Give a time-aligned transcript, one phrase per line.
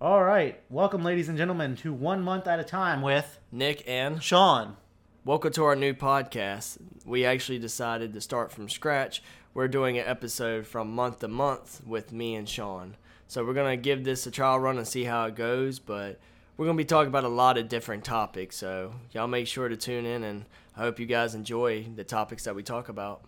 [0.00, 4.22] All right, welcome, ladies and gentlemen, to One Month at a Time with Nick and
[4.22, 4.76] Sean.
[5.24, 6.78] welcome to our new podcast.
[7.06, 9.22] We actually decided to start from scratch.
[9.54, 12.96] We're doing an episode from month to month with me and Sean.
[13.28, 16.18] So we're gonna give this a trial run and see how it goes, but
[16.56, 18.56] we're gonna be talking about a lot of different topics.
[18.56, 20.44] So y'all make sure to tune in, and
[20.76, 23.22] I hope you guys enjoy the topics that we talk about.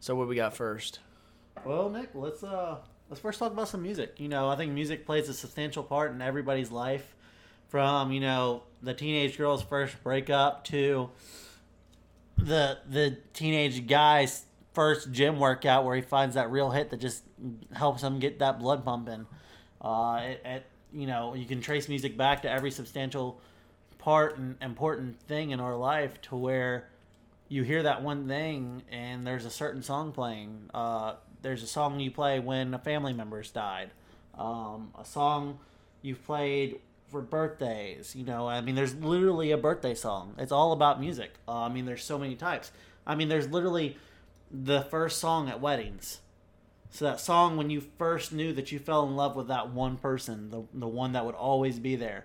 [0.00, 0.98] So what we got first?
[1.64, 4.14] Well, Nick, let's uh let's first talk about some music.
[4.18, 7.14] You know, I think music plays a substantial part in everybody's life,
[7.68, 11.10] from you know the teenage girl's first breakup to
[12.36, 17.22] the the teenage guy's first gym workout where he finds that real hit that just
[17.72, 19.26] helps him get that blood pumping.
[19.80, 23.40] Uh, it, it you know you can trace music back to every substantial
[23.98, 26.88] part and important thing in our life to where
[27.48, 30.68] you hear that one thing and there's a certain song playing.
[30.72, 33.90] Uh, there's a song you play when a family member's died.
[34.36, 35.60] Um, a song
[36.02, 38.16] you've played for birthdays.
[38.16, 40.34] You know, I mean, there's literally a birthday song.
[40.38, 41.34] It's all about music.
[41.46, 42.72] Uh, I mean, there's so many types.
[43.06, 43.96] I mean, there's literally
[44.50, 46.20] the first song at weddings.
[46.90, 49.96] So that song when you first knew that you fell in love with that one
[49.96, 52.24] person, the the one that would always be there.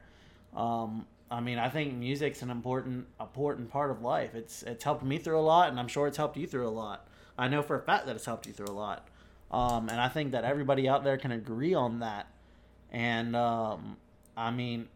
[0.56, 4.36] Um, I mean, I think music's an important important part of life.
[4.36, 6.70] It's it's helped me through a lot, and I'm sure it's helped you through a
[6.70, 7.08] lot.
[7.38, 9.08] I know for a fact that it's helped you through a lot,
[9.52, 12.28] um, and I think that everybody out there can agree on that.
[12.92, 13.98] And um,
[14.36, 14.88] I mean,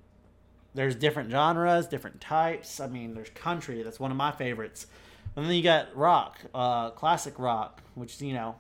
[0.73, 2.80] there's different genres, different types.
[2.80, 3.84] I mean, there's country.
[3.84, 4.88] That's one of my favorites.
[5.36, 8.56] And then you got rock, uh, classic rock, which is, you know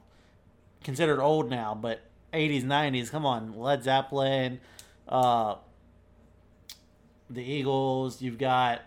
[0.83, 2.01] considered old now, but
[2.33, 3.09] 80s, 90s.
[3.09, 4.59] Come on, Led Zeppelin,
[5.07, 5.55] uh,
[7.29, 8.21] the Eagles.
[8.21, 8.81] You've got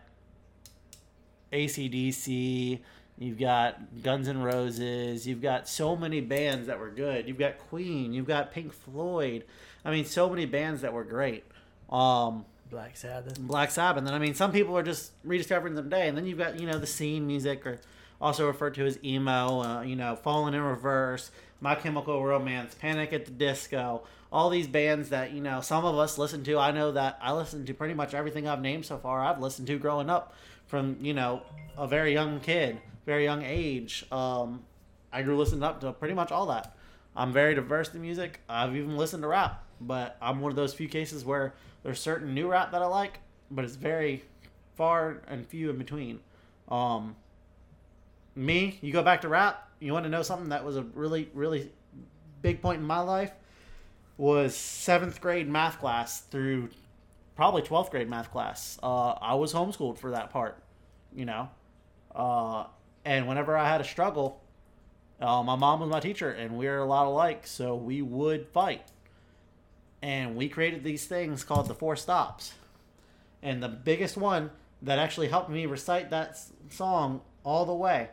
[1.52, 2.80] ACDC.
[3.18, 5.26] You've got Guns N' Roses.
[5.26, 7.26] You've got so many bands that were good.
[7.26, 8.12] You've got Queen.
[8.12, 9.44] You've got Pink Floyd.
[9.84, 11.44] I mean, so many bands that were great.
[11.88, 13.38] Um, Black Sabbath.
[13.38, 13.98] Black Sabbath.
[13.98, 16.08] And then I mean, some people are just rediscovering them today.
[16.08, 17.80] And then you've got you know the scene music, or
[18.20, 19.62] also referred to as emo.
[19.62, 24.02] Uh, you know, Falling in Reverse, My Chemical Romance, Panic at the Disco.
[24.32, 26.58] All these bands that you know some of us listen to.
[26.58, 29.24] I know that I listen to pretty much everything I've named so far.
[29.24, 30.34] I've listened to growing up
[30.66, 31.42] from you know
[31.78, 34.04] a very young kid, very young age.
[34.12, 34.64] Um,
[35.12, 36.76] I grew listening up to pretty much all that.
[37.14, 38.40] I'm very diverse in music.
[38.48, 42.34] I've even listened to rap, but I'm one of those few cases where there's certain
[42.34, 44.24] new rap that I like, but it's very
[44.76, 46.20] far and few in between.
[46.68, 47.16] Um,
[48.34, 49.70] me, you go back to rap.
[49.80, 51.70] You want to know something that was a really, really
[52.42, 53.32] big point in my life
[54.18, 56.70] was seventh grade math class through
[57.34, 58.78] probably twelfth grade math class.
[58.82, 60.62] Uh, I was homeschooled for that part,
[61.14, 61.48] you know,
[62.14, 62.64] uh,
[63.06, 64.42] and whenever I had a struggle,
[65.20, 68.48] uh, my mom was my teacher, and we are a lot alike, so we would
[68.48, 68.82] fight.
[70.02, 72.52] And we created these things called the four stops.
[73.42, 74.50] And the biggest one
[74.82, 78.08] that actually helped me recite that s- song all the way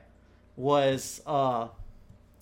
[0.55, 1.67] was uh,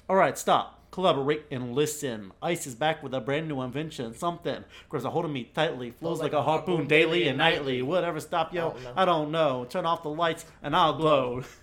[0.09, 0.77] All right, stop.
[0.91, 2.33] Collaborate and listen.
[2.41, 4.13] Ice is back with a brand new invention.
[4.13, 7.81] Something grabs a hold of me tightly, flows like, a harpoon daily and nightly.
[7.81, 8.97] Whatever stop, yo, I don't.
[8.97, 9.65] I don't know.
[9.69, 11.43] Turn off the lights and I'll glow.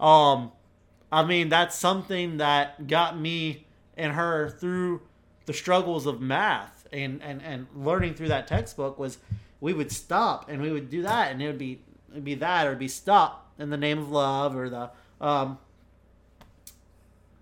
[0.00, 0.52] um,
[1.12, 3.66] I mean, that's something that got me
[3.96, 5.02] and her through
[5.46, 9.18] the struggles of math and, and, and learning through that textbook was
[9.60, 11.80] we would stop and we would do that and it would be
[12.10, 14.90] it'd be that or it'd be stop in the name of love or the
[15.20, 15.58] um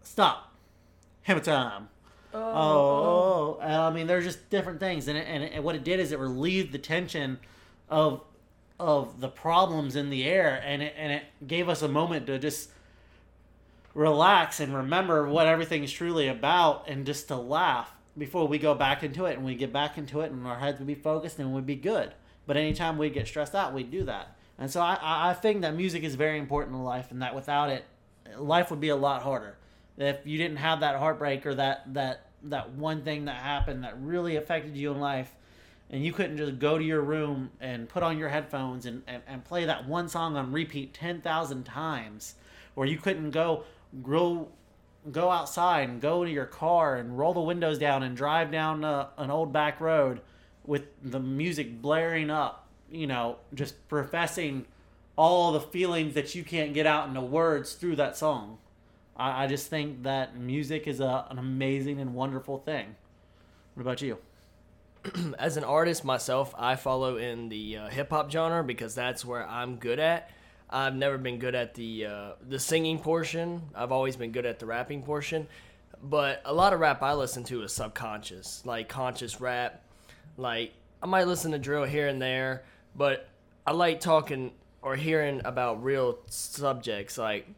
[0.03, 0.53] stop.
[1.23, 1.89] Hammer time.
[2.35, 5.85] Oh, and I mean there's just different things and, it, and, it, and what it
[5.85, 7.39] did is it relieved the tension
[7.89, 8.23] of
[8.81, 12.39] of the problems in the air and it, and it gave us a moment to
[12.39, 12.71] just
[13.95, 18.75] relax and remember what everything is truly about and just to laugh before we go
[18.75, 19.37] back into it.
[19.37, 21.77] And we get back into it and our heads would be focused and we'd be
[21.77, 22.13] good.
[22.47, 24.37] But anytime we get stressed out we'd do that.
[24.59, 27.71] And so I I think that music is very important in life and that without
[27.71, 27.85] it
[28.37, 29.57] life would be a lot harder.
[29.97, 34.01] If you didn't have that heartbreak or that that that one thing that happened that
[34.01, 35.35] really affected you in life
[35.91, 39.23] and you couldn't just go to your room and put on your headphones and, and,
[39.27, 42.35] and play that one song on repeat 10,000 times
[42.77, 43.65] or you couldn't go
[44.03, 44.49] go
[45.11, 48.85] go outside and go to your car and roll the windows down and drive down
[48.85, 50.21] uh, an old back road
[50.67, 54.67] with the music blaring up you know just professing
[55.19, 58.57] all the feelings that you can't get out into words through that song.
[59.17, 62.95] I, I just think that music is a, an amazing and wonderful thing.
[63.75, 64.19] What about you
[65.39, 69.47] as an artist myself, I follow in the uh, hip hop genre because that's where
[69.47, 70.31] I'm good at.
[70.71, 73.63] I've never been good at the uh, the singing portion.
[73.75, 75.47] I've always been good at the rapping portion.
[76.03, 79.83] But a lot of rap I listen to is subconscious, like conscious rap.
[80.37, 80.73] Like
[81.03, 82.65] I might listen to drill here and there,
[82.95, 83.29] but
[83.67, 84.53] I like talking
[84.83, 87.19] or hearing about real subjects.
[87.19, 87.49] Like,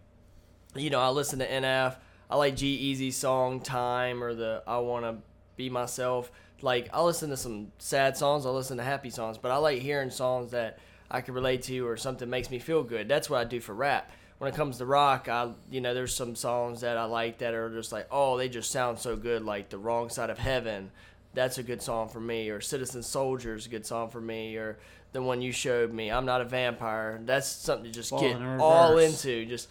[0.75, 1.97] you know, I listen to NF.
[2.31, 5.17] I like G-Eazy song Time or the I Want to
[5.57, 6.31] Be Myself.
[6.63, 8.47] Like, I listen to some sad songs.
[8.47, 10.79] I listen to happy songs, but I like hearing songs that
[11.11, 13.09] I can relate to or something makes me feel good.
[13.09, 14.11] That's what I do for rap.
[14.39, 17.53] When it comes to rock, I you know there's some songs that I like that
[17.53, 20.91] are just like oh they just sound so good like the Wrong Side of Heaven,
[21.35, 24.57] that's a good song for me or Citizen Soldier is a good song for me
[24.57, 24.79] or
[25.13, 28.37] the one you showed me I'm not a vampire that's something to just Ball get
[28.37, 29.69] in all into just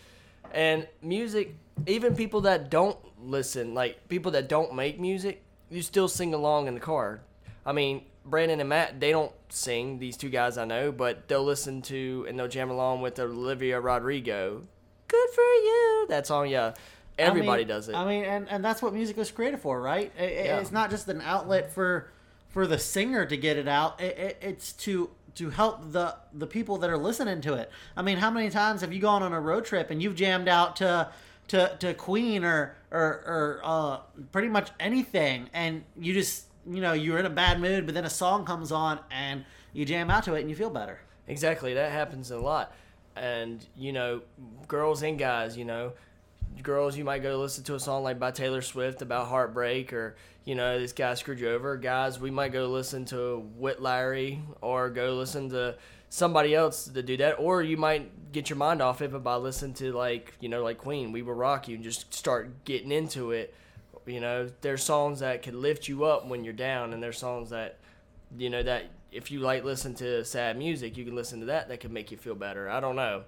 [0.53, 1.55] and music
[1.87, 6.67] even people that don't listen like people that don't make music you still sing along
[6.67, 7.21] in the car
[7.65, 11.43] i mean brandon and matt they don't sing these two guys i know but they'll
[11.43, 14.61] listen to and they'll jam along with olivia rodrigo
[15.07, 16.73] good for you that song yeah
[17.17, 19.81] everybody I mean- does it I mean, and, and that's what music was created for,
[19.81, 20.09] right?
[20.17, 20.59] It- Yeah.
[20.59, 22.11] It's not just an outlet for
[22.47, 23.99] for the singer to get it out.
[23.99, 27.69] It, it, it's to to help the the people that are listening to it.
[27.97, 30.47] I mean, how many times have you gone on a road trip and you've jammed
[30.47, 31.09] out to
[31.49, 33.97] to, to Queen or or, or uh,
[34.31, 38.05] pretty much anything, and you just you know you're in a bad mood, but then
[38.05, 40.99] a song comes on and you jam out to it and you feel better.
[41.27, 42.73] Exactly, that happens a lot.
[43.15, 44.21] And you know,
[44.67, 45.93] girls and guys, you know,
[46.63, 50.15] girls you might go listen to a song like by Taylor Swift about heartbreak or
[50.45, 51.77] you know this guy screwed you over.
[51.77, 55.75] Guys, we might go listen to Whit Larry or go listen to
[56.09, 59.35] somebody else to do that, or you might get your mind off it but by
[59.35, 62.91] listening to like you know like Queen, We Will Rock You, and just start getting
[62.91, 63.53] into it.
[64.05, 67.51] You know, there's songs that can lift you up when you're down, and there's songs
[67.51, 67.77] that
[68.37, 71.69] you know that if you like listen to sad music, you can listen to that.
[71.69, 72.69] That can make you feel better.
[72.69, 73.23] I don't know.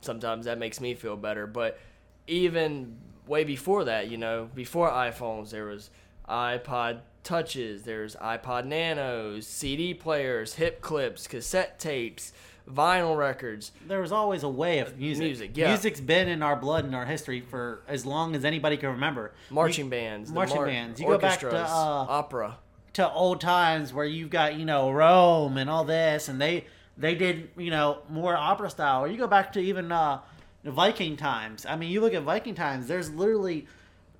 [0.00, 1.78] Sometimes that makes me feel better, but
[2.26, 2.96] even
[3.26, 5.90] way before that, you know, before iPhones, there was
[6.30, 12.32] iPod Touches, there's iPod Nanos, CD players, hip clips, cassette tapes,
[12.68, 13.72] vinyl records.
[13.86, 15.24] There was always a way of music.
[15.24, 15.68] Music, yeah.
[15.68, 19.32] Music's been in our blood and our history for as long as anybody can remember.
[19.50, 20.98] Marching You- bands, marching mar- bands.
[20.98, 22.56] You go back to orchestras, uh, opera.
[22.94, 26.64] to old times where you've got you know Rome and all this, and they
[26.96, 29.04] they did you know more opera style.
[29.04, 30.20] Or you go back to even uh,
[30.64, 31.66] Viking times.
[31.66, 32.86] I mean, you look at Viking times.
[32.88, 33.66] There's literally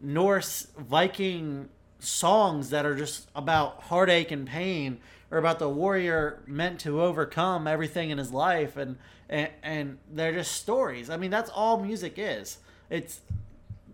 [0.02, 1.68] Norse Viking
[2.00, 4.98] songs that are just about heartache and pain,
[5.30, 8.96] or about the warrior meant to overcome everything in his life, and
[9.28, 11.08] and, and they're just stories.
[11.08, 12.58] I mean, that's all music is.
[12.90, 13.20] It's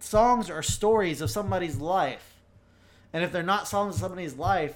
[0.01, 2.35] songs are stories of somebody's life.
[3.13, 4.75] And if they're not songs of somebody's life,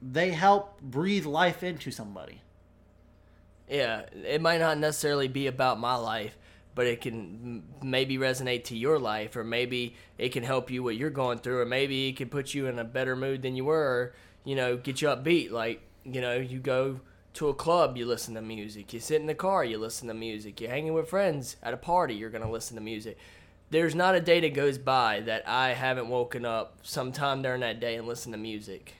[0.00, 2.40] they help breathe life into somebody.
[3.68, 6.36] Yeah, it might not necessarily be about my life,
[6.76, 10.94] but it can maybe resonate to your life, or maybe it can help you what
[10.94, 13.64] you're going through, or maybe it can put you in a better mood than you
[13.64, 14.14] were, or,
[14.44, 15.50] you know, get you upbeat.
[15.50, 17.00] Like, you know, you go
[17.34, 18.92] to a club, you listen to music.
[18.92, 20.60] You sit in the car, you listen to music.
[20.60, 23.18] You're hanging with friends at a party, you're going to listen to music.
[23.70, 27.80] There's not a day that goes by that I haven't woken up sometime during that
[27.80, 28.94] day and listened to music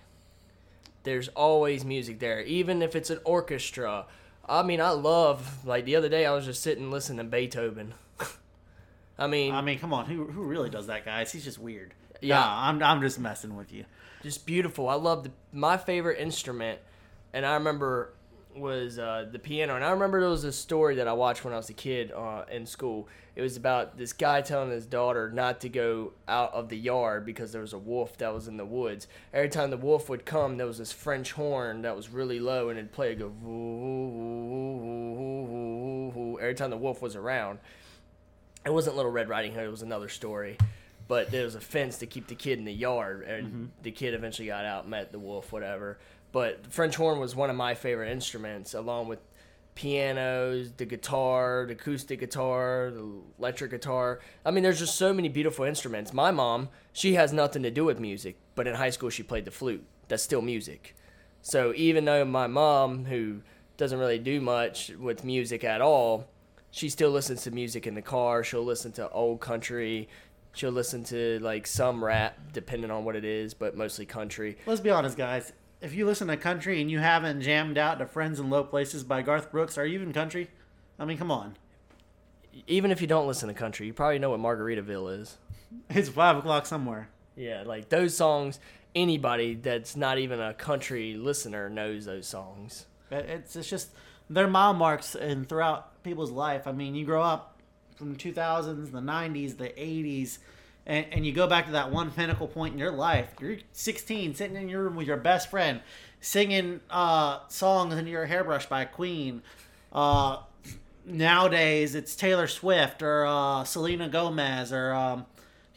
[1.06, 4.06] there's always music there, even if it's an orchestra.
[4.48, 7.94] I mean, I love like the other day I was just sitting listening to Beethoven.
[9.18, 11.32] I mean, I mean, come on, who who really does that, guys?
[11.32, 11.94] He's just weird.
[12.20, 12.36] Yeah.
[12.40, 13.84] Nah, I'm I'm just messing with you.
[14.22, 14.88] just beautiful.
[14.88, 16.78] I love the my favorite instrument,
[17.32, 18.12] and I remember
[18.58, 19.76] was uh, the piano.
[19.76, 22.12] And I remember there was a story that I watched when I was a kid
[22.12, 23.08] uh, in school.
[23.34, 27.26] It was about this guy telling his daughter not to go out of the yard
[27.26, 29.08] because there was a wolf that was in the woods.
[29.32, 32.70] Every time the wolf would come, there was this French horn that was really low,
[32.70, 33.26] and it'd play it go.
[36.40, 37.58] Every time the wolf was around,
[38.64, 39.64] it wasn't Little Red Riding Hood.
[39.64, 40.56] It was another story.
[41.08, 44.12] But there was a fence to keep the kid in the yard, and the kid
[44.12, 45.98] eventually got out, met the wolf, whatever.
[46.36, 49.20] But French horn was one of my favorite instruments, along with
[49.74, 54.20] pianos, the guitar, the acoustic guitar, the electric guitar.
[54.44, 56.12] I mean, there's just so many beautiful instruments.
[56.12, 59.46] My mom, she has nothing to do with music, but in high school she played
[59.46, 59.82] the flute.
[60.08, 60.94] That's still music.
[61.40, 63.40] So even though my mom, who
[63.78, 66.28] doesn't really do much with music at all,
[66.70, 68.44] she still listens to music in the car.
[68.44, 70.10] She'll listen to old country.
[70.52, 74.58] She'll listen to like some rap, depending on what it is, but mostly country.
[74.66, 75.54] Let's be honest, guys.
[75.80, 79.04] If you listen to country and you haven't jammed out to "Friends in Low Places"
[79.04, 80.48] by Garth Brooks, are you even country?
[80.98, 81.56] I mean, come on.
[82.66, 85.36] Even if you don't listen to country, you probably know what Margaritaville is.
[85.90, 87.08] It's five o'clock somewhere.
[87.34, 88.60] Yeah, like those songs.
[88.94, 92.86] Anybody that's not even a country listener knows those songs.
[93.10, 93.90] It's it's just
[94.30, 96.66] they're mile marks and throughout people's life.
[96.66, 97.60] I mean, you grow up
[97.96, 100.38] from the 2000s, the 90s, the 80s,
[100.86, 103.28] and, and you go back to that one pinnacle point in your life.
[103.40, 105.80] You're 16, sitting in your room with your best friend,
[106.20, 109.42] singing uh, songs in your hairbrush by Queen.
[109.92, 110.38] Uh,
[111.04, 115.26] nowadays, it's Taylor Swift or uh, Selena Gomez or um,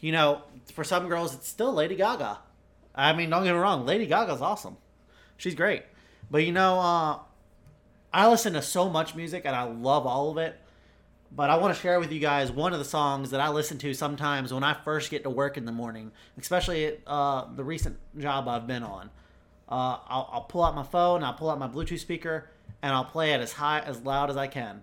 [0.00, 2.38] you know, for some girls, it's still Lady Gaga.
[2.94, 4.76] I mean, don't get me wrong, Lady Gaga's awesome.
[5.36, 5.82] She's great.
[6.30, 7.18] But you know, uh,
[8.12, 10.58] I listen to so much music and I love all of it.
[11.32, 13.78] But I want to share with you guys one of the songs that I listen
[13.78, 17.98] to sometimes when I first get to work in the morning, especially uh, the recent
[18.18, 19.10] job I've been on.
[19.68, 22.50] Uh, I'll, I'll pull out my phone, I'll pull out my Bluetooth speaker,
[22.82, 24.82] and I'll play it as high, as loud as I can.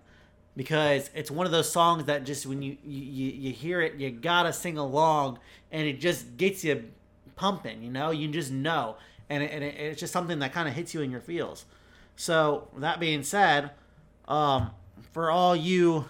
[0.56, 4.10] Because it's one of those songs that just when you you, you hear it you
[4.10, 5.38] gotta sing along
[5.70, 6.90] and it just gets you
[7.36, 8.10] pumping you know?
[8.10, 8.96] You just know.
[9.30, 11.66] And, it, and it, it's just something that kind of hits you in your feels.
[12.16, 13.70] So that being said
[14.26, 14.70] um,
[15.12, 16.06] for all you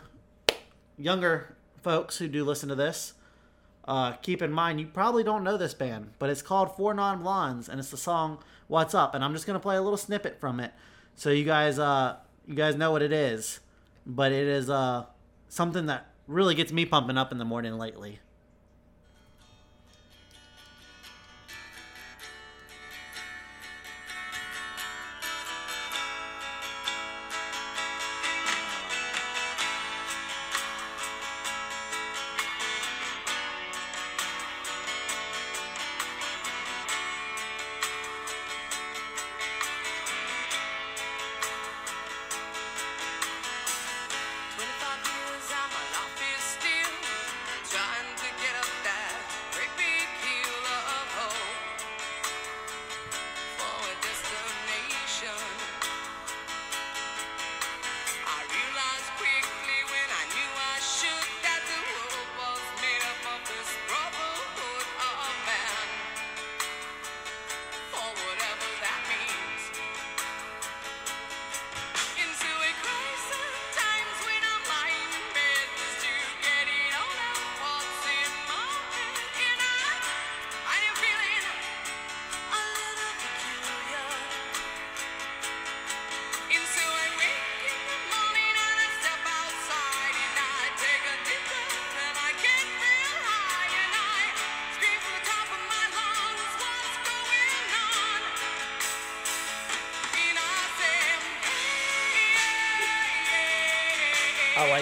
[0.98, 3.14] younger folks who do listen to this
[3.86, 7.22] uh, keep in mind you probably don't know this band but it's called four non
[7.22, 10.38] blondes and it's the song what's up and i'm just gonna play a little snippet
[10.40, 10.72] from it
[11.14, 13.60] so you guys uh, you guys know what it is
[14.08, 15.04] but it is uh,
[15.48, 18.20] something that really gets me pumping up in the morning lately.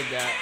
[0.07, 0.33] I that.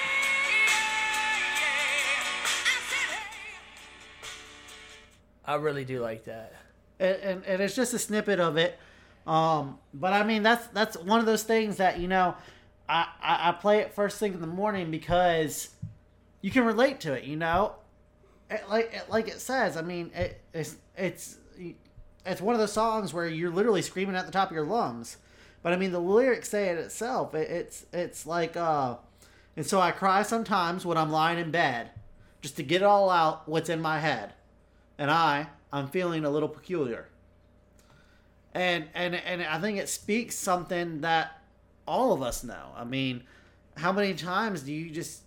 [5.46, 6.52] I really do like that.
[6.98, 8.78] And, and, and it's just a snippet of it.
[9.26, 12.34] Um, but I mean, that's that's one of those things that you know,
[12.88, 15.70] I, I, I play it first thing in the morning because
[16.42, 17.24] you can relate to it.
[17.24, 17.74] You know,
[18.50, 19.76] it, like it, like it says.
[19.78, 21.38] I mean, it, it's it's
[22.26, 25.16] it's one of those songs where you're literally screaming at the top of your lungs.
[25.62, 27.34] But I mean, the lyrics say it itself.
[27.34, 28.96] It, it's it's like uh,
[29.56, 31.90] and so I cry sometimes when I'm lying in bed,
[32.40, 34.34] just to get it all out what's in my head,
[34.98, 37.08] and I I'm feeling a little peculiar.
[38.52, 41.42] And and and I think it speaks something that
[41.86, 42.72] all of us know.
[42.76, 43.24] I mean,
[43.76, 45.22] how many times do you just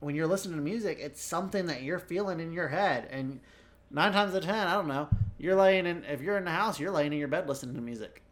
[0.00, 3.40] when you're listening to music, it's something that you're feeling in your head, and
[3.90, 6.04] nine times out of ten, I don't know, you're laying in.
[6.04, 8.22] If you're in the house, you're laying in your bed listening to music.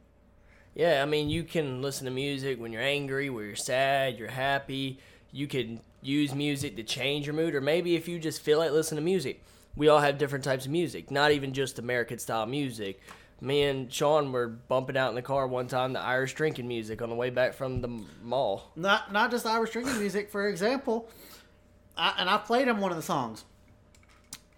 [0.74, 4.28] Yeah, I mean, you can listen to music when you're angry, when you're sad, you're
[4.28, 4.98] happy.
[5.32, 8.70] You can use music to change your mood, or maybe if you just feel like
[8.70, 9.42] listening to music.
[9.76, 13.00] We all have different types of music, not even just American style music.
[13.40, 17.00] Me and Sean were bumping out in the car one time the Irish drinking music
[17.00, 18.72] on the way back from the mall.
[18.74, 21.08] Not not just Irish drinking music, for example.
[21.96, 23.44] I, and I played him one of the songs.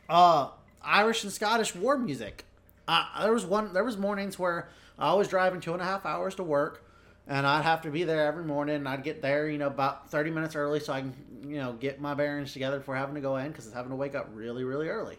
[0.08, 0.48] Uh,
[0.82, 2.44] Irish and Scottish war music.
[2.88, 3.74] Uh, there was one.
[3.74, 6.82] There was mornings where I was driving two and a half hours to work,
[7.30, 8.75] and I'd have to be there every morning.
[8.75, 11.14] And I'd get there, you know, about thirty minutes early, so I can,
[11.46, 13.96] you know, get my bearings together before having to go in because it's having to
[13.96, 15.16] wake up really, really early.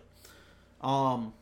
[0.82, 1.34] Um,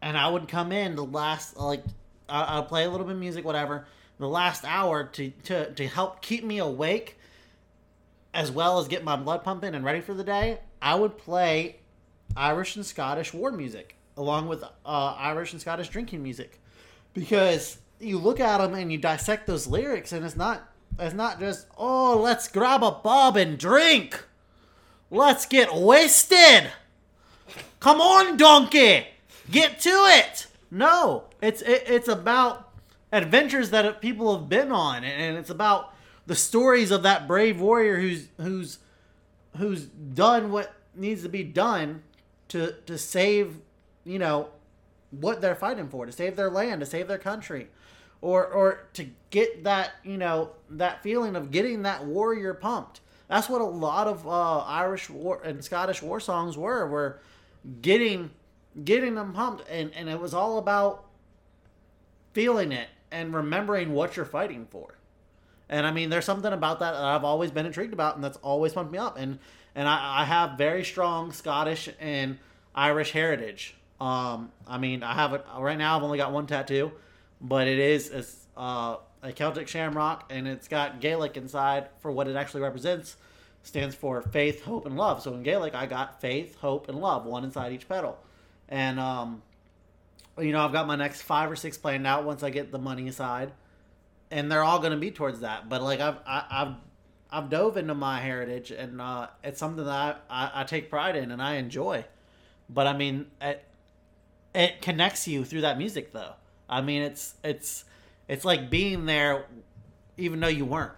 [0.00, 1.82] and I would come in the last like
[2.28, 3.86] I, I'd play a little bit of music, whatever.
[4.18, 7.18] The last hour to to to help keep me awake,
[8.32, 10.60] as well as get my blood pumping and ready for the day.
[10.80, 11.80] I would play
[12.36, 16.60] Irish and Scottish war music along with uh, Irish and Scottish drinking music
[17.14, 21.38] because you look at them and you dissect those lyrics and it's not it's not
[21.40, 24.24] just oh let's grab a bob and drink.
[25.10, 26.70] Let's get wasted.
[27.80, 29.06] Come on donkey.
[29.50, 30.46] Get to it.
[30.70, 32.70] No it's it, it's about
[33.12, 35.94] adventures that people have been on and it's about
[36.26, 38.78] the stories of that brave warrior who's who's
[39.56, 42.02] who's done what needs to be done
[42.48, 43.58] to to save,
[44.04, 44.48] you know,
[45.10, 47.68] what they're fighting for, to save their land, to save their country,
[48.20, 53.00] or or to get that you know that feeling of getting that warrior pumped.
[53.28, 56.86] That's what a lot of uh, Irish war and Scottish war songs were.
[56.86, 57.20] Were
[57.82, 58.30] getting
[58.84, 61.04] getting them pumped, and and it was all about
[62.32, 64.94] feeling it and remembering what you're fighting for.
[65.68, 68.38] And I mean, there's something about that that I've always been intrigued about, and that's
[68.38, 69.18] always pumped me up.
[69.18, 69.38] And
[69.74, 72.38] and I, I have very strong Scottish and
[72.74, 73.74] Irish heritage.
[74.00, 75.96] Um, I mean, I have it right now.
[75.96, 76.92] I've only got one tattoo,
[77.40, 82.28] but it is it's, uh, a Celtic shamrock, and it's got Gaelic inside for what
[82.28, 83.16] it actually represents.
[83.62, 85.22] Stands for faith, hope, and love.
[85.22, 88.18] So in Gaelic, I got faith, hope, and love, one inside each petal.
[88.68, 89.42] And um,
[90.38, 92.78] you know, I've got my next five or six planned out once I get the
[92.78, 93.52] money aside
[94.30, 95.68] and they're all going to be towards that.
[95.68, 96.74] But like I've I, I've
[97.30, 101.16] I've dove into my heritage, and uh, it's something that I, I, I take pride
[101.16, 102.04] in and I enjoy.
[102.70, 103.64] But I mean, it,
[104.54, 106.34] it connects you through that music, though.
[106.68, 107.84] I mean, it's it's
[108.28, 109.46] it's like being there,
[110.16, 110.92] even though you weren't.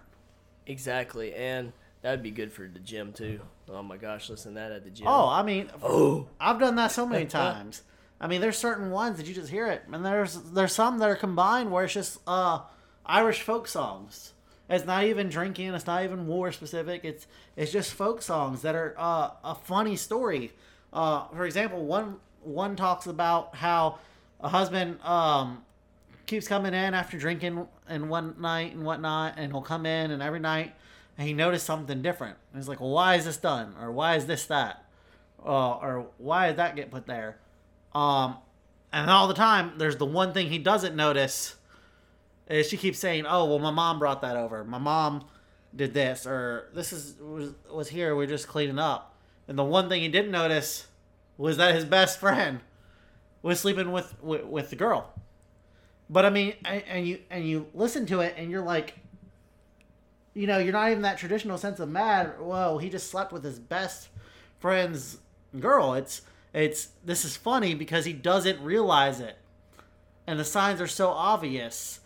[0.67, 3.41] Exactly, and that'd be good for the gym too.
[3.69, 5.07] Oh my gosh, listen to that at the gym.
[5.07, 7.83] Oh, I mean, oh, I've done that so many times.
[8.19, 11.09] I mean, there's certain ones that you just hear it, and there's there's some that
[11.09, 12.61] are combined where it's just uh
[13.05, 14.33] Irish folk songs.
[14.69, 15.73] It's not even drinking.
[15.73, 17.03] It's not even war specific.
[17.03, 20.53] It's it's just folk songs that are uh, a funny story.
[20.93, 23.99] Uh, for example, one one talks about how
[24.41, 25.63] a husband um,
[26.25, 30.21] keeps coming in after drinking and one night and whatnot, and he'll come in and
[30.21, 30.73] every night
[31.17, 32.37] and he noticed something different.
[32.51, 33.75] And he's like, "Well, why is this done?
[33.79, 34.85] Or why is this that?
[35.45, 37.37] Uh, or why did that get put there?"
[37.93, 38.37] Um,
[38.91, 41.55] and all the time, there's the one thing he doesn't notice
[42.49, 44.63] is she keeps saying, "Oh, well, my mom brought that over.
[44.63, 45.25] My mom
[45.75, 48.15] did this, or this is was, was here.
[48.15, 49.15] We're just cleaning up."
[49.47, 50.87] And the one thing he didn't notice
[51.37, 52.61] was that his best friend
[53.41, 55.13] was sleeping with with, with the girl.
[56.09, 58.95] But I mean, and, you and you listen to it, and you're like,
[60.33, 62.39] you know, you're not even that traditional sense of mad.
[62.39, 64.09] Whoa, he just slept with his best
[64.59, 65.19] friend's
[65.59, 65.93] girl.
[65.93, 66.21] It's
[66.53, 69.37] it's this is funny because he doesn't realize it,
[70.27, 72.01] and the signs are so obvious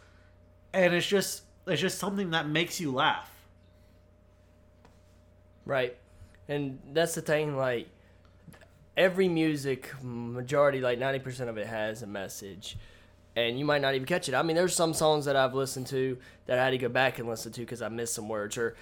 [0.75, 3.31] and it's just it's just something that makes you laugh.
[5.65, 5.97] Right,
[6.47, 7.55] and that's the thing.
[7.55, 7.87] Like
[8.97, 12.77] every music, majority, like ninety percent of it has a message,
[13.35, 14.35] and you might not even catch it.
[14.35, 17.19] I mean, there's some songs that I've listened to that I had to go back
[17.19, 18.75] and listen to because I missed some words or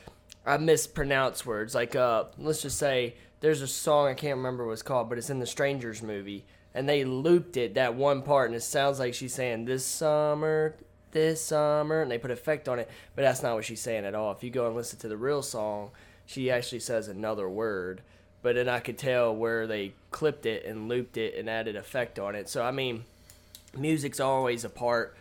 [0.45, 1.73] I mispronounced words.
[1.73, 5.17] Like, uh, let's just say there's a song I can't remember what it's called, but
[5.17, 8.99] it's in the Strangers movie, and they looped it that one part, and it sounds
[8.99, 10.75] like she's saying "This summer
[11.13, 14.15] this summer, and they put effect on it, but that's not what she's saying at
[14.15, 14.31] all.
[14.31, 15.91] If you go and listen to the real song,
[16.25, 18.01] she actually says another word,
[18.43, 22.19] but then I could tell where they clipped it and looped it and added effect
[22.19, 22.47] on it.
[22.49, 23.05] So I mean,
[23.75, 25.15] music's always a part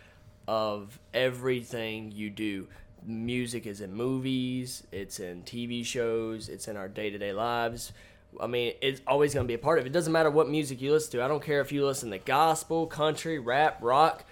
[0.46, 2.66] of everything you do.
[3.04, 7.92] Music is in movies, it's in TV shows, it's in our day to day lives.
[8.40, 9.88] I mean, it's always going to be a part of it.
[9.88, 11.22] It doesn't matter what music you listen to.
[11.22, 14.24] I don't care if you listen to gospel, country, rap, rock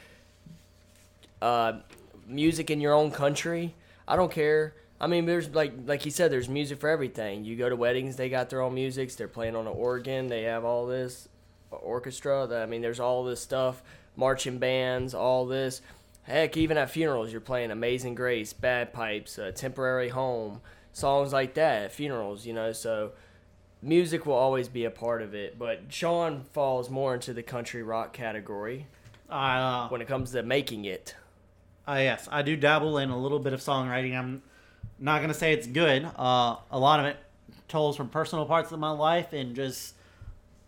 [1.43, 1.81] uh,
[2.27, 3.75] music in your own country.
[4.07, 4.75] I don't care.
[5.01, 7.45] I mean, there's like like he said, there's music for everything.
[7.45, 9.11] You go to weddings, they got their own music.
[9.17, 10.27] They're playing on an organ.
[10.27, 11.29] They have all this
[11.71, 12.47] orchestra.
[12.63, 13.83] I mean, there's all this stuff,
[14.17, 15.81] marching bands, all this.
[16.25, 20.61] Heck, even at funerals, you're playing Amazing Grace, bagpipes, uh, Temporary Home,
[20.93, 22.45] songs like that at funerals.
[22.45, 23.13] You know, so
[23.81, 25.59] music will always be a part of it.
[25.59, 28.87] But Sean falls more into the country rock category
[29.31, 31.15] uh, when it comes to making it.
[31.89, 34.17] Uh, yes, I do dabble in a little bit of songwriting.
[34.17, 34.43] I'm
[35.01, 36.05] not gonna say it's good.
[36.17, 37.17] Uh, a lot of it
[37.69, 39.95] tolls from personal parts of my life, and just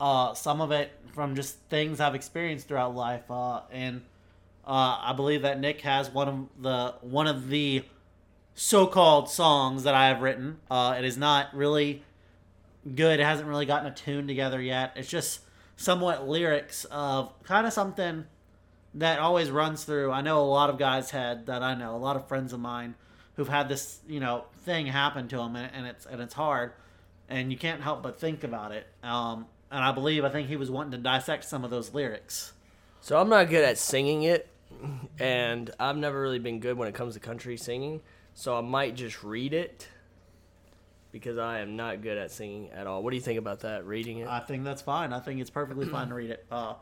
[0.01, 3.31] uh, some of it from just things I've experienced throughout life.
[3.31, 4.01] Uh, and
[4.67, 7.85] uh, I believe that Nick has one of the one of the
[8.55, 10.59] so-called songs that I have written.
[10.71, 12.03] Uh, it is not really
[12.95, 13.21] good.
[13.21, 14.93] It hasn't really gotten a tune together yet.
[14.97, 15.41] It's just
[15.77, 18.25] somewhat lyrics of kind of something
[18.95, 20.13] that always runs through.
[20.13, 21.63] I know a lot of guys had that.
[21.63, 22.95] I know a lot of friends of mine
[23.37, 26.73] who've had this, you know, thing happen to them, and, and it's and it's hard,
[27.29, 28.87] and you can't help but think about it.
[29.03, 32.53] Um, and I believe I think he was wanting to dissect some of those lyrics.
[33.01, 34.49] So I'm not good at singing it,
[35.19, 38.01] and I've never really been good when it comes to country singing.
[38.35, 39.89] So I might just read it
[41.11, 43.03] because I am not good at singing at all.
[43.03, 43.87] What do you think about that?
[43.87, 44.29] Reading it?
[44.29, 45.13] I think that's fine.
[45.13, 46.47] I think it's perfectly fine to read it.
[46.51, 46.75] Uh,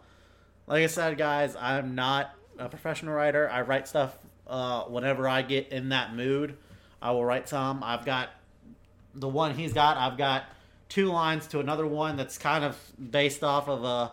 [0.66, 3.50] like I said, guys, I'm not a professional writer.
[3.50, 4.16] I write stuff
[4.50, 6.56] uh, whenever I get in that mood.
[7.00, 7.82] I will write some.
[7.82, 8.28] I've got
[9.14, 9.96] the one he's got.
[9.96, 10.44] I've got
[10.90, 12.76] two lines to another one that's kind of
[13.10, 14.12] based off of a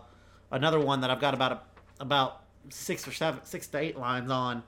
[0.50, 1.60] another one that I've got about a,
[2.00, 4.62] about six or seven, six to eight lines on,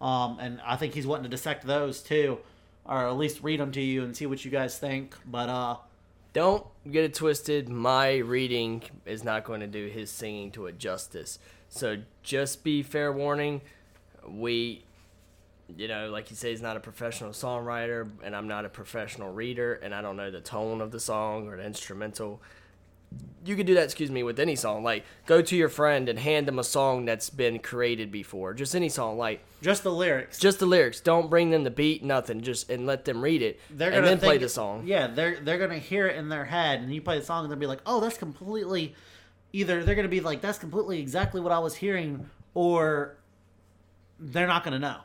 [0.00, 2.38] um, and I think he's wanting to dissect those too,
[2.86, 5.14] or at least read them to you and see what you guys think.
[5.26, 5.76] But uh,
[6.32, 7.68] Don't get it twisted.
[7.68, 11.38] My reading is not going to do his singing to it justice.
[11.68, 13.60] So just be fair warning.
[14.28, 14.84] We,
[15.74, 19.32] you know, like you say, he's not a professional songwriter, and I'm not a professional
[19.32, 22.40] reader, and I don't know the tone of the song or the instrumental.
[23.44, 24.82] You could do that, excuse me, with any song.
[24.82, 28.52] Like, go to your friend and hand them a song that's been created before.
[28.54, 29.16] Just any song.
[29.16, 30.38] Like, just the lyrics.
[30.38, 31.00] just the lyrics.
[31.00, 32.40] Don't bring them the beat, nothing.
[32.42, 34.82] Just and let them read it, they're gonna then play the song.
[34.86, 37.52] Yeah, they're they're gonna hear it in their head, and you play the song, and
[37.52, 38.94] they'll be like, "Oh, that's completely."
[39.52, 43.16] Either they're gonna be like, "That's completely exactly what I was hearing," or
[44.18, 44.98] they're not gonna know.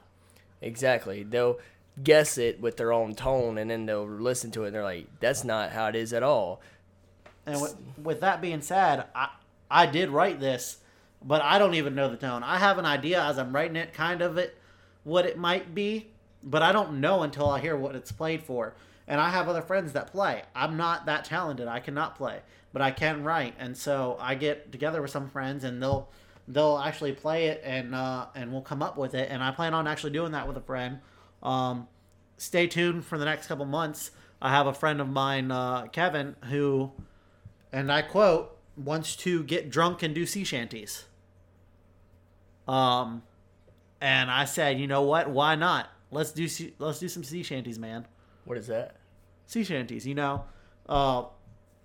[0.62, 1.24] Exactly.
[1.24, 1.60] They'll
[2.02, 5.08] guess it with their own tone, and then they'll listen to it, and they're like,
[5.20, 6.62] "That's not how it is at all."
[7.46, 9.30] And with, with that being said, I
[9.70, 10.78] I did write this,
[11.24, 12.44] but I don't even know the tone.
[12.44, 14.58] I have an idea as I'm writing it, kind of it,
[15.04, 16.08] what it might be,
[16.44, 18.74] but I don't know until I hear what it's played for.
[19.08, 20.44] And I have other friends that play.
[20.56, 21.68] I'm not that talented.
[21.68, 22.40] I cannot play,
[22.72, 23.56] but I can write.
[23.60, 26.10] And so I get together with some friends, and they'll
[26.54, 29.30] they'll actually play it, and uh, and we'll come up with it.
[29.32, 31.00] And I plan on actually doing that with a friend.
[31.42, 31.88] Um,
[32.38, 34.12] stay tuned for the next couple months.
[34.42, 36.92] I have a friend of mine, uh, Kevin, who
[37.72, 41.06] and I quote, wants to get drunk and do sea shanties.
[42.68, 43.24] Um,
[44.00, 45.30] and I said, you know what?
[45.30, 45.90] Why not?
[46.12, 46.48] Let's do
[46.80, 48.08] let's do some sea shanties, man.
[48.46, 48.98] What is that?
[49.46, 50.46] Sea shanties, you know.
[50.88, 51.26] Uh,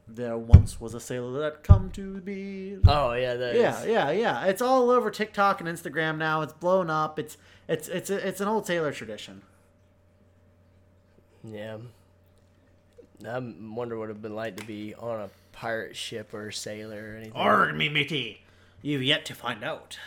[0.08, 2.78] there once was a sailor that come to be.
[2.86, 3.60] Oh yeah, that is.
[3.62, 4.44] Yeah, yeah, yeah.
[4.46, 6.42] It's all over TikTok and Instagram now.
[6.42, 7.18] It's blown up.
[7.18, 7.36] It's
[7.68, 9.42] it's it's it's an old sailor tradition.
[11.44, 11.78] yeah.
[13.26, 17.12] I wonder what it'd been like to be on a pirate ship or a sailor
[17.12, 17.32] or anything.
[17.34, 18.42] Arg me, Mickey.
[18.82, 19.98] You've yet to find out.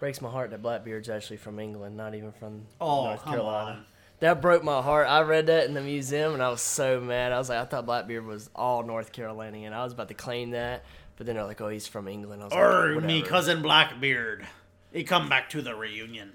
[0.00, 3.70] Breaks my heart that Blackbeard's actually from England, not even from Oh, North come Carolina.
[3.70, 3.84] on.
[4.24, 5.06] That broke my heart.
[5.06, 7.30] I read that in the museum and I was so mad.
[7.30, 9.74] I was like, I thought Blackbeard was all North Carolinian.
[9.74, 12.40] I was about to claim that, but then they're like, oh, he's from England.
[12.40, 12.54] I was
[12.94, 14.46] like, me, cousin Blackbeard.
[14.94, 16.32] He come back to the reunion.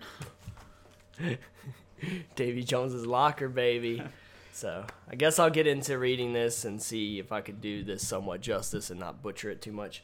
[2.35, 4.03] Davy Jones's locker, baby.
[4.51, 8.07] so I guess I'll get into reading this and see if I could do this
[8.07, 10.03] somewhat justice and not butcher it too much.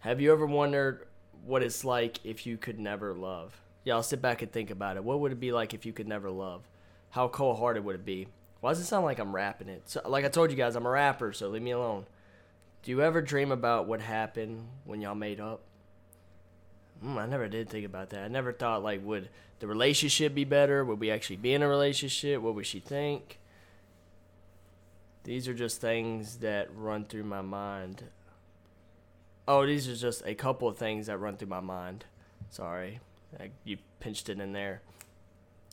[0.00, 1.06] Have you ever wondered
[1.46, 3.60] what it's like if you could never love?
[3.84, 5.04] Yeah, I'll sit back and think about it.
[5.04, 6.64] What would it be like if you could never love?
[7.10, 8.28] How cold hearted would it be?
[8.60, 9.82] Why does it sound like I'm rapping it?
[9.86, 12.06] So, like I told you guys, I'm a rapper, so leave me alone.
[12.82, 15.60] Do you ever dream about what happened when y'all made up?
[17.04, 18.24] Mm, I never did think about that.
[18.24, 20.84] I never thought like would the relationship be better?
[20.84, 22.40] Would we actually be in a relationship?
[22.42, 23.38] What would she think?
[25.24, 28.04] These are just things that run through my mind.
[29.46, 32.04] Oh, these are just a couple of things that run through my mind.
[32.50, 33.00] Sorry,
[33.38, 34.82] I, you pinched it in there.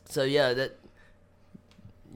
[0.05, 0.77] So yeah, that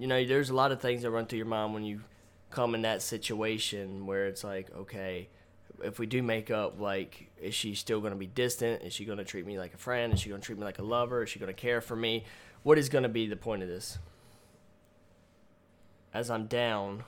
[0.01, 2.01] you know, there's a lot of things that run through your mind when you
[2.49, 5.29] come in that situation where it's like, okay,
[5.83, 8.81] if we do make up, like, is she still going to be distant?
[8.81, 10.11] Is she going to treat me like a friend?
[10.11, 11.21] Is she going to treat me like a lover?
[11.21, 12.25] Is she going to care for me?
[12.63, 13.99] What is going to be the point of this?
[16.15, 17.03] As I'm down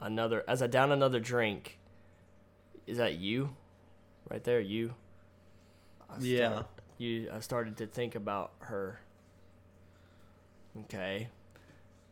[0.00, 1.78] another, as I down another drink,
[2.84, 3.50] is that you,
[4.28, 4.58] right there?
[4.58, 4.94] You.
[6.10, 6.62] I Yeah.
[6.98, 7.30] You.
[7.32, 8.98] I started to think about her.
[10.80, 11.28] Okay.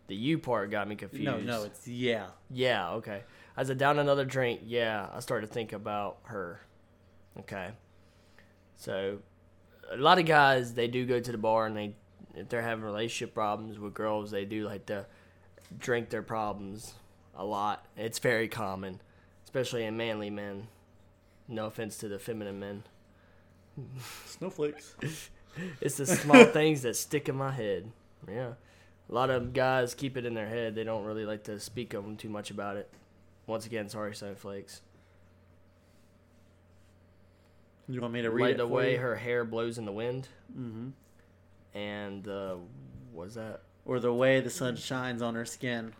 [0.08, 1.24] The you part got me confused.
[1.24, 2.26] No, no, it's yeah.
[2.50, 3.22] Yeah, okay.
[3.56, 6.60] As I down another drink, yeah, I started to think about her.
[7.40, 7.70] Okay.
[8.76, 9.18] So
[9.90, 11.94] a lot of guys they do go to the bar and they
[12.34, 15.06] if they're having relationship problems with girls, they do like to
[15.78, 16.94] drink their problems
[17.34, 17.86] a lot.
[17.96, 19.00] It's very common,
[19.44, 20.68] especially in manly men.
[21.48, 22.82] No offense to the feminine men.
[24.26, 24.94] Snowflakes.
[25.80, 27.90] It's the small things that stick in my head.
[28.30, 28.52] Yeah.
[29.08, 30.74] A lot of guys keep it in their head.
[30.74, 32.90] They don't really like to speak of them too much about it.
[33.46, 34.80] Once again, sorry, Snowflakes.
[37.88, 40.28] You want me to read Like it the way her hair blows in the wind,
[40.52, 40.88] hmm
[41.74, 42.56] and uh,
[43.12, 45.92] was that or the way the sun shines on her skin.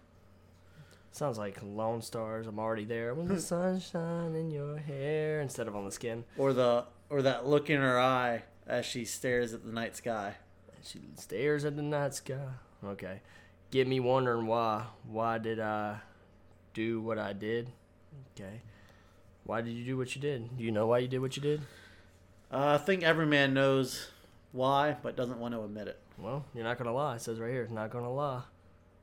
[1.12, 2.46] sounds like Lone Stars?
[2.48, 3.14] I'm already there.
[3.14, 6.24] When the sun shines in your hair instead of on the skin.
[6.36, 10.34] or the or that look in her eye as she stares at the night sky.
[10.82, 12.34] She stares at the night sky.
[12.86, 13.20] Okay.
[13.70, 14.84] Get me wondering why.
[15.08, 15.98] Why did I
[16.74, 17.68] do what I did?
[18.34, 18.60] Okay.
[19.44, 20.56] Why did you do what you did?
[20.56, 21.60] Do you know why you did what you did?
[22.50, 24.08] Uh, I think every man knows
[24.52, 25.98] why, but doesn't want to admit it.
[26.18, 27.16] Well, you're not gonna lie.
[27.16, 28.42] It says right here, not gonna lie.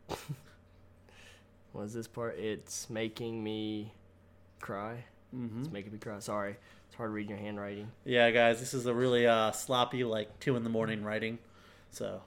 [1.72, 2.38] what is this part?
[2.38, 3.93] It's making me
[4.60, 5.06] cry.
[5.36, 5.62] Mm-hmm.
[5.62, 6.19] It's making me cry.
[6.19, 6.56] Sorry,
[6.88, 7.91] it's hard reading your handwriting.
[8.06, 11.38] Yeah, guys, this is a really uh, sloppy, like two in the morning writing.
[11.91, 12.22] So,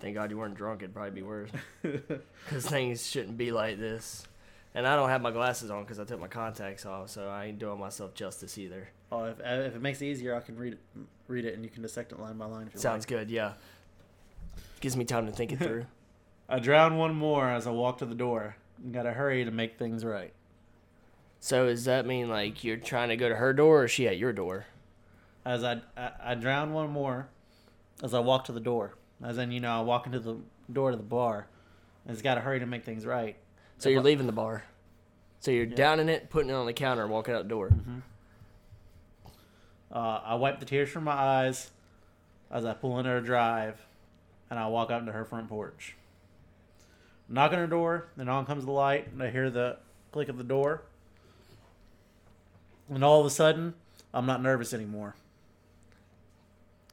[0.00, 0.82] Thank God you weren't drunk.
[0.82, 1.50] It'd probably be worse.
[1.82, 4.26] Because things shouldn't be like this.
[4.74, 7.46] And I don't have my glasses on because I took my contacts off, so I
[7.46, 8.88] ain't doing myself justice either.
[9.10, 10.80] oh, if, uh, if it makes it easier, I can read it,
[11.26, 12.66] read it, and you can dissect it line by line.
[12.68, 13.54] If you Sounds good, yeah.
[14.80, 15.86] Gives me time to think it through.
[16.48, 18.56] I drown one more as I walk to the door.
[18.92, 20.32] Gotta hurry to make things right.
[21.40, 24.06] so does that mean like you're trying to go to her door or is she
[24.06, 24.66] at your door?
[25.44, 27.28] As I, I I drown one more
[28.02, 28.94] as I walk to the door.
[29.22, 30.36] As in, you know, I walk into the
[30.72, 31.46] door to the bar.
[32.04, 33.36] And it's gotta hurry to make things right.
[33.78, 34.64] So you're leaving the bar.
[35.40, 35.76] So you're Yeah.
[35.76, 37.70] downing it, putting it on the counter, and walking out the door.
[39.90, 41.70] Uh, I wipe the tears from my eyes
[42.50, 43.86] as I pull into her drive,
[44.50, 45.96] and I walk out into her front porch.
[47.28, 49.78] Knock on her door, then on comes the light, and I hear the
[50.12, 50.82] click of the door.
[52.88, 53.74] And all of a sudden,
[54.14, 55.14] I'm not nervous anymore.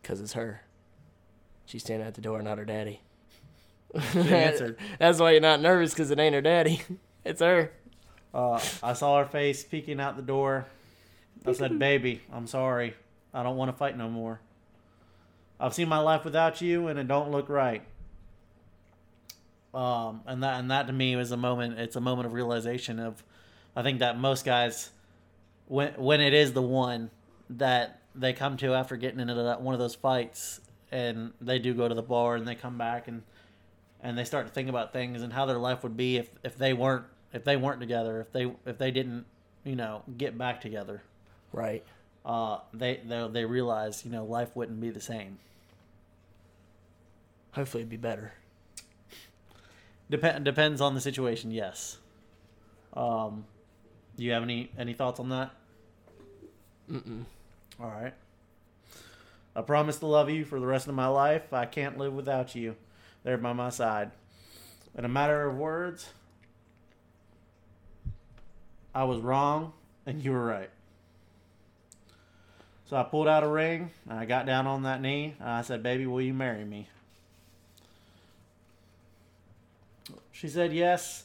[0.02, 0.62] Because it's her.
[1.66, 3.02] She's standing at the door, not her daddy.
[4.16, 4.78] Answered.
[5.00, 6.82] That's why you're not nervous, because it ain't her daddy.
[7.26, 7.72] it's her.
[8.34, 10.66] Uh, I saw her face peeking out the door.
[11.46, 12.96] I said, "Baby, I'm sorry.
[13.34, 14.42] I don't want to fight no more.
[15.60, 17.84] I've seen my life without you, and it don't look right."
[19.74, 21.80] Um, and that and that to me was a moment.
[21.80, 23.24] It's a moment of realization of,
[23.76, 24.90] I think that most guys,
[25.68, 27.12] when when it is the one
[27.50, 30.62] that they come to after getting into that one of those fights,
[30.96, 33.22] and they do go to the bar and they come back and
[34.02, 36.58] and they start to think about things and how their life would be if, if
[36.58, 37.04] they weren't
[37.34, 39.26] if they weren't together if they if they didn't
[39.66, 41.02] you know get back together
[41.52, 41.84] Right.
[42.26, 45.38] uh they they, they realize you know life wouldn't be the same
[47.52, 48.34] Hopefully it'd be better.
[50.10, 51.98] Dep- depends on the situation yes
[52.94, 53.46] um
[54.18, 55.52] do you have any any thoughts on that
[56.92, 57.24] Mm-mm.
[57.82, 58.14] all right
[59.56, 61.54] i promise to love you for the rest of my life.
[61.54, 62.76] I can't live without you
[63.24, 64.12] there by my side.
[64.98, 66.10] In a matter of words
[68.94, 69.74] i was wrong
[70.06, 70.70] and you were right.
[72.86, 75.62] So i pulled out a ring and i got down on that knee and i
[75.62, 76.90] said baby will you marry me?
[80.32, 81.24] She said yes.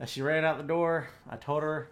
[0.00, 1.88] As she ran out the door i told her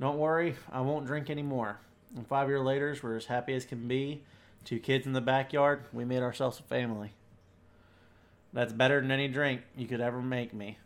[0.00, 1.78] don't worry i won't drink anymore.
[2.16, 4.22] And five years later we're as happy as can be
[4.68, 7.12] two kids in the backyard we made ourselves a family
[8.52, 10.76] that's better than any drink you could ever make me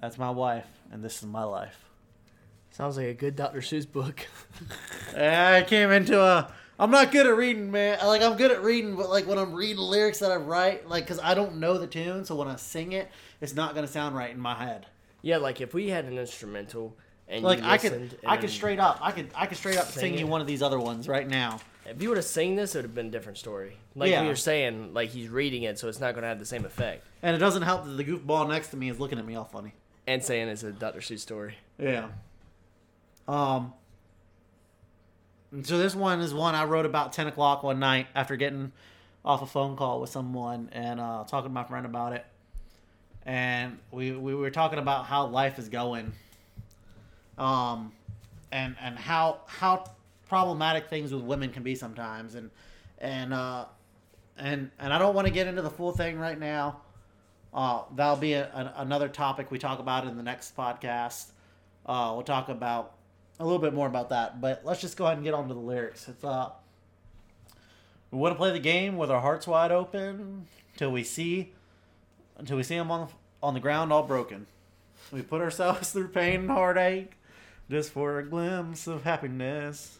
[0.00, 1.86] that's my wife and this is my life
[2.76, 3.60] Sounds like a good Dr.
[3.60, 4.26] Seuss book.
[5.16, 6.52] I came into a.
[6.78, 7.98] I'm not good at reading, man.
[8.04, 11.04] Like I'm good at reading, but like when I'm reading lyrics that I write, like
[11.04, 13.08] because I don't know the tune, so when I sing it,
[13.40, 14.84] it's not gonna sound right in my head.
[15.22, 16.94] yeah, like if we had an instrumental
[17.28, 19.86] and Like you I could, I could straight up, I could, I could straight up
[19.86, 21.60] Sing sing, you one of these other ones right now.
[21.88, 23.76] If you would have sing this, it would have been a different story.
[23.94, 24.22] Like Yeah.
[24.22, 26.64] we were saying, like he's reading it, so it's not going to have the same
[26.64, 27.04] effect.
[27.22, 29.44] And it doesn't help that the goofball next to me is looking at me all
[29.44, 29.72] funny.
[30.06, 31.00] And saying it's a Dr.
[31.00, 31.56] Seuss story.
[31.78, 32.08] Yeah.
[33.28, 33.72] Um.
[35.62, 38.72] So this one is one I wrote about ten o'clock one night after getting
[39.24, 42.24] off a phone call with someone and uh, talking to my friend about it,
[43.24, 46.12] and we we were talking about how life is going.
[47.38, 47.92] Um,
[48.52, 49.84] and and how how
[50.28, 52.50] problematic things with women can be sometimes, and
[52.98, 53.66] and uh,
[54.38, 56.80] and and I don't want to get into the full thing right now.
[57.54, 61.30] Uh, that'll be a, a, another topic we talk about in the next podcast.
[61.86, 62.94] Uh, we'll talk about
[63.38, 65.54] a little bit more about that, but let's just go ahead and get on to
[65.54, 66.08] the lyrics.
[66.08, 66.50] It's uh,
[68.10, 71.52] we want to play the game with our hearts wide open until we see
[72.38, 73.12] until we see them on the,
[73.42, 74.46] on the ground all broken.
[75.12, 77.12] We put ourselves through pain and heartache
[77.70, 79.98] just for a glimpse of happiness.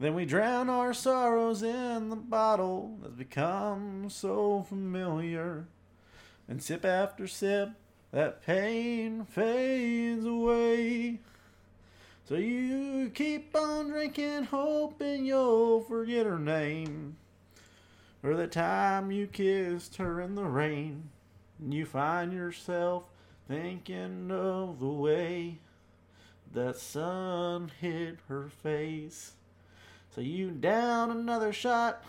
[0.00, 5.66] Then we drown our sorrows in the bottle that's become so familiar.
[6.46, 7.70] And sip after sip,
[8.12, 11.18] that pain fades away.
[12.28, 17.16] So you keep on drinking, hoping you'll forget her name.
[18.22, 21.10] Or the time you kissed her in the rain.
[21.58, 23.10] And you find yourself
[23.48, 25.58] thinking of the way
[26.52, 29.32] that sun hit her face.
[30.14, 32.04] So you down another shot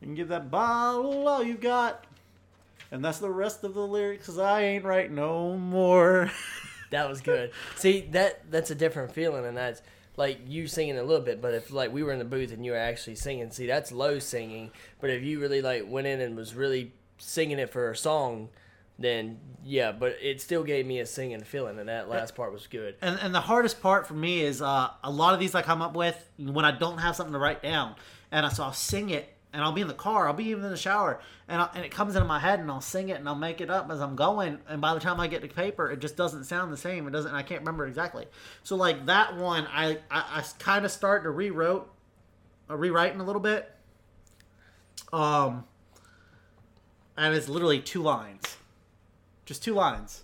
[0.00, 2.04] and give that bottle all you got.
[2.92, 6.30] And that's the rest of the lyrics, cause I ain't right no more.
[6.90, 7.52] That was good.
[7.76, 9.80] See, that that's a different feeling, and that's
[10.16, 11.40] like you singing a little bit.
[11.40, 13.92] But if like we were in the booth and you were actually singing, see, that's
[13.92, 14.72] low singing.
[15.00, 18.48] But if you really like went in and was really singing it for a song,
[19.00, 22.66] then yeah, but it still gave me a singing feeling, and that last part was
[22.66, 22.96] good.
[23.02, 25.82] And, and the hardest part for me is uh, a lot of these I come
[25.82, 27.96] up with when I don't have something to write down,
[28.30, 30.70] and so I'll sing it, and I'll be in the car, I'll be even in
[30.70, 33.28] the shower, and I, and it comes into my head, and I'll sing it, and
[33.28, 35.90] I'll make it up as I'm going, and by the time I get to paper,
[35.90, 37.06] it just doesn't sound the same.
[37.06, 37.34] It doesn't.
[37.34, 38.26] I can't remember exactly.
[38.62, 41.90] So like that one, I I, I kind of start to rewrote,
[42.68, 43.70] uh, rewriting a little bit.
[45.12, 45.64] Um,
[47.16, 48.56] and it's literally two lines,
[49.50, 50.22] just two lines.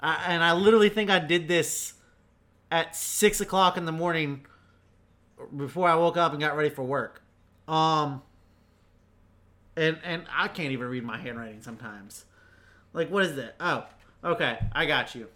[0.00, 1.92] I, and I literally think I did this
[2.70, 4.46] at six o'clock in the morning
[5.54, 7.20] before I woke up and got ready for work.
[7.68, 8.22] Um,
[9.76, 12.24] and and I can't even read my handwriting sometimes.
[12.94, 13.54] Like, what is it?
[13.60, 13.84] Oh,
[14.24, 15.28] okay, I got you.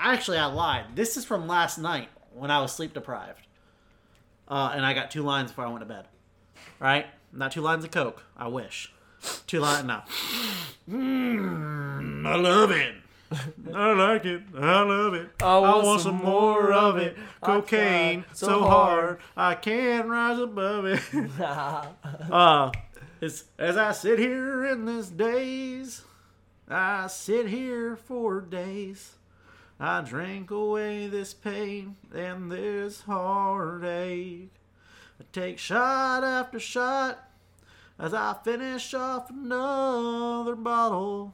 [0.00, 0.96] Actually, I lied.
[0.96, 3.46] This is from last night when I was sleep deprived.
[4.48, 6.06] Uh, and I got two lines before I went to bed.
[6.80, 7.04] Right?
[7.30, 8.24] Not two lines of Coke.
[8.38, 8.90] I wish.
[9.46, 9.86] Two lines.
[9.86, 10.02] No.
[10.90, 12.94] Mm, I love it.
[13.74, 14.42] I like it.
[14.56, 15.30] I love it.
[15.40, 17.16] I want some more of it.
[17.40, 19.04] Cocaine so so hard.
[19.04, 21.00] hard I can't rise above it.
[22.30, 22.70] uh,
[23.20, 26.02] it's, as I sit here in this daze,
[26.68, 29.14] I sit here for days.
[29.80, 34.50] I drink away this pain and this heartache.
[35.20, 37.31] I take shot after shot
[38.02, 41.32] as I finish off another bottle.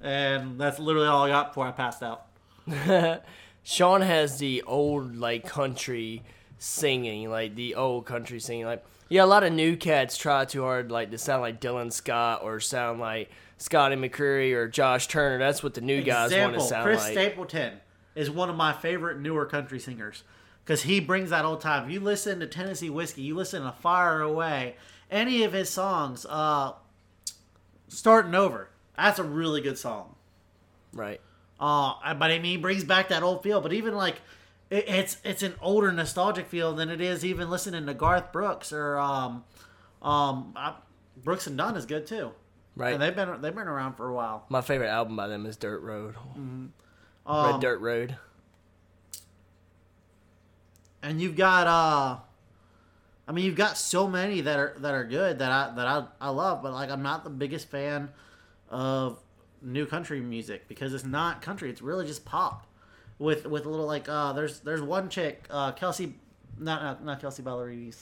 [0.00, 2.26] And that's literally all I got before I passed out.
[3.62, 6.22] Sean has the old like country
[6.58, 8.64] singing, like the old country singing.
[8.64, 11.92] Like yeah, a lot of new cats try too hard like to sound like Dylan
[11.92, 15.38] Scott or sound like Scotty McCreery or Josh Turner.
[15.38, 17.12] That's what the new guys want to sound Chris like.
[17.12, 17.74] Chris Stapleton
[18.14, 20.24] is one of my favorite newer country singers
[20.64, 21.90] because he brings that old time.
[21.90, 24.76] You listen to Tennessee Whiskey, you listen to Fire Away,
[25.12, 26.72] any of his songs, uh,
[27.88, 30.16] Starting Over, that's a really good song.
[30.92, 31.20] right.
[31.60, 33.60] Uh, but I mean, he brings back that old feel.
[33.60, 34.16] But even like,
[34.68, 38.72] it, it's it's an older nostalgic feel than it is even listening to Garth Brooks
[38.72, 39.44] or um,
[40.00, 40.74] um, I,
[41.22, 42.32] Brooks and Dunn is good too.
[42.74, 42.94] Right.
[42.94, 44.44] And they've been they've been around for a while.
[44.48, 46.16] My favorite album by them is Dirt Road.
[46.34, 46.72] Um,
[47.52, 48.16] Red Dirt Road.
[51.02, 52.18] and you've got uh
[53.28, 56.04] I mean you've got so many that are that are good that I that I,
[56.20, 58.10] I love, but like I'm not the biggest fan
[58.68, 59.22] of
[59.60, 62.66] new country music because it's not country, it's really just pop.
[63.18, 66.14] With with a little like uh there's there's one chick, uh Kelsey
[66.58, 67.94] not not, not Kelsea Ballerini.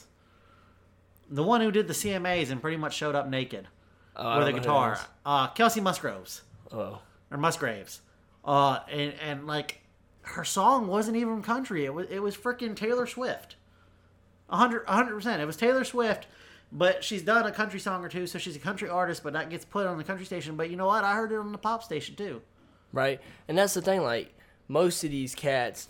[1.31, 3.69] The one who did the CMAs and pretty much showed up naked
[4.17, 5.01] Oh, with a don't know who guitar.
[5.25, 7.01] Uh Kelsey Musgroves Oh.
[7.31, 8.01] or Musgraves.
[8.45, 9.81] Uh, and, and like
[10.23, 11.85] her song wasn't even country.
[11.85, 13.57] It was it was freaking Taylor Swift.
[14.51, 15.41] A hundred a hundred percent.
[15.41, 16.27] It was Taylor Swift,
[16.73, 19.23] but she's done a country song or two, so she's a country artist.
[19.23, 20.57] But that gets put on the country station.
[20.57, 21.05] But you know what?
[21.05, 22.43] I heard it on the pop station too.
[22.93, 23.21] right?
[23.49, 24.03] And that's the thing.
[24.03, 24.35] Like
[24.69, 25.89] most of these cats,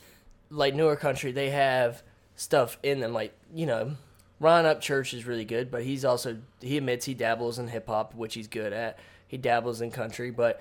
[0.50, 2.02] like newer country, they have
[2.36, 3.12] stuff in them.
[3.14, 3.96] Like you know,
[4.40, 8.14] Ron Upchurch is really good, but he's also he admits he dabbles in hip hop,
[8.14, 8.98] which he's good at.
[9.26, 10.60] He dabbles in country, but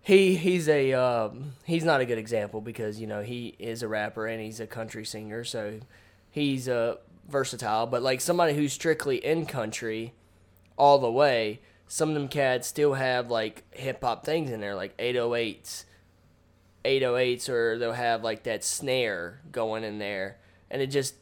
[0.00, 3.88] he he's a um, he's not a good example because you know he is a
[3.88, 5.80] rapper and he's a country singer, so
[6.38, 6.96] he's uh,
[7.28, 7.86] versatile.
[7.86, 10.14] But like somebody who's strictly in country
[10.76, 14.74] all the way, some of them cats still have like hip hop things in there,
[14.74, 15.84] like 808s,
[16.84, 20.38] 808s, or they'll have like that snare going in there,
[20.70, 21.14] and it just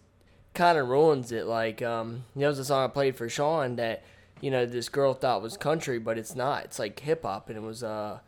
[0.54, 1.46] kind of ruins it.
[1.46, 4.04] Like, um, you know, it was a song I played for Sean that
[4.40, 6.64] you know this girl thought was country, but it's not.
[6.64, 8.18] It's like hip hop, and it was uh,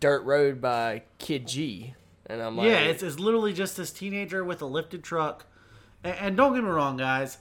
[0.00, 1.94] "Dirt Road" by Kidd G,
[2.26, 5.46] and I'm like, yeah, it's, it's literally just this teenager with a lifted truck.
[6.04, 7.38] And, and don't get me wrong, guys.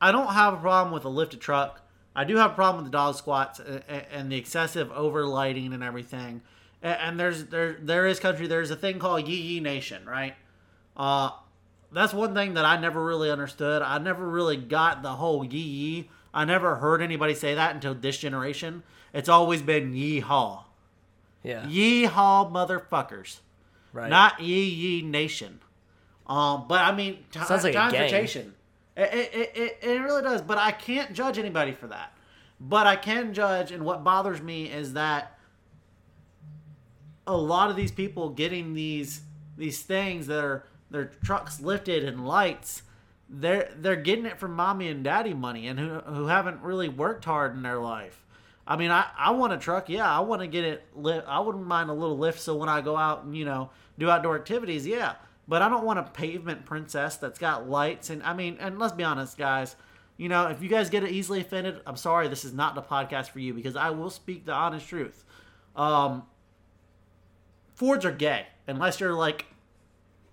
[0.00, 1.82] I don't have a problem with a lifted truck.
[2.16, 5.82] I do have a problem with the dog squats and, and the excessive overlighting and
[5.82, 6.40] everything.
[6.82, 8.46] And, and there's there there is country.
[8.46, 10.34] There's a thing called Yee Yee Nation, right?
[10.96, 11.30] Uh,
[11.92, 13.82] that's one thing that I never really understood.
[13.82, 16.10] I never really got the whole yee yee.
[16.34, 18.82] I never heard anybody say that until this generation.
[19.14, 20.64] It's always been yee haw.
[21.42, 23.38] yeah, Yee haw, motherfuckers
[23.92, 25.60] right, not Yee Yee Nation.
[26.28, 27.90] Um, but I mean, t- Sounds like a gang.
[27.90, 28.54] transportation.
[28.96, 30.42] It, it, it, it really does.
[30.42, 32.12] But I can't judge anybody for that.
[32.60, 35.38] But I can judge, and what bothers me is that
[37.26, 39.20] a lot of these people getting these
[39.56, 42.82] these things that are their trucks lifted and lights,
[43.28, 47.24] they're they're getting it from mommy and daddy money, and who who haven't really worked
[47.24, 48.24] hard in their life.
[48.66, 49.88] I mean, I, I want a truck.
[49.88, 51.26] Yeah, I want to get it lift.
[51.26, 54.10] I wouldn't mind a little lift so when I go out and, you know, do
[54.10, 55.14] outdoor activities, yeah.
[55.48, 58.10] But I don't want a pavement princess that's got lights.
[58.10, 59.74] And I mean, and let's be honest, guys.
[60.18, 62.28] You know, if you guys get easily offended, I'm sorry.
[62.28, 65.24] This is not the podcast for you because I will speak the honest truth.
[65.74, 66.24] Um,
[67.74, 69.46] Fords are gay unless you're like,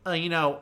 [0.05, 0.59] uh, you know,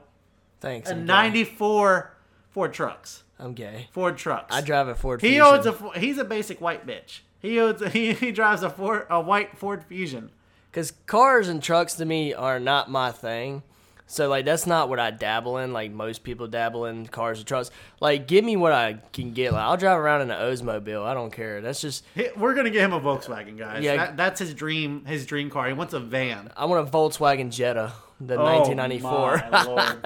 [0.60, 0.90] Thanks.
[0.90, 1.06] a I'm gay.
[1.06, 2.14] '94
[2.52, 3.24] Ford trucks.
[3.40, 3.88] I'm gay.
[3.92, 4.54] Ford trucks.
[4.56, 5.22] I drive a Ford.
[5.22, 5.44] He Fusion.
[5.46, 6.00] owns a.
[6.00, 7.22] He's a basic white bitch.
[7.40, 7.82] He owns.
[7.82, 10.30] A, he, he drives a Ford, a white Ford Fusion.
[10.70, 13.64] Because cars and trucks to me are not my thing.
[14.14, 15.74] So like that's not what I dabble in.
[15.74, 17.72] Like most people dabble in cars and trucks.
[18.00, 19.54] Like give me what I can get.
[19.54, 21.04] Like I'll drive around in an Oldsmobile.
[21.04, 21.62] I don't care.
[21.62, 22.04] That's just
[22.38, 23.84] we're gonna get him a Volkswagen, guys.
[23.84, 23.96] Yeah.
[23.98, 25.04] That, that's his dream.
[25.06, 25.68] His dream car.
[25.68, 26.52] He wants a van.
[26.56, 27.92] I want a Volkswagen Jetta,
[28.22, 29.50] the Oh, 1994.
[29.52, 30.06] my Lord.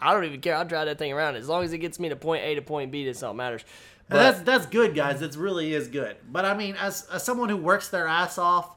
[0.00, 0.56] I don't even care.
[0.56, 2.62] I'll drive that thing around as long as it gets me to point A to
[2.62, 3.04] point B.
[3.04, 3.62] That's all that matters.
[4.08, 5.22] And that's that's good, guys.
[5.22, 6.16] It really is good.
[6.30, 8.70] But I mean, as as someone who works their ass off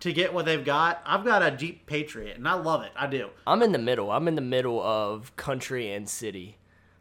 [0.00, 2.92] to get what they've got, I've got a Jeep Patriot, and I love it.
[2.96, 3.30] I do.
[3.46, 4.10] I'm in the middle.
[4.10, 6.56] I'm in the middle of country and city.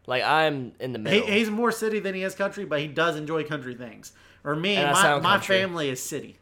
[0.07, 1.27] Like I'm in the He, middle.
[1.27, 4.13] he's more city than he is country, but he does enjoy country things.
[4.43, 6.37] Or me, And my, my family is city.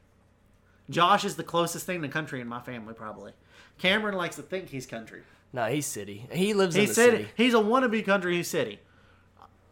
[0.89, 3.31] Josh is the closest thing to country in my family, probably.
[3.79, 5.23] Cameron likes to think he's country.
[5.51, 6.27] no, he's city.
[6.31, 7.17] He lives in He's the city.
[7.17, 7.29] city.
[7.35, 8.79] He's a wannabe country He's city.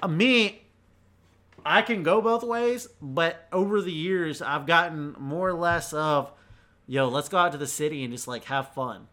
[0.01, 0.63] Uh, me,
[1.65, 6.31] I can go both ways, but over the years, I've gotten more or less of,
[6.93, 9.07] yo, let's go out to the city and just like have fun.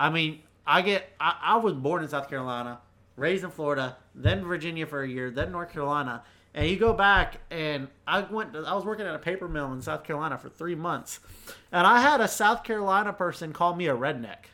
[0.00, 1.12] I mean, I get.
[1.20, 2.80] I, I was born in South Carolina,
[3.16, 6.22] raised in Florida, then Virginia for a year, then North Carolina.
[6.54, 8.54] And you go back, and I went.
[8.54, 11.20] To, I was working at a paper mill in South Carolina for three months,
[11.70, 14.46] and I had a South Carolina person call me a redneck.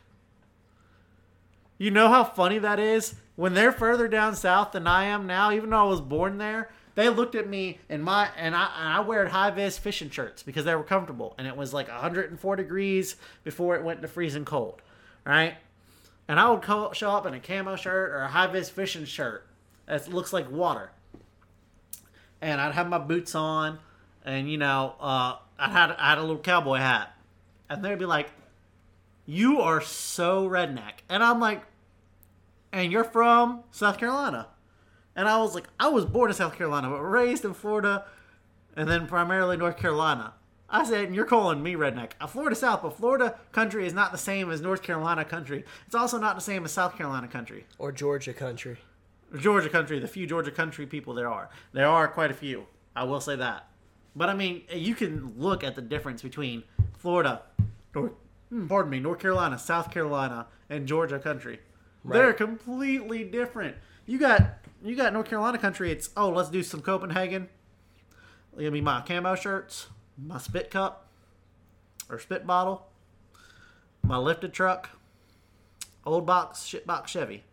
[1.79, 3.15] You know how funny that is?
[3.37, 6.71] When they're further down south than I am now, even though I was born there,
[7.01, 10.43] they looked at me and my and I and I wear high vis fishing shirts
[10.43, 14.45] because they were comfortable and it was like 104 degrees before it went to freezing
[14.45, 14.83] cold,
[15.25, 15.55] right?
[16.29, 19.07] And I would co- show up in a camo shirt or a high vis fishing
[19.07, 19.47] shirt
[19.87, 20.91] that looks like water,
[22.43, 23.79] and I'd have my boots on,
[24.23, 27.17] and you know, uh, I had I had a little cowboy hat,
[27.71, 28.31] and they'd be like,
[29.25, 31.63] "You are so redneck," and I'm like,
[32.73, 34.49] "And you're from South Carolina,"
[35.21, 38.07] and I was like, "I was born in South Carolina, but raised in Florida,
[38.75, 40.33] and then primarily North Carolina."
[40.71, 42.13] I said, and you're calling me redneck.
[42.21, 45.65] Uh, Florida South, but Florida country is not the same as North Carolina country.
[45.85, 47.67] It's also not the same as South Carolina country.
[47.79, 48.79] Or Georgia country.
[49.37, 51.51] Georgia country, the few Georgia country people there are.
[51.73, 52.67] There are quite a few.
[52.97, 53.69] I will say that.
[54.17, 56.63] But I mean, you can look at the difference between
[56.97, 57.43] Florida,
[57.95, 58.13] North,
[58.49, 61.61] hmm, pardon me, North Carolina, South Carolina, and Georgia country.
[62.05, 63.77] They're completely different.
[64.07, 65.91] You got you got North Carolina country.
[65.91, 67.49] It's oh, let's do some Copenhagen.
[68.59, 69.87] Give me my camo shirts,
[70.19, 71.07] my spit cup
[72.09, 72.87] or spit bottle,
[74.03, 74.91] my lifted truck,
[76.05, 77.45] old box shit box Chevy.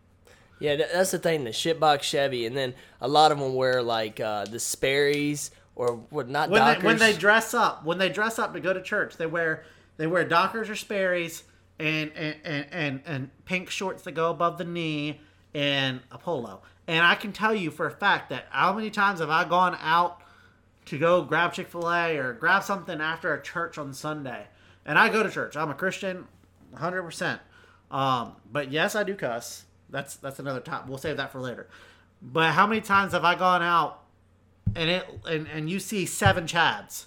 [0.60, 1.44] Yeah, that's the thing.
[1.44, 6.00] The shitbox Chevy, and then a lot of them wear like uh, the Sperry's or
[6.10, 6.28] what?
[6.28, 6.82] Not when Dockers.
[6.82, 9.64] they, when they dress up when they dress up to go to church they wear
[9.96, 11.44] they wear dockers or sperry's
[11.78, 15.20] and and, and and and pink shorts that go above the knee
[15.54, 19.20] and a polo and i can tell you for a fact that how many times
[19.20, 20.22] have i gone out
[20.86, 24.46] to go grab chick-fil-a or grab something after a church on sunday?
[24.86, 25.54] And i go to church.
[25.56, 26.26] I'm a christian
[26.74, 27.38] 100%
[27.90, 29.64] um, but yes i do cuss.
[29.90, 31.68] That's that's another top we'll save that for later.
[32.20, 34.02] But how many times have i gone out
[34.74, 37.04] and it and, and you see seven chads?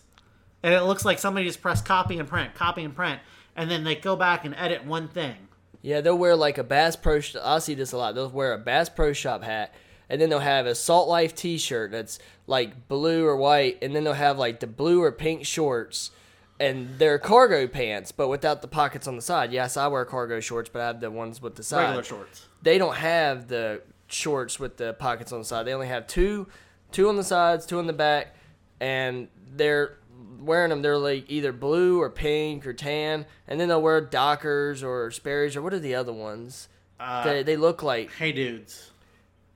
[0.63, 3.19] And it looks like somebody just pressed copy and print copy and print.
[3.55, 5.35] And then they go back and edit one thing
[5.81, 7.19] Yeah, they'll wear like a Bass Pro.
[7.19, 8.15] Sh- I see this a lot.
[8.15, 9.73] They'll wear a Bass Pro Shop hat,
[10.09, 14.03] and then they'll have a Salt Life T-shirt that's like blue or white, and then
[14.03, 16.11] they'll have like the blue or pink shorts,
[16.59, 19.51] and they're cargo pants, but without the pockets on the side.
[19.51, 21.83] Yes, I wear cargo shorts, but I have the ones with the side.
[21.83, 25.65] regular shorts They don't have the shorts with the pockets on the side.
[25.65, 26.47] They only have two,
[26.91, 28.35] two on the sides, two on the back,
[28.79, 29.97] and they're
[30.39, 30.81] wearing them.
[30.81, 35.55] They're like either blue or pink or tan, and then they'll wear Dockers or Sperry's
[35.55, 36.67] or what are the other ones?
[36.99, 38.91] Uh, they, they look like hey dudes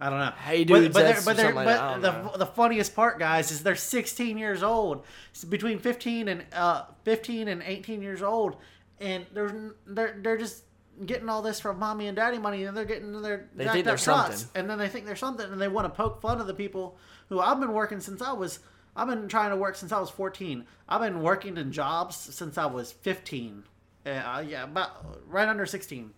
[0.02, 2.38] i don't know Hey But- Dudes, but, they're- that's but, they're, like but the, know.
[2.38, 7.48] the funniest part guys is they're 16 years old It's between 15 and uh 15
[7.48, 8.56] and 18 years old
[9.00, 10.64] and they're they're, they're just
[11.06, 13.96] getting all this from mommy and daddy money and they're getting their They think they're
[13.96, 14.62] trucks, something.
[14.62, 16.98] and then they think they're something and they want to poke fun of the people
[17.30, 18.58] who I've been working since I was
[18.96, 20.66] I've been trying to work since I was 14.
[20.88, 23.64] I've been working in jobs since I was 15.
[24.06, 26.14] Uh, yeah, about right under 16.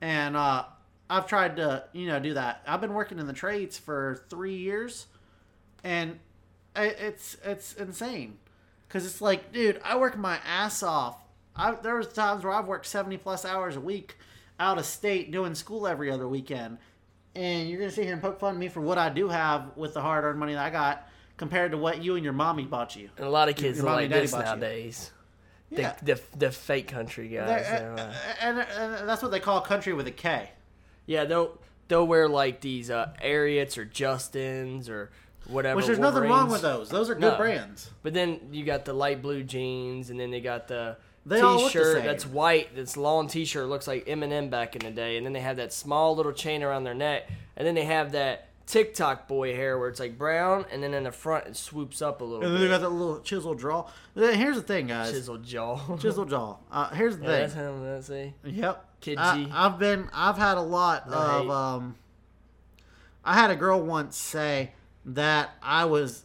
[0.00, 0.64] And uh,
[1.10, 2.62] I've tried to, you know, do that.
[2.66, 5.06] I've been working in the trades for 3 years
[5.84, 6.18] and
[6.74, 8.38] it's it's insane.
[8.88, 11.18] Cuz it's like, dude, I work my ass off.
[11.54, 14.16] I there was times where I've worked 70 plus hours a week
[14.58, 16.78] out of state doing school every other weekend
[17.36, 19.76] and you're gonna sit here and poke fun at me for what I do have
[19.76, 22.64] with the hard earned money that I got compared to what you and your mommy
[22.64, 23.10] bought you.
[23.16, 24.44] and a lot of kids Your like this bought you.
[24.46, 25.10] nowadays.
[25.70, 25.94] Yeah.
[26.02, 27.46] The, the the fake country guys.
[27.68, 30.50] They're- they're, uh, and, and that's what they call country with a K.
[31.06, 31.58] yeah, they'll
[31.88, 35.10] they'll wear like these uh, Ariats or Justins or
[35.48, 35.76] whatever.
[35.76, 36.88] Which there's nothing wrong with those.
[36.88, 37.36] Those are good No.
[37.36, 37.90] brands.
[38.02, 41.56] But then you got the light blue jeans, and then they got the They the
[41.58, 42.04] t-shirt same.
[42.06, 42.74] that's white.
[42.76, 45.72] That's long t-shirt looks like Eminem back in the day, and then they have that
[45.72, 49.88] small little chain around their neck, and then they have that TikTok boy hair where
[49.88, 52.60] it's like brown, and then in the front it swoops up a little And then
[52.62, 53.86] they got that little chisel jaw.
[54.14, 55.12] Here's the thing, guys.
[55.12, 55.96] Chisel jaw.
[56.00, 56.56] Chisel jaw.
[56.70, 57.62] Uh, here's the yeah, that's thing.
[57.62, 57.84] him.
[57.84, 58.34] That's see.
[58.44, 58.84] Yep.
[59.00, 59.50] Kid I, G.
[59.52, 60.10] I've been.
[60.12, 61.42] I've had a lot No of.
[61.42, 61.50] hate.
[61.50, 61.94] Um,
[63.24, 64.72] I had a girl once say
[65.04, 66.24] that I was,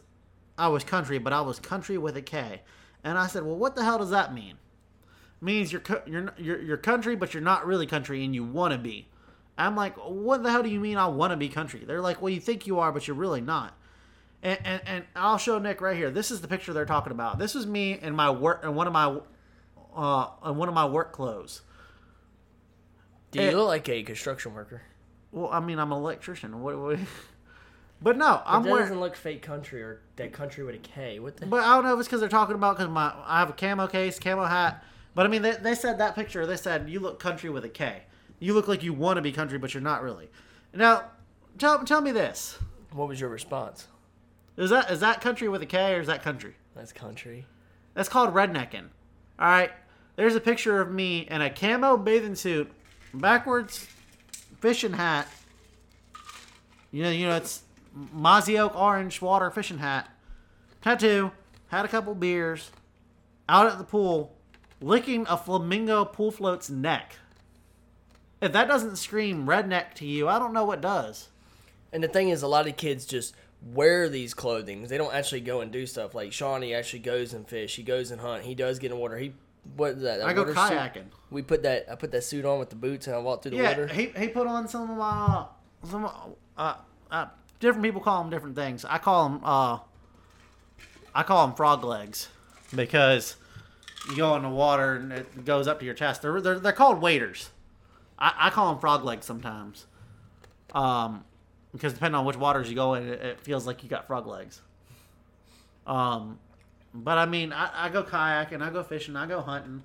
[0.58, 2.62] I was country, but I was country with a K,
[3.04, 4.54] and I said, "Well, what the hell does that mean?"
[5.40, 8.78] means you're you're you're you're country, but you're not really country, and you want to
[8.78, 9.08] be.
[9.62, 11.84] I'm like, what the hell do you mean I want to be country?
[11.86, 13.76] They're like, well, you think you are, but you're really not.
[14.42, 16.10] And, and and I'll show Nick right here.
[16.10, 17.38] This is the picture they're talking about.
[17.38, 19.18] This is me in my work in one of my
[19.94, 21.62] uh in one of my work clothes.
[23.30, 23.54] Do you Eh.
[23.56, 24.82] look like a construction worker?
[25.30, 26.60] Well, I mean, I'm an electrician.
[26.60, 26.98] What, what
[28.02, 28.86] But no, But I'm that wearing.
[28.86, 31.20] doesn't look fake country or that country with a K.
[31.20, 31.46] What the?
[31.46, 33.52] But I don't know if it's because they're talking about because my I have a
[33.52, 34.82] camo case, camo hat.
[35.14, 36.44] But I mean, they, they said that picture.
[36.46, 38.02] They said you look country with a K.
[38.42, 40.28] You look like you want to be country, but you're not really.
[40.74, 41.04] Now,
[41.58, 42.58] tell tell me this:
[42.90, 43.86] What was your response?
[44.56, 46.56] is that is that country with a K or is that country?
[46.74, 47.46] That's country.
[47.94, 48.88] That's called rednecking.
[49.38, 49.70] All right.
[50.16, 52.68] There's a picture of me in a camo bathing suit,
[53.14, 53.86] backwards
[54.58, 55.28] fishing hat.
[56.90, 57.62] You know, you know, it's
[57.94, 60.10] Mossy Oak orange water fishing hat.
[60.82, 61.30] Tattoo.
[61.68, 62.72] Had a couple beers.
[63.48, 64.34] Out at the pool,
[64.80, 67.16] licking a flamingo pool float's neck.
[68.42, 71.28] If that doesn't scream redneck to you, I don't know what does.
[71.92, 73.34] And the thing is, a lot of kids just
[73.64, 74.88] wear these clothings.
[74.88, 76.14] They don't actually go and do stuff.
[76.14, 77.76] Like Shawnee actually goes and fish.
[77.76, 78.42] He goes and hunt.
[78.44, 79.16] He does get in water.
[79.16, 79.32] He
[79.76, 80.18] what is that?
[80.18, 80.60] that I go water suit?
[80.60, 81.04] kayaking.
[81.30, 81.86] We put that.
[81.88, 83.86] I put that suit on with the boots and I walk through the Yeah, water.
[83.86, 85.46] he, he put on some of my
[85.88, 86.10] some
[86.58, 86.74] uh,
[87.10, 87.26] uh
[87.60, 88.84] different people call them different things.
[88.84, 89.78] I call them uh
[91.14, 92.28] I call them frog legs
[92.74, 93.36] because
[94.08, 96.22] you go in the water and it goes up to your chest.
[96.22, 97.50] They're they're, they're called waders.
[98.22, 99.86] I, I call them frog legs sometimes.
[100.72, 101.24] Um,
[101.72, 104.26] because depending on which waters you go in, it, it feels like you got frog
[104.26, 104.62] legs.
[105.86, 106.38] Um,
[106.94, 109.82] but I mean, I, I go kayaking, I go fishing, I go hunting.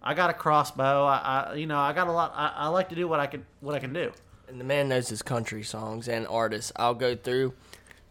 [0.00, 1.04] I got a crossbow.
[1.04, 1.16] I,
[1.50, 2.32] I you know, I got a lot.
[2.36, 4.12] I, I like to do what I can what I can do.
[4.48, 6.72] And the man knows his country songs and artists.
[6.76, 7.54] I'll go through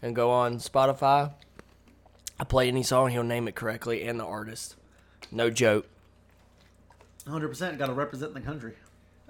[0.02, 1.32] and go on Spotify.
[2.40, 4.76] I play any song, he'll name it correctly and the artist.
[5.32, 5.88] No joke.
[7.26, 8.74] 100 percent got to represent the country.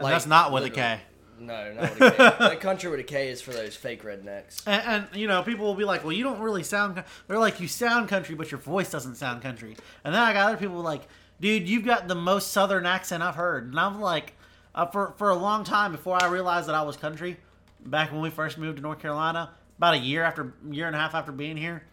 [0.01, 0.97] And Like, that's not with a literally.
[0.97, 1.01] K.
[1.39, 2.49] No, not with a K.
[2.49, 4.61] the country with a K is for those fake rednecks.
[4.67, 7.59] And, and you know, people will be like, "Well, you don't really sound." They're like,
[7.59, 10.77] "You sound country, but your voice doesn't sound country." And then I got other people
[10.81, 11.07] like,
[11.39, 14.33] "Dude, you've got the most southern accent I've heard." And I'm like,
[14.75, 17.37] uh, for for a long time before I realized that I was country,
[17.85, 20.99] back when we first moved to North Carolina, about a year after year and a
[20.99, 21.83] half after being here,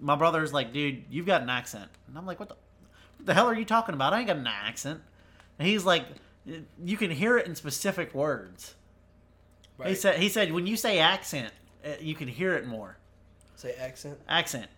[0.00, 2.56] my brother's like, "Dude, you've got an accent," and I'm like, "What the,
[3.16, 4.12] what the hell are you talking about?
[4.12, 5.00] I ain't got an accent."
[5.58, 6.04] And he's like,
[6.84, 8.74] "You can hear it in specific words."
[9.84, 11.52] He said, "He said when you say accent,
[11.84, 12.96] uh, you can hear it more."
[13.56, 14.18] Say accent.
[14.28, 14.68] Accent.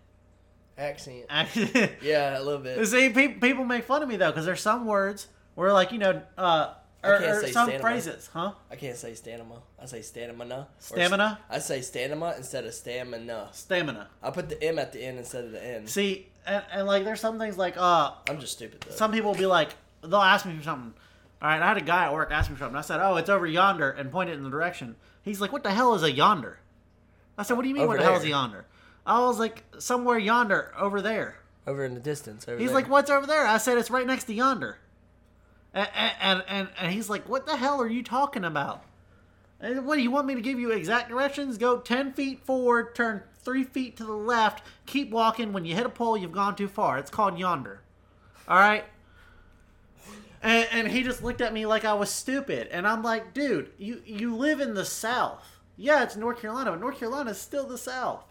[0.77, 1.25] Accent.
[1.29, 1.91] Accent.
[2.01, 2.85] Yeah, a little bit.
[2.87, 5.99] See, pe- people make fun of me though because there's some words where, like, you
[5.99, 7.81] know, uh, or, can't or say some stamina.
[7.81, 8.53] phrases, huh?
[8.69, 9.55] I can't say stamina.
[9.79, 10.67] I say stamina.
[10.79, 11.39] Stamina?
[11.49, 13.49] I say stamina instead of stamina.
[13.51, 14.07] Stamina.
[14.21, 15.87] I put the M at the end instead of the N.
[15.87, 18.95] See, and, and like, there's some things like, uh, I'm just stupid though.
[18.95, 19.69] some people will be like,
[20.01, 20.93] they'll ask me for something.
[21.41, 22.77] All right, I had a guy at work ask me for something.
[22.77, 24.95] I said, "Oh, it's over yonder," and pointed in the direction.
[25.23, 26.59] He's like, "What the hell is a yonder?"
[27.37, 27.83] I said, "What do you mean?
[27.83, 28.65] Over what the hell is a yonder?"
[29.05, 31.37] I was like, "Somewhere yonder, over there."
[31.67, 32.47] over in the distance.
[32.47, 32.75] Over He's there.
[32.75, 34.79] like, "What's over there?" I said, "It's right next to yonder."
[35.73, 35.89] And
[36.19, 38.83] and and, and he's like, "What the hell are you talking about?"
[39.59, 41.57] And what do you want me to give you exact directions?
[41.57, 45.53] Go ten feet forward, turn three feet to the left, keep walking.
[45.53, 46.97] When you hit a pole, you've gone too far.
[46.97, 47.81] It's called yonder.
[48.47, 48.85] All right.
[50.43, 53.71] And, and he just looked at me like I was stupid, and I'm like, dude,
[53.77, 55.59] you you live in the South.
[55.77, 58.23] Yeah, it's North Carolina, but North Carolina is still the South.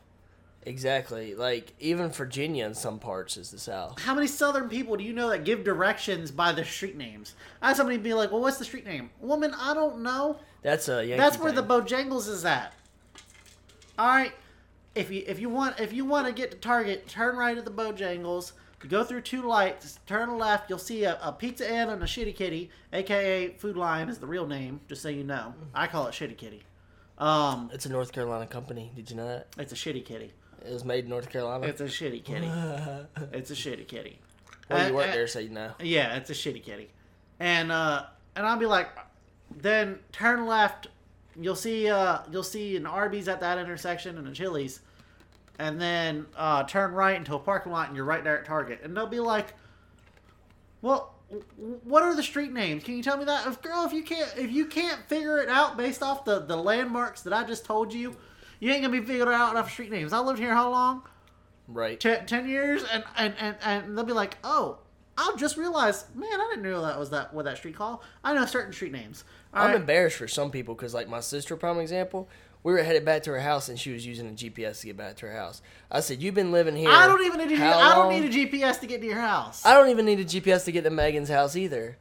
[0.62, 1.34] Exactly.
[1.34, 3.98] Like even Virginia in some parts is the South.
[4.00, 7.34] How many Southern people do you know that give directions by the street names?
[7.62, 10.38] I had somebody be like, "Well, what's the street name?" Woman, I don't know.
[10.62, 11.66] That's a Yankee That's where thing.
[11.66, 12.74] the Bojangles is at.
[13.98, 14.32] All right,
[14.94, 17.64] if you if you want if you want to get to Target, turn right at
[17.64, 18.52] the Bojangles.
[18.88, 20.70] Go through two lights, turn left.
[20.70, 24.26] You'll see a, a Pizza Inn and a Shitty Kitty, aka Food Lion is the
[24.26, 24.80] real name.
[24.88, 26.62] Just so you know, I call it Shitty Kitty.
[27.18, 28.90] Um, It's a North Carolina company.
[28.96, 29.48] Did you know that?
[29.58, 30.32] it's a Shitty Kitty.
[30.66, 31.66] It was made in North Carolina.
[31.66, 32.46] It's a Shitty Kitty.
[33.32, 34.18] it's a Shitty Kitty.
[34.70, 35.72] Well, you and- there, so you know.
[35.80, 36.90] Yeah, it's a shitty kitty.
[37.40, 38.04] And uh
[38.36, 38.88] and I'll be like
[39.54, 40.86] then turn left,
[41.38, 44.80] you'll see uh you'll see an Arby's at that intersection and a Chili's.
[45.60, 48.80] And then uh turn right into a parking lot and you're right there at Target.
[48.82, 49.54] And they'll be like
[50.82, 51.14] Well,
[51.84, 52.82] what are the street names?
[52.82, 53.46] Can you tell me that?
[53.46, 56.56] If girl, if you can't if you can't figure it out based off the the
[56.56, 58.16] landmarks that I just told you,
[58.58, 60.12] you ain't gonna be figuring it out off street names.
[60.12, 61.02] I lived here how long?
[61.68, 62.00] Right.
[62.00, 64.78] ten, years and, and, and, and they'll be like oh
[65.16, 68.34] i'll just realize man i didn't know that was that what that street called i
[68.34, 69.22] know certain street names
[69.54, 69.76] All I'm right.
[69.76, 72.28] embarrassed for some people because, like my sister, prime example,
[72.62, 74.96] we were headed back to her house and she was using a GPS to get
[74.96, 75.62] back to her house.
[75.90, 76.90] I said, "You've been living here.
[76.90, 79.18] i don't even need a, i don't long?" need a gps to get to your
[79.20, 81.96] house I don't even need a GPS to get to Megan's house either.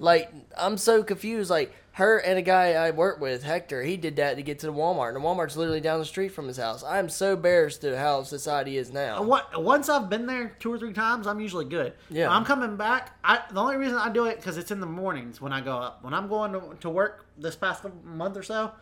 [0.00, 1.50] Like, I'm so confused.
[1.50, 4.66] Like, her and a guy I work with, Hector, he did that to get to
[4.66, 6.82] the Walmart, and the Walmart's literally down the street from his house.
[6.82, 9.22] I am so embarrassed to how society is now.
[9.22, 12.28] what once i've been there two or three times i'm usually good Yeah.
[12.34, 15.40] i'm coming back i the only reason i do it because it's in the mornings
[15.40, 18.72] when i go up when i'm going to, to work this past month or so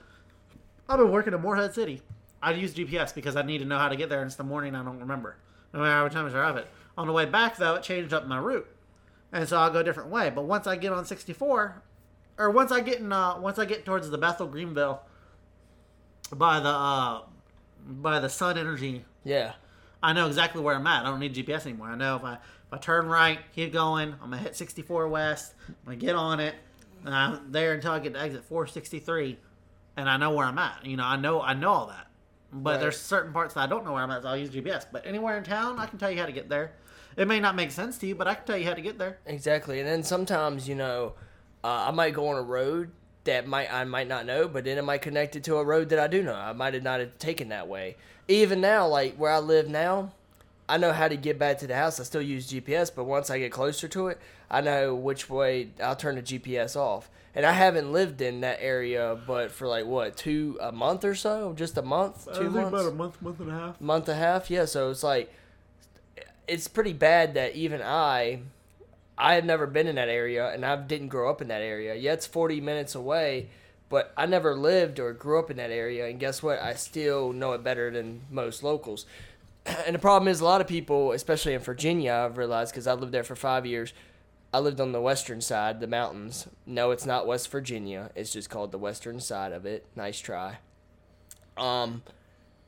[0.92, 2.02] i've been working in Morehead City
[2.42, 4.44] i use gps because i need to know how to get there and it's the
[4.44, 5.36] morning i don't remember
[5.72, 8.12] no matter how many times i drive it on the way back though it changed
[8.12, 8.66] up my route
[9.32, 10.28] and so I'll go a different way.
[10.30, 11.82] But once I get on 64,
[12.38, 15.00] or once I get in, uh, once I get towards the Bethel Greenville,
[16.34, 17.22] by the uh,
[17.86, 19.52] by the Sun Energy, Yeah.
[20.02, 21.06] I know exactly where I'm at.
[21.06, 21.88] I don't need GPS anymore.
[21.88, 25.54] I know if I if I turn right, keep going, I'm gonna hit 64 west.
[25.68, 26.54] I'm gonna get on it,
[27.04, 29.38] and I'm there until I get to exit 463,
[29.96, 30.84] and I know where I'm at.
[30.84, 32.06] You know, I know I know all that.
[32.54, 32.80] But Right.
[32.80, 34.84] there's certain parts that I don't know where I'm at, so I'll use GPS.
[34.90, 36.72] But anywhere in town, I can tell you how to get there.
[37.16, 38.98] It may not make sense to you, but I can tell you how to get
[38.98, 39.18] there.
[39.26, 39.80] Exactly.
[39.80, 41.14] And then sometimes, you know,
[41.64, 42.90] uh, I might go on a road
[43.24, 45.88] that might I might not know, but then it might connect it to a road
[45.90, 46.34] that I do know.
[46.34, 47.96] I might have not have taken that way.
[48.28, 50.12] Even now, like where I live now,
[50.68, 52.00] I know how to get back to the house.
[52.00, 54.18] I still use GPS, but once I get closer to it,
[54.50, 57.10] I know which way I'll turn the GPS off.
[57.34, 61.14] And I haven't lived in that area, but for like what two a month or
[61.14, 63.80] so, just a month, two months about a month, month and a half.
[63.80, 64.50] month and a half?
[64.50, 65.32] Yeah so it's like
[66.48, 68.40] it's pretty bad that even i
[69.16, 71.94] i had never been in that area and i didn't grow up in that area.
[71.94, 73.48] Yeah it's 40 minutes away
[73.88, 76.58] but i never lived or grew up in that area and guess what?
[76.60, 79.06] I still know it better than most locals.
[79.86, 82.92] And the problem is a lot of people especially in virginia i've realized because i
[82.92, 83.92] lived there for five years
[84.52, 88.50] i lived on the western side the mountains no it's not west virginia it's just
[88.50, 90.58] called the western side of it nice try
[91.56, 92.02] um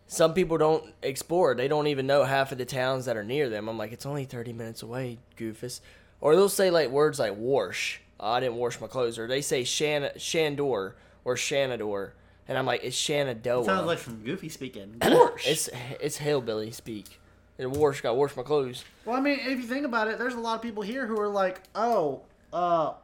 [0.06, 1.54] some people don't explore.
[1.54, 3.68] They don't even know half of the towns that are near them.
[3.68, 5.80] I'm like, it's only 30 minutes away, goofus.
[6.20, 8.00] Or they'll say like words like wash.
[8.20, 9.18] Oh, I didn't wash my clothes.
[9.18, 12.12] Or they say Shan- Shandor or Shanador.
[12.46, 13.64] And I'm like, it's Shenandoah.
[13.64, 14.96] Sounds like from goofy speaking.
[15.02, 15.70] it's
[16.00, 17.18] it's hillbilly speak.
[17.58, 18.84] And wash got wash my clothes.
[19.04, 21.18] Well, I mean, if you think about it, there's a lot of people here who
[21.20, 22.94] are like, oh, uh,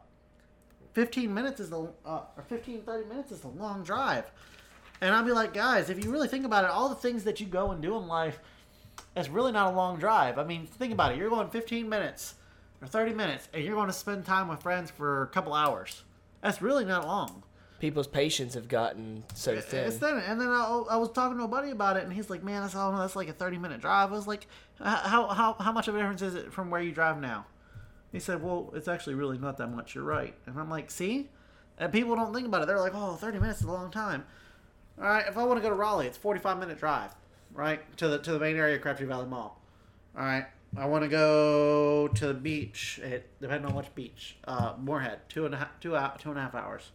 [0.93, 4.29] 15 minutes is the, uh, or 15, 30 minutes is a long drive.
[4.99, 7.39] And I'd be like, guys, if you really think about it, all the things that
[7.39, 8.39] you go and do in life,
[9.15, 10.37] it's really not a long drive.
[10.37, 11.17] I mean, think about it.
[11.17, 12.35] You're going 15 minutes
[12.81, 16.03] or 30 minutes, and you're going to spend time with friends for a couple hours.
[16.41, 17.43] That's really not long.
[17.81, 19.87] People's patience have gotten so thin.
[19.87, 20.15] It's thin.
[20.15, 22.61] And then I, I was talking to a buddy about it, and he's like, "Man,
[22.61, 22.95] that's all.
[22.95, 24.45] That's like a thirty minute drive." I was like,
[24.79, 27.47] "How how how much of a difference is it from where you drive now?"
[28.11, 29.95] He said, "Well, it's actually really not that much.
[29.95, 31.29] You're right." And I'm like, "See,"
[31.79, 32.67] and people don't think about it.
[32.67, 34.25] They're like, "Oh, 30 minutes is a long time."
[34.99, 37.15] All right, if I want to go to Raleigh, it's 45 minute drive,
[37.51, 39.59] right to the to the main area of Crabtree Valley Mall.
[40.15, 40.45] All right,
[40.77, 42.99] I want to go to the beach.
[43.01, 44.37] It depending on which beach.
[44.43, 46.91] Uh, Morehead, two and a half two out two and a half hours.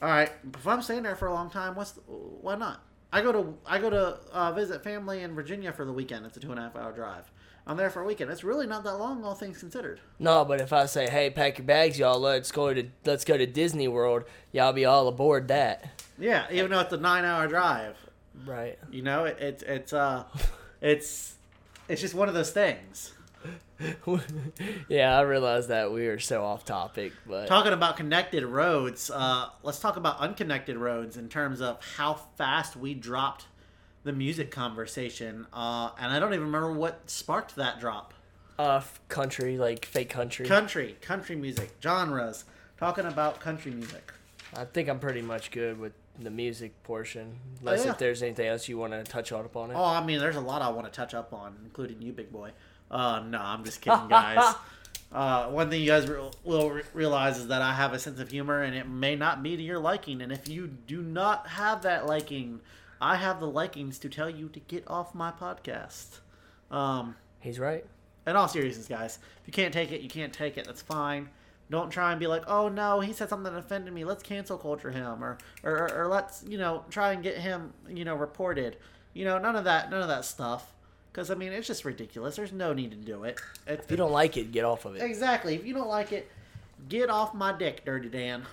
[0.00, 2.82] All right, if I'm staying there for a long time, what's why not?
[3.12, 6.24] I go to I go to uh, visit family in Virginia for the weekend.
[6.26, 7.30] It's a two and a half hour drive.
[7.66, 8.30] I'm there for a weekend.
[8.30, 10.00] It's really not that long, all things considered.
[10.18, 12.18] No, but if I say, "Hey, pack your bags, y'all.
[12.20, 16.02] Let's go to let's go to Disney World," y'all be all aboard that.
[16.18, 17.96] Yeah, even though it's a nine hour drive,
[18.46, 18.78] Right.
[18.90, 20.24] you know, it, it's it's uh,
[20.80, 21.34] it's
[21.88, 23.12] it's just one of those things.
[24.88, 29.48] yeah, I realize that we are so off topic, but Talking about connected roads, uh,
[29.62, 33.46] let's talk about unconnected roads in terms of how fast we dropped
[34.04, 35.46] the music conversation.
[35.52, 38.14] Uh, and I don't even remember what sparked that drop.
[38.58, 40.46] uh, country like fake country.
[40.46, 42.44] Country, country music, genres.
[42.78, 44.12] Talking about country music.
[44.56, 47.92] I think I'm pretty much good with the music portion, unless yeah.
[47.92, 49.74] if there's anything else you want to touch on upon it.
[49.74, 52.32] Oh, I mean, there's a lot I want to touch up on, including you, big
[52.32, 52.50] boy.
[52.90, 54.54] Uh, no, I'm just kidding, guys.
[55.12, 58.20] uh, one thing you guys re- will re- realize is that I have a sense
[58.20, 60.22] of humor, and it may not be to your liking.
[60.22, 62.60] And if you do not have that liking,
[63.00, 66.20] I have the likings to tell you to get off my podcast.
[66.70, 67.84] Um, He's right.
[68.26, 70.66] in all seriousness, guys, if you can't take it, you can't take it.
[70.66, 71.28] That's fine.
[71.70, 74.04] Don't try and be like, oh no, he said something that offended me.
[74.04, 77.74] Let's cancel culture him, or, or, or, or let's you know try and get him
[77.88, 78.78] you know reported.
[79.12, 80.72] You know, none of that, none of that stuff.
[81.18, 82.36] Because I mean, it's just ridiculous.
[82.36, 83.40] There's no need to do it.
[83.66, 85.02] It- If you don't like it, get off of it.
[85.02, 85.56] exactly.
[85.56, 86.30] If you don't like it,
[86.88, 88.46] get off my dick, Dirty Dan.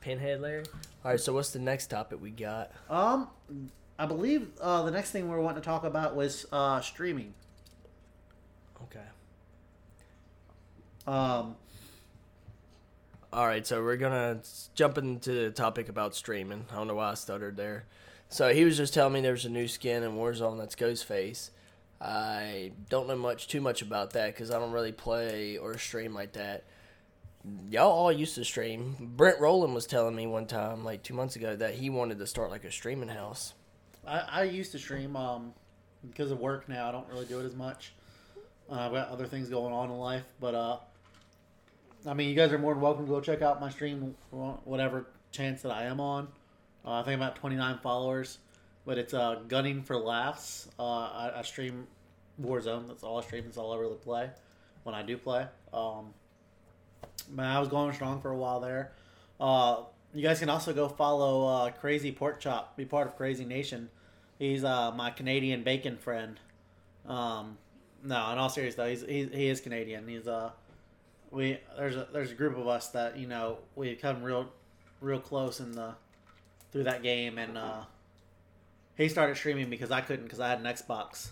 [0.00, 0.64] Pinhead Larry.
[1.04, 2.72] All right, so what's the next topic we got?
[2.90, 3.28] Um,
[4.00, 7.34] I believe uh, the next thing we were wanting to talk about was uh, streaming.
[8.82, 9.06] Okay.
[11.06, 11.54] Um,
[13.32, 14.40] All right, so we're gonna
[14.74, 16.64] jump into the topic about streaming.
[16.72, 17.84] I don't know why I stuttered there.
[18.28, 21.50] So he was just telling me there's a new skin in Warzone that's Ghostface.
[22.00, 26.14] I don't know much too much about that because I don't really play or stream
[26.14, 26.64] like that.
[27.70, 28.96] Y'all all used to stream.
[29.16, 32.26] Brent Rowland was telling me one time, like two months ago, that he wanted to
[32.26, 33.54] start like a streaming house.
[34.06, 35.52] I, I used to stream um,
[36.06, 36.88] because of work now.
[36.88, 37.92] I don't really do it as much.
[38.70, 40.76] Uh, I've got other things going on in life, but uh,
[42.06, 45.06] I mean, you guys are more than welcome to go check out my stream, whatever
[45.32, 46.28] chance that I am on.
[46.84, 48.38] Uh, I think I'm at 29 followers,
[48.90, 50.66] but it's uh, gunning for laughs.
[50.76, 51.86] Uh, I, I stream
[52.42, 52.88] Warzone.
[52.88, 53.44] That's all I stream.
[53.44, 54.30] That's all I really play
[54.82, 55.46] when I do play.
[55.72, 56.12] Um,
[57.30, 58.90] man, I was going strong for a while there.
[59.38, 59.82] Uh,
[60.12, 62.76] you guys can also go follow uh, Crazy Pork Chop.
[62.76, 63.90] Be part of Crazy Nation.
[64.40, 66.40] He's uh, my Canadian bacon friend.
[67.06, 67.58] Um,
[68.02, 70.08] no, in all seriousness though, he's, he's he is Canadian.
[70.08, 70.50] He's uh,
[71.30, 74.50] we there's a there's a group of us that you know we come real
[75.00, 75.94] real close in the
[76.72, 77.82] through that game, and uh,
[79.00, 81.30] he started streaming because I couldn't because I had an Xbox.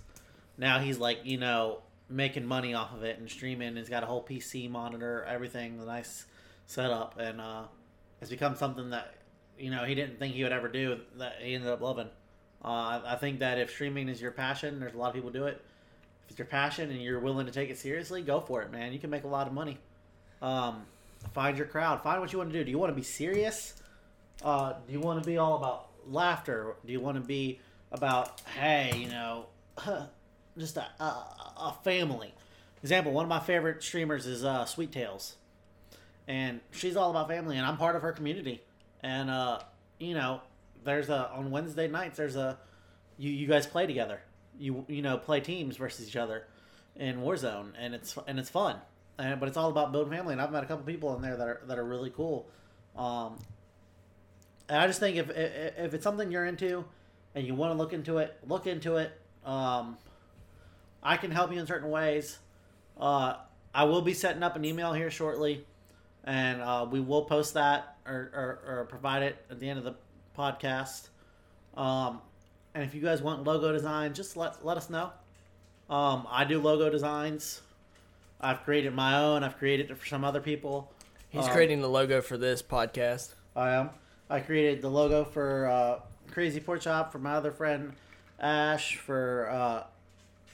[0.57, 3.77] Now he's like you know making money off of it and streaming.
[3.77, 6.25] He's got a whole PC monitor, everything, the nice
[6.67, 7.65] setup, and uh,
[8.21, 9.15] it's become something that
[9.59, 10.99] you know he didn't think he would ever do.
[11.17, 12.09] That he ended up loving.
[12.65, 15.47] Uh, I- think that if streaming is your passion, there's a lot of people do
[15.47, 15.63] it.
[16.25, 18.93] If it's your passion and you're willing to take it seriously, go for it, man.
[18.93, 19.79] You can make a lot of money.
[20.43, 20.83] Um,
[21.33, 22.03] find your crowd.
[22.03, 22.65] Find what you want to do.
[22.65, 23.75] Do you want to be serious?
[24.43, 26.77] Uh, do you want to be all about laughter?
[26.85, 27.61] Do you want to be
[27.93, 29.47] about hey, you know,
[30.59, 32.33] just a, a, a family?
[32.83, 35.37] Example: One of my favorite streamers is uh, Sweet Tails,
[36.27, 38.63] and she's all about family, and I'm part of her community.
[39.03, 39.61] And uh,
[39.99, 40.41] you know,
[40.85, 42.17] there's a on Wednesday nights.
[42.17, 42.59] There's a
[43.17, 44.21] you you guys play together.
[44.59, 46.47] You you know play teams versus each other
[46.97, 48.77] in Warzone, and it's and it's fun.
[49.19, 50.33] And but it's all about building family.
[50.33, 52.49] And I've met a couple people in there that are that are really cool.
[52.97, 53.39] Um,
[54.69, 56.85] and I just think if if if it's something you're into,
[57.35, 59.13] and you want to look into it, look into it.
[59.45, 59.97] Um,
[61.03, 62.39] I can help you in certain ways.
[63.01, 63.35] Uh,
[63.75, 65.65] I will be setting up an email here shortly,
[66.25, 69.85] and uh, we will post that or, or, or provide it at the end of
[69.85, 69.95] the
[70.37, 71.09] podcast.
[71.77, 72.21] Um,
[72.75, 75.13] and if you guys want logo design, just let let us know.
[75.89, 77.63] Um, I do logo designs.
[78.41, 79.43] I've created my own.
[79.43, 80.93] I've created it for some other people.
[81.31, 83.35] He's Um, creating the logo for this podcast.
[83.57, 83.91] I am.
[84.31, 86.01] I created the logo for uh,
[86.31, 87.93] Crazy Pork Chop for my other friend
[88.41, 89.85] Ash for uh,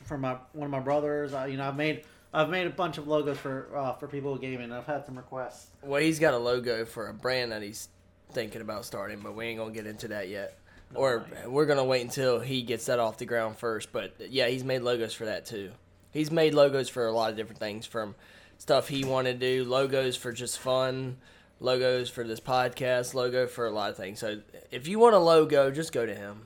[0.05, 1.35] for my one of my brothers.
[1.35, 4.37] Uh, you know, I've made I've made a bunch of logos for uh, for people
[4.37, 4.73] gaming.
[4.73, 5.69] I've had some requests.
[5.83, 7.89] Well, he's got a logo for a brand that he's
[8.33, 10.59] thinking about starting, but we ain't gonna get into that yet.
[10.93, 13.93] No, or we're gonna wait until he gets that off the ground first.
[13.93, 15.73] But yeah, he's made logos for that too.
[16.11, 18.15] He's made logos for a lot of different things, from
[18.59, 21.17] stuff he wanted to do, logos for just fun,
[21.65, 24.21] logos for this podcast, logo for a lot of things.
[24.21, 24.41] So
[24.71, 26.43] if you want a logo, just go to him.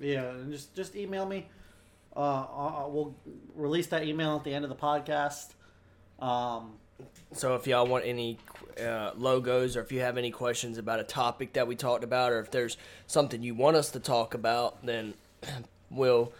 [0.00, 1.46] Yeah, and just just email me.
[2.14, 3.14] Uh, uh, we'll
[3.54, 5.54] release that email at the end of the podcast.
[6.20, 6.74] Um,
[7.32, 8.38] So if y'all want any
[8.80, 12.32] uh, logos, or if you have any questions about a topic that we talked about,
[12.32, 15.14] or if there's something you want us to talk about, then
[15.90, 16.32] we'll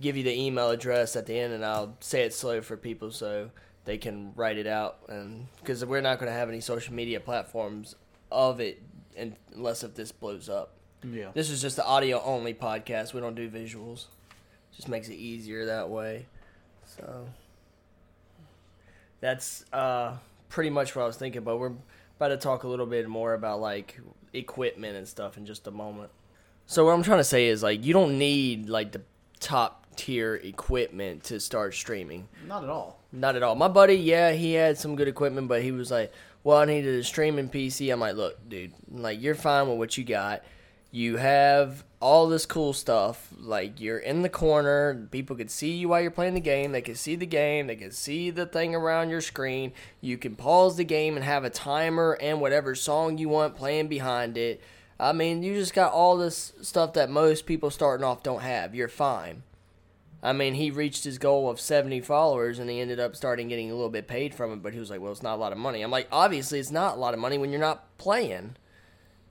[0.00, 3.10] give you the email address at the end, and I'll say it slow for people
[3.10, 3.50] so
[3.86, 4.98] they can write it out.
[5.08, 7.94] And because we're not going to have any social media platforms
[8.30, 8.82] of it
[9.16, 10.72] unless if this blows up.
[11.02, 11.30] yeah.
[11.32, 13.14] This is just the audio only podcast.
[13.14, 14.06] We don't do visuals.
[14.74, 16.26] Just makes it easier that way.
[16.84, 17.26] So
[19.20, 20.16] that's uh,
[20.50, 21.42] pretty much what I was thinking.
[21.42, 21.72] But we're
[22.18, 23.98] about to talk a little bit more about like
[24.32, 26.10] equipment and stuff in just a moment.
[26.66, 29.02] So what I'm trying to say is like you don't need like the
[29.40, 32.28] top tier equipment to start streaming.
[32.46, 33.00] Not at all.
[33.12, 33.54] Not at all.
[33.54, 36.12] My buddy, yeah, he had some good equipment, but he was like,
[36.44, 39.96] "Well, I needed a streaming PC." I'm like, "Look, dude, like you're fine with what
[39.96, 40.42] you got.
[40.90, 43.28] You have all this cool stuff.
[43.38, 45.08] Like you're in the corner.
[45.10, 46.72] People can see you while you're playing the game.
[46.72, 47.66] They can see the game.
[47.66, 49.72] They can see the thing around your screen.
[50.00, 53.88] You can pause the game and have a timer and whatever song you want playing
[53.88, 54.60] behind it.
[54.98, 58.74] I mean, you just got all this stuff that most people starting off don't have.
[58.74, 59.42] You're fine."
[60.26, 63.70] I mean, he reached his goal of 70 followers and he ended up starting getting
[63.70, 65.52] a little bit paid from it, but he was like, well, it's not a lot
[65.52, 65.82] of money.
[65.82, 68.56] I'm like, obviously, it's not a lot of money when you're not playing.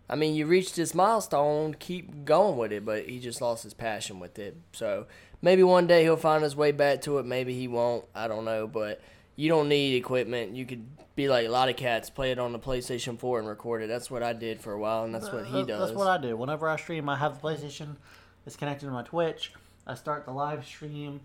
[0.10, 3.74] I mean, you reached this milestone, keep going with it, but he just lost his
[3.74, 4.56] passion with it.
[4.72, 5.08] So
[5.42, 7.26] maybe one day he'll find his way back to it.
[7.26, 8.06] Maybe he won't.
[8.16, 8.66] I don't know.
[8.66, 9.02] But
[9.36, 10.56] you don't need equipment.
[10.56, 10.86] You could
[11.18, 13.88] be like a lot of cats, play it on the PlayStation 4 and record it.
[13.88, 15.90] That's what I did for a while, and that's what he does.
[15.90, 16.38] That's what I do.
[16.38, 17.98] Whenever I stream, I have the PlayStation.
[18.46, 19.52] It's connected to my Twitch.
[19.88, 21.22] I start the live stream,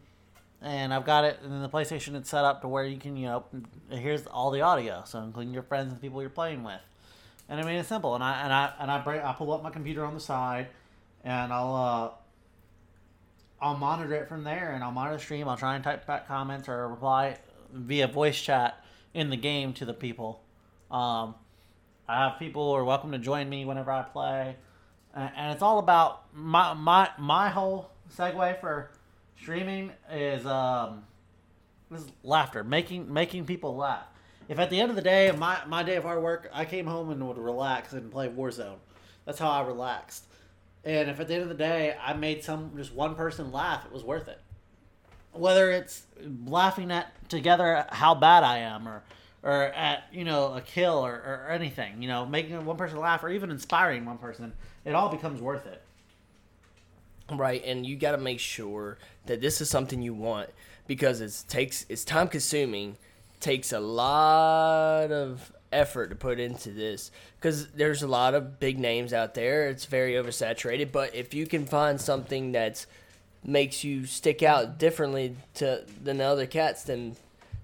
[0.60, 1.38] and I've got it.
[1.42, 3.44] Then the PlayStation is set up to where you can, you know,
[3.88, 6.80] here's all the audio, so including your friends and people you're playing with.
[7.48, 8.14] And I mean, it's simple.
[8.14, 10.68] And I and I and I bring, I pull up my computer on the side,
[11.24, 15.48] and I'll uh, I'll monitor it from there, and I'll monitor the stream.
[15.48, 17.38] I'll try and type back comments or reply
[17.72, 18.84] via voice chat
[19.14, 20.42] in the game to the people.
[20.90, 21.34] Um,
[22.08, 24.56] I have people who are welcome to join me whenever I play,
[25.14, 28.90] and, and it's all about my my my whole segue for
[29.40, 31.04] streaming is um
[31.92, 34.06] is laughter, making making people laugh.
[34.48, 36.86] If at the end of the day, my my day of hard work, I came
[36.86, 38.78] home and would relax and play Warzone.
[39.24, 40.24] That's how I relaxed.
[40.84, 43.84] And if at the end of the day I made some just one person laugh,
[43.84, 44.40] it was worth it.
[45.32, 46.04] Whether it's
[46.46, 49.02] laughing at together how bad I am, or
[49.42, 53.22] or at you know a kill or, or anything, you know, making one person laugh,
[53.22, 54.52] or even inspiring one person,
[54.84, 55.79] it all becomes worth it.
[57.30, 60.50] Right, and you got to make sure that this is something you want
[60.86, 62.96] because it takes it's time consuming,
[63.38, 68.78] takes a lot of effort to put into this because there's a lot of big
[68.78, 69.68] names out there.
[69.68, 72.86] It's very oversaturated, but if you can find something that
[73.44, 77.16] makes you stick out differently to than the other cats, then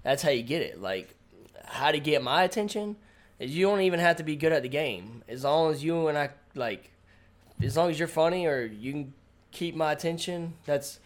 [0.03, 0.81] that's how you get it.
[0.81, 1.13] Like
[1.65, 2.95] how to get my attention
[3.39, 6.07] is you don't even have to be good at the game as long as you
[6.07, 6.91] and I like
[7.61, 9.13] as long as you're funny or you can
[9.51, 10.99] keep my attention, that's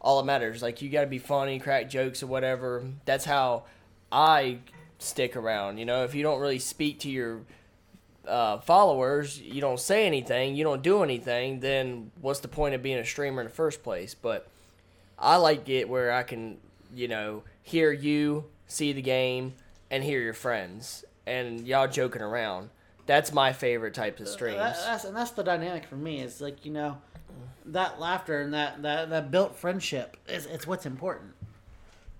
[0.00, 0.62] all that matters.
[0.62, 2.84] Like you got to be funny, crack jokes or whatever.
[3.04, 3.64] That's how
[4.12, 4.58] I
[4.98, 5.78] stick around.
[5.78, 7.40] You know, if you don't really speak to your
[8.26, 12.82] uh, followers, you don't say anything, you don't do anything, then what's the point of
[12.82, 14.14] being a streamer in the first place?
[14.14, 14.48] But
[15.18, 16.58] I like it where I can,
[16.94, 19.54] you know, hear you, see the game,
[19.90, 22.70] and hear your friends, and y'all joking around.
[23.06, 24.58] That's my favorite type of streams.
[24.58, 26.20] That- that's, and that's the dynamic for me.
[26.20, 26.98] Is like you know,
[27.72, 31.32] that laughter and that that, that built friendship is it's what's important.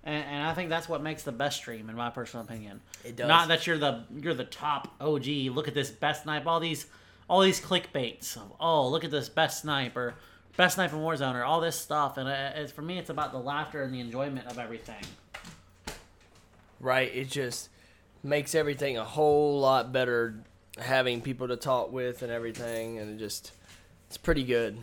[0.04, 2.80] And, and I think that's what makes the best stream, in my personal opinion.
[3.04, 3.28] It does.
[3.28, 5.26] Not that you're the you're the top OG.
[5.52, 6.46] Look at this best snipe.
[6.46, 6.86] All these
[7.28, 8.36] all these clickbaits.
[8.36, 10.14] Of, oh, look at this best sniper,
[10.56, 12.16] best sniper in Warzone, or all this stuff.
[12.16, 15.04] And it, it's for me, it's about the laughter and the enjoyment of everything.
[16.80, 17.14] right?
[17.14, 17.68] It just
[18.22, 20.42] makes everything a whole lot better
[20.78, 23.52] having people to talk with and everything, and it just
[24.06, 24.78] it's pretty good.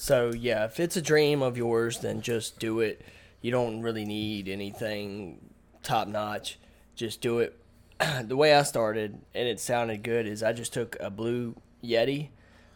[0.00, 3.04] So yeah, if it's a dream of yours, then just do it.
[3.40, 5.50] You don't really need anything
[5.82, 6.60] top notch.
[6.94, 7.60] Just do it.
[8.22, 12.28] the way I started, and it sounded good, is I just took a blue Yeti,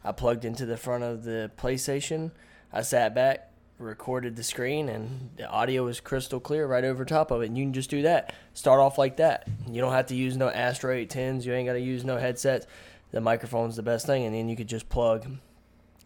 [0.03, 2.33] I plugged into the front of the PlayStation,
[2.73, 7.31] I sat back, recorded the screen, and the audio is crystal clear right over top
[7.31, 7.47] of it.
[7.47, 8.35] And you can just do that.
[8.53, 9.47] Start off like that.
[9.71, 11.45] You don't have to use no Astro 810s.
[11.45, 12.67] You ain't got to use no headsets.
[13.13, 15.25] The microphone's the best thing, and then you could just plug,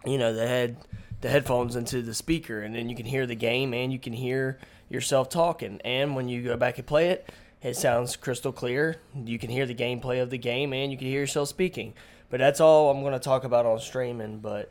[0.05, 0.77] you know, the head,
[1.21, 4.13] the headphones into the speaker, and then you can hear the game and you can
[4.13, 4.59] hear
[4.89, 5.81] yourself talking.
[5.85, 7.29] And when you go back and play it,
[7.63, 8.97] it sounds crystal clear.
[9.25, 11.95] You can hear the gameplay of the game, and you can hear yourself speaking.
[12.31, 14.39] But that's all I'm going to talk about on streaming.
[14.39, 14.71] But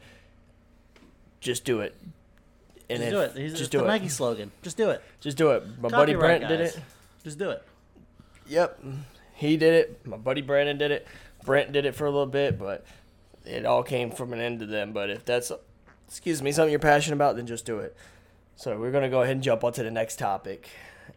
[1.42, 1.96] just do it.
[2.90, 3.36] And Just do it.
[3.36, 3.88] He's Just do the it.
[3.88, 4.52] Nike slogan.
[4.62, 5.02] Just do it.
[5.20, 5.64] Just do it.
[5.82, 6.80] My buddy Copyright, Brent did it.
[7.24, 7.64] Just do it.
[8.48, 8.84] Yep,
[9.34, 10.06] he did it.
[10.06, 11.08] My buddy Brandon did it.
[11.44, 12.86] Brent did it for a little bit, but
[13.44, 14.94] it all came from an end to them.
[14.94, 15.52] But if that's,
[16.08, 17.96] excuse me, something you're passionate about, then just do it.
[18.56, 20.70] So we're gonna go ahead and jump on to the next topic,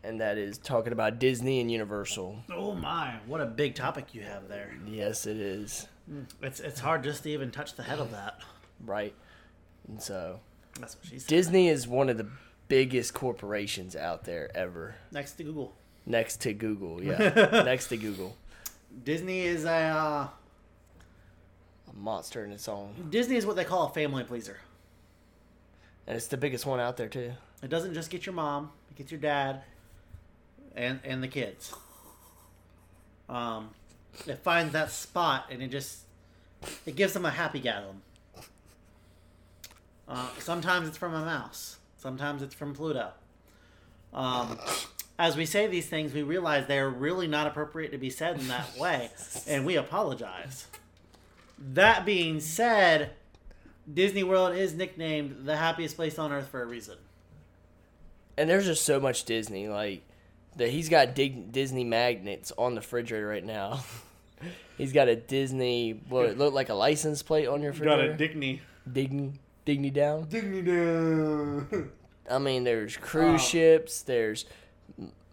[0.02, 2.42] and that is talking about Disney and Universal.
[2.52, 3.14] Oh my!
[3.26, 4.72] What a big topic you have there.
[4.86, 5.86] Yes, it is
[6.42, 8.40] It's it's hard just to even touch the head of that.
[8.84, 9.14] right.
[9.88, 10.40] And so
[10.80, 11.28] That's what she said.
[11.28, 12.26] Disney is one of the
[12.66, 15.72] biggest corporations out there ever, Next to Google,
[16.06, 17.02] next to Google.
[17.02, 18.36] Yeah, next to Google,
[19.04, 20.28] Disney is a uh,
[21.88, 24.58] a monster in its own, Disney is what they call a family pleaser.
[26.08, 27.32] And it's the biggest one out there too.
[27.62, 29.62] It doesn't just get your mom; it gets your dad,
[30.74, 31.72] and and the kids.
[33.28, 33.70] Um,
[34.26, 36.00] it finds that spot and it just
[36.86, 37.96] it gives them a happy gasm.
[40.08, 41.76] Uh, sometimes it's from a mouse.
[41.98, 43.10] Sometimes it's from Pluto.
[44.14, 44.58] Um,
[45.18, 48.40] as we say these things, we realize they are really not appropriate to be said
[48.40, 49.10] in that way,
[49.46, 50.68] and we apologize.
[51.58, 53.10] That being said,
[53.92, 56.96] Disney World is nicknamed the happiest place on earth for a reason.
[58.36, 59.68] and there's just so much Disney.
[59.68, 60.02] Like
[60.56, 63.82] that, he's got dig- Disney magnets on the refrigerator right now.
[64.78, 66.00] he's got a Disney.
[66.08, 68.60] What it looked like a license plate on your Got a Digney.
[68.90, 69.32] Digny,
[69.66, 70.26] Digny down.
[70.26, 71.90] Digney down.
[72.30, 73.44] I mean, there's cruise Oh.
[73.44, 74.02] ships.
[74.02, 74.44] There's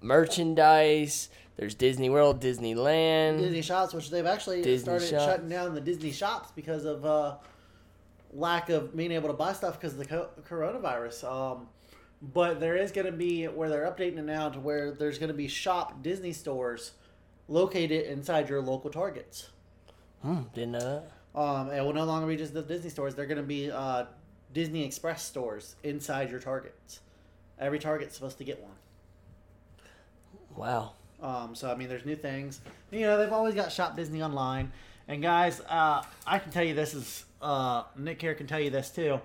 [0.02, 1.30] merchandise.
[1.58, 3.40] There's Disney World, Disneyland.
[3.40, 5.24] Disney shops, which they've actually Disney started shops.
[5.26, 7.36] shutting down the Disney shops because of uh,
[8.36, 11.24] lack of being able to buy stuff because of the co- coronavirus.
[11.24, 11.68] Um,
[12.22, 15.30] but there is going to be where they're updating it now to where there's going
[15.30, 16.92] to be shop Disney stores
[17.48, 19.50] located inside your local Targets.
[20.22, 21.40] Hmm, didn't know that.
[21.40, 23.14] Um, it will no longer be just the Disney stores.
[23.16, 24.06] They're going to be uh,
[24.54, 27.02] Disney Express stores inside your Targets.
[27.60, 28.72] Every Target's supposed to get one.
[30.56, 30.94] Wow.
[31.22, 32.62] Um, so I mean, there's new things.
[32.92, 34.72] You know, they've always got Shop Disney online.
[35.08, 38.72] And guys, uh, I can tell you this is uh, Nick here can tell you
[38.72, 39.22] this too.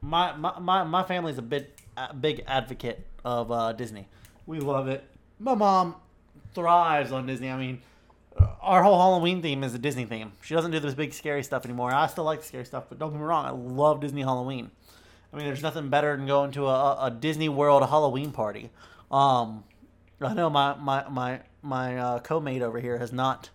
[0.00, 4.06] My my my, my family's a big a big advocate of uh, Disney.
[4.46, 5.04] We love it.
[5.38, 5.96] My mom
[6.54, 7.50] thrives on Disney.
[7.50, 7.82] I mean,
[8.60, 10.32] our whole Halloween theme is a Disney theme.
[10.42, 11.92] She doesn't do this big scary stuff anymore.
[11.92, 14.70] I still like the scary stuff, but don't get me wrong, I love Disney Halloween.
[15.32, 18.70] I mean, there's nothing better than going to a, a Disney World Halloween party.
[19.10, 19.64] Um,
[20.20, 23.50] I know my my my my uh, co-mate over here has not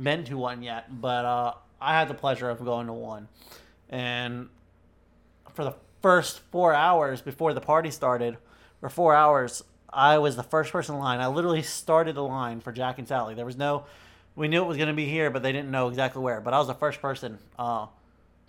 [0.00, 3.28] been to one yet, but uh, I had the pleasure of going to one,
[3.88, 4.48] and
[5.54, 8.38] for the first four hours before the party started,
[8.82, 9.62] or four hours,
[9.92, 11.20] I was the first person in line.
[11.20, 13.34] I literally started the line for Jack and Sally.
[13.34, 13.84] There was no,
[14.36, 16.40] we knew it was going to be here, but they didn't know exactly where.
[16.40, 17.86] But I was the first person uh,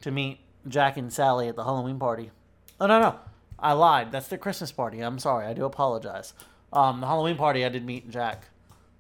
[0.02, 2.32] to meet Jack and Sally at the Halloween party.
[2.80, 3.20] Oh no no,
[3.60, 4.12] I lied.
[4.12, 5.02] That's the Christmas party.
[5.02, 5.46] I'm sorry.
[5.46, 6.34] I do apologize.
[6.74, 8.46] Um, the Halloween party, I did meet Jack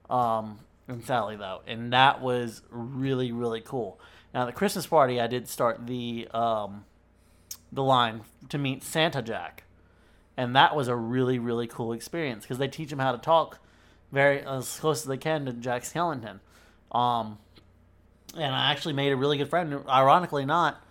[0.09, 3.99] um, and Sally though, and that was really really cool.
[4.33, 6.85] Now the Christmas party, I did start the um,
[7.71, 9.63] the line to meet Santa Jack,
[10.37, 13.59] and that was a really really cool experience because they teach him how to talk
[14.11, 16.39] very as close as they can to Jack Skellington.
[16.91, 17.37] Um,
[18.35, 19.83] and I actually made a really good friend.
[19.87, 20.81] Ironically, not.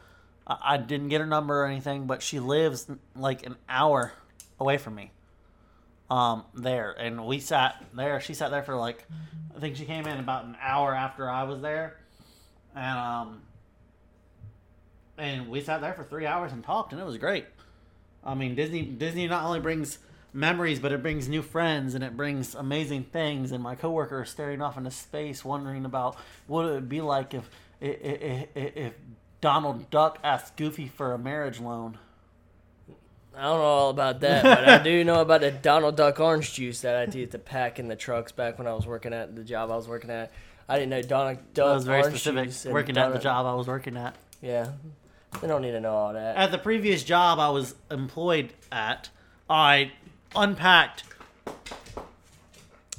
[0.47, 4.13] I I didn't get her number or anything, but she lives like an hour
[4.59, 5.13] away from me.
[6.11, 8.21] Um, there, and we sat there.
[8.21, 9.07] She sat there for like,
[9.57, 11.99] I think she came in about an hour after I was there,
[12.75, 13.43] and um,
[15.19, 17.47] and we sat there for three hours and talked, and it was great.
[18.25, 19.99] I mean, Disney Disney not only brings
[20.33, 23.53] memories, but it brings new friends and it brings amazing things.
[23.53, 26.17] And my coworker is staring off into space, wondering about
[26.47, 27.49] what it would be like if
[27.81, 28.93] if, if, if
[29.41, 31.99] Donald Duck asked Goofy for a marriage loan.
[33.35, 36.53] I don't know all about that, but I do know about the Donald Duck orange
[36.53, 39.37] juice that I used to pack in the trucks back when I was working at
[39.37, 40.33] the job I was working at.
[40.71, 42.73] I didn't know Donald Duck That was very specific.
[42.73, 44.15] Working at the job I was working at.
[44.41, 44.71] Yeah,
[45.41, 46.37] they don't need to know all that.
[46.37, 49.09] At the previous job I was employed at,
[49.49, 49.91] I
[50.37, 51.03] unpacked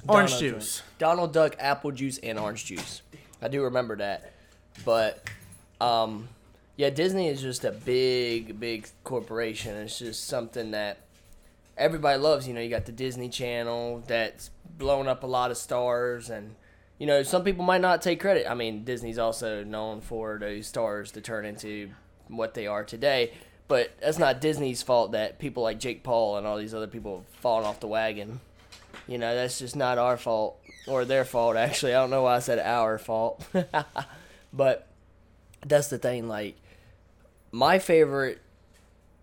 [0.05, 0.77] orange Donald juice.
[0.79, 0.85] Duck.
[0.97, 3.03] Donald Duck apple juice and orange juice.
[3.41, 4.33] I do remember that.
[4.83, 5.29] But
[5.79, 6.27] um
[6.75, 9.77] yeah, Disney is just a big, big corporation.
[9.77, 10.97] It's just something that
[11.77, 12.49] everybody loves.
[12.49, 16.55] You know, you got the Disney Channel that's blown up a lot of stars and
[17.01, 18.45] you know, some people might not take credit.
[18.47, 21.89] I mean, Disney's also known for those stars to turn into
[22.27, 23.33] what they are today.
[23.67, 27.15] But that's not Disney's fault that people like Jake Paul and all these other people
[27.17, 28.39] have fallen off the wagon.
[29.07, 31.55] You know, that's just not our fault or their fault.
[31.57, 33.47] Actually, I don't know why I said our fault,
[34.53, 34.87] but
[35.65, 36.27] that's the thing.
[36.27, 36.55] Like
[37.51, 38.43] my favorite,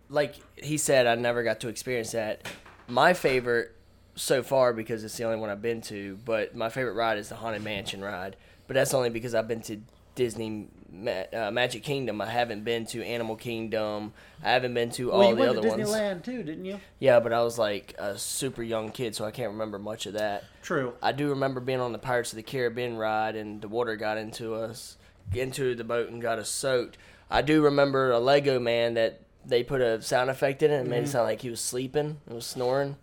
[0.09, 2.45] like he said, I never got to experience that.
[2.89, 3.72] My favorite
[4.18, 6.18] so far because it's the only one I've been to.
[6.24, 8.36] But my favorite ride is the Haunted Mansion ride.
[8.66, 9.78] But that's only because I've been to
[10.14, 10.66] Disney
[11.32, 12.20] uh, Magic Kingdom.
[12.20, 14.12] I haven't been to Animal Kingdom.
[14.42, 15.88] I haven't been to all Well, the went other to ones.
[15.90, 16.80] Disneyland too, didn't you?
[16.98, 20.14] Yeah, but I was like a super young kid, so I can't remember much of
[20.14, 20.44] that.
[20.62, 20.94] True.
[21.02, 24.18] I do remember being on the Pirates of the Caribbean ride, and the water got
[24.18, 24.96] into us,
[25.32, 26.98] into the boat, and got us soaked.
[27.30, 30.88] I do remember a Lego man that they put a sound effect in it and
[30.90, 31.04] made Mm-hmm.
[31.04, 32.96] it sound like he was sleeping, and was snoring.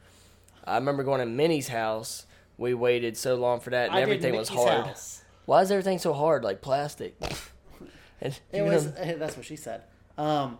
[0.66, 2.26] I remember going to Minnie's house.
[2.57, 4.86] We waited so long for that, and I everything was hard.
[4.88, 5.24] house.
[5.45, 7.16] Why is everything so hard, like plastic?
[8.22, 8.86] and It was.
[8.88, 9.84] know- That's what she said.
[10.18, 10.57] Um,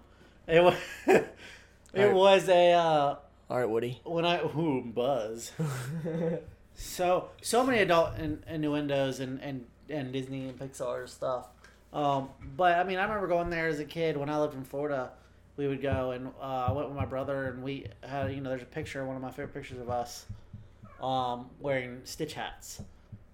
[0.48, 0.76] it was.
[1.08, 1.26] it
[1.98, 2.14] Alright.
[2.14, 3.16] was a uh,
[3.50, 4.02] all right, Woody.
[4.04, 5.52] when I ooh buzz.
[6.76, 11.48] so so many adult in, innuendos and, and and Disney and Pixar stuff.
[11.94, 14.64] Um, but I mean, I remember going there as a kid when I lived in
[14.66, 15.12] Florida.
[15.58, 18.50] We would go and uh, I went with my brother and we had you know
[18.50, 20.26] there's a picture one of my favorite pictures of us
[21.02, 22.82] um, wearing Stitch hats.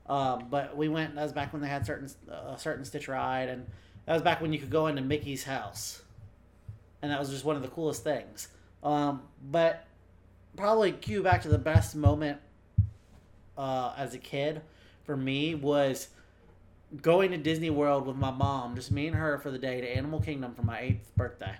[0.07, 1.15] Um, but we went.
[1.15, 3.65] That was back when they had certain a certain Stitch ride, and
[4.05, 6.01] that was back when you could go into Mickey's house,
[7.01, 8.49] and that was just one of the coolest things.
[8.83, 9.85] Um, but
[10.57, 12.39] probably cue back to the best moment
[13.57, 14.61] uh, as a kid
[15.05, 16.09] for me was
[17.01, 19.87] going to Disney World with my mom, just me and her for the day to
[19.87, 21.55] Animal Kingdom for my eighth birthday.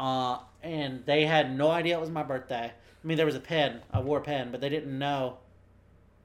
[0.00, 2.72] Uh, and they had no idea it was my birthday.
[2.72, 3.82] I mean, there was a pen.
[3.92, 5.36] I wore a pen, but they didn't know.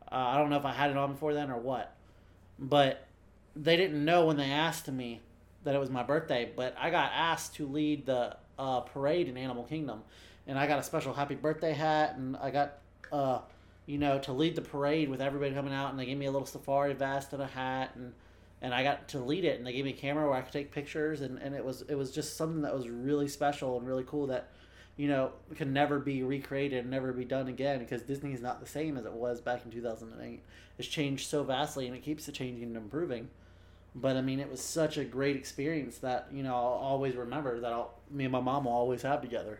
[0.09, 1.93] Uh, I don't know if I had it on before then or what.
[2.57, 3.05] But
[3.53, 5.19] they didn't know when they asked me
[5.65, 6.49] that it was my birthday.
[6.55, 10.03] But I got asked to lead the uh, parade in Animal Kingdom.
[10.47, 12.77] And I got a special happy birthday hat, and I got,
[13.11, 13.39] uh,
[13.87, 15.89] you know, to lead the parade with everybody coming out.
[15.89, 18.13] And they gave me a little safari vest and a hat, and
[18.65, 19.57] and I got to lead it.
[19.57, 21.83] And they gave me a camera where I could take pictures, and, and it was
[21.83, 24.49] it was just something that was really special and really cool that
[24.97, 28.65] you know, can never be recreated, never be done again because Disney is not the
[28.65, 30.41] same as it was back in 2008.
[30.77, 33.29] It's changed so vastly and it keeps changing and improving.
[33.93, 37.59] But I mean, it was such a great experience that, you know, I'll always remember
[37.59, 39.59] that I'll, me and my mom will always have together.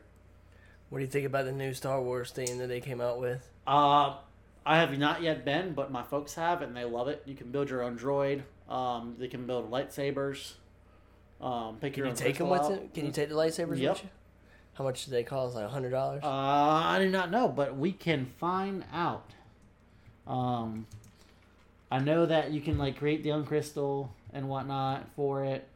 [0.90, 3.50] What do you think about the new Star Wars theme that they came out with?
[3.68, 4.16] Uh,
[4.66, 7.24] I have not yet been, but my folks have and they love it.
[7.26, 8.44] You can build your own droid.
[8.70, 10.54] Um, they can build lightsabers.
[11.42, 12.72] Um, pick Can your you own take them with out.
[12.72, 12.94] it?
[12.94, 13.94] Can you take the lightsabers Yep.
[13.94, 14.10] with you?
[14.74, 15.56] How much do they cost?
[15.56, 16.22] Like a hundred dollars?
[16.24, 19.32] Uh, I do not know, but we can find out.
[20.28, 20.88] Um,
[21.92, 25.68] I know that you can like create the own crystal and whatnot for it.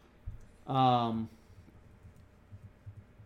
[0.68, 1.30] Um,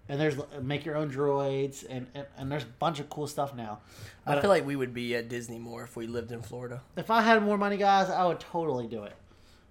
[0.09, 3.55] and there's make your own droids and, and, and there's a bunch of cool stuff
[3.55, 3.79] now.
[4.27, 6.81] I feel like we would be at Disney more if we lived in Florida.
[6.97, 9.13] if I had more money, guys, I would totally do it.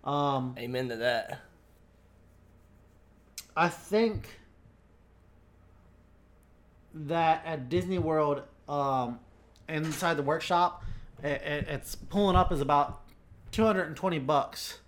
[0.04, 1.40] Um, Amen to that.
[3.56, 4.28] I think
[6.94, 9.20] that at Disney World, um,
[9.68, 10.84] inside the workshop,
[11.22, 13.00] it, it, it's pulling up is about
[13.50, 14.78] two hundred and twenty bucks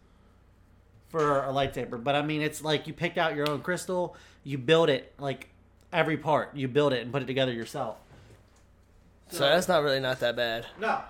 [1.10, 2.02] for a lightsaber.
[2.02, 5.48] But I mean, it's like you pick out your own crystal, you build it like
[5.92, 7.96] every part, you build it and put it together yourself.
[9.28, 10.66] So that's not really not that bad.
[10.80, 11.00] No,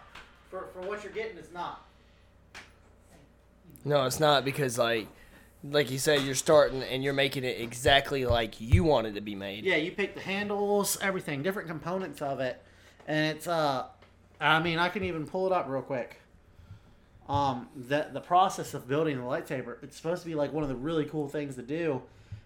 [0.51, 1.83] for for what you're getting, it's not.
[3.85, 5.09] No, it's not because like
[5.71, 9.21] like you said, you're starting and you're making it exactly like you want it to
[9.21, 9.65] be made.
[9.65, 12.63] Yeah, you pick the handles, everything, different components of it,
[13.07, 13.87] and it's uh,
[14.41, 16.21] I mean, I can even pull it up real quick.
[17.29, 20.69] Um, the the process of building the lightsaber, it's supposed to be like one of
[20.69, 22.03] the really cool things to do,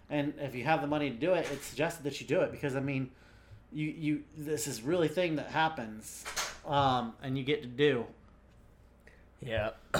[0.09, 2.51] and if you have the money to do it, it's suggested that you do it
[2.51, 3.11] because I mean,
[3.73, 6.23] you you this is really thing that happens,
[6.65, 8.05] um, and you get to do.
[9.41, 9.71] Yeah.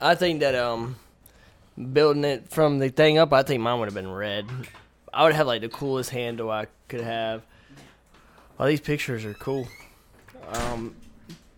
[0.00, 0.96] I think that um
[1.92, 4.46] building it from the thing up, I think mine would have been red.
[5.12, 7.42] I would have like the coolest handle I could have.
[8.58, 9.68] Oh, these pictures are cool.
[10.52, 10.96] Um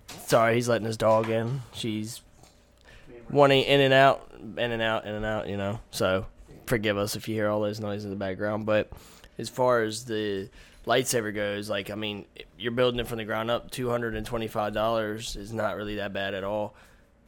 [0.08, 1.62] sorry, he's letting his dog in.
[1.72, 2.20] She's
[3.30, 5.80] wanting in and out, in and out, in and out, you know.
[5.90, 6.26] So
[6.66, 8.66] forgive us if you hear all those noises in the background.
[8.66, 8.90] But
[9.38, 10.48] as far as the
[10.86, 12.26] lightsaber goes, like I mean,
[12.58, 13.70] you're building it from the ground up.
[13.70, 16.74] Two hundred and twenty-five dollars is not really that bad at all.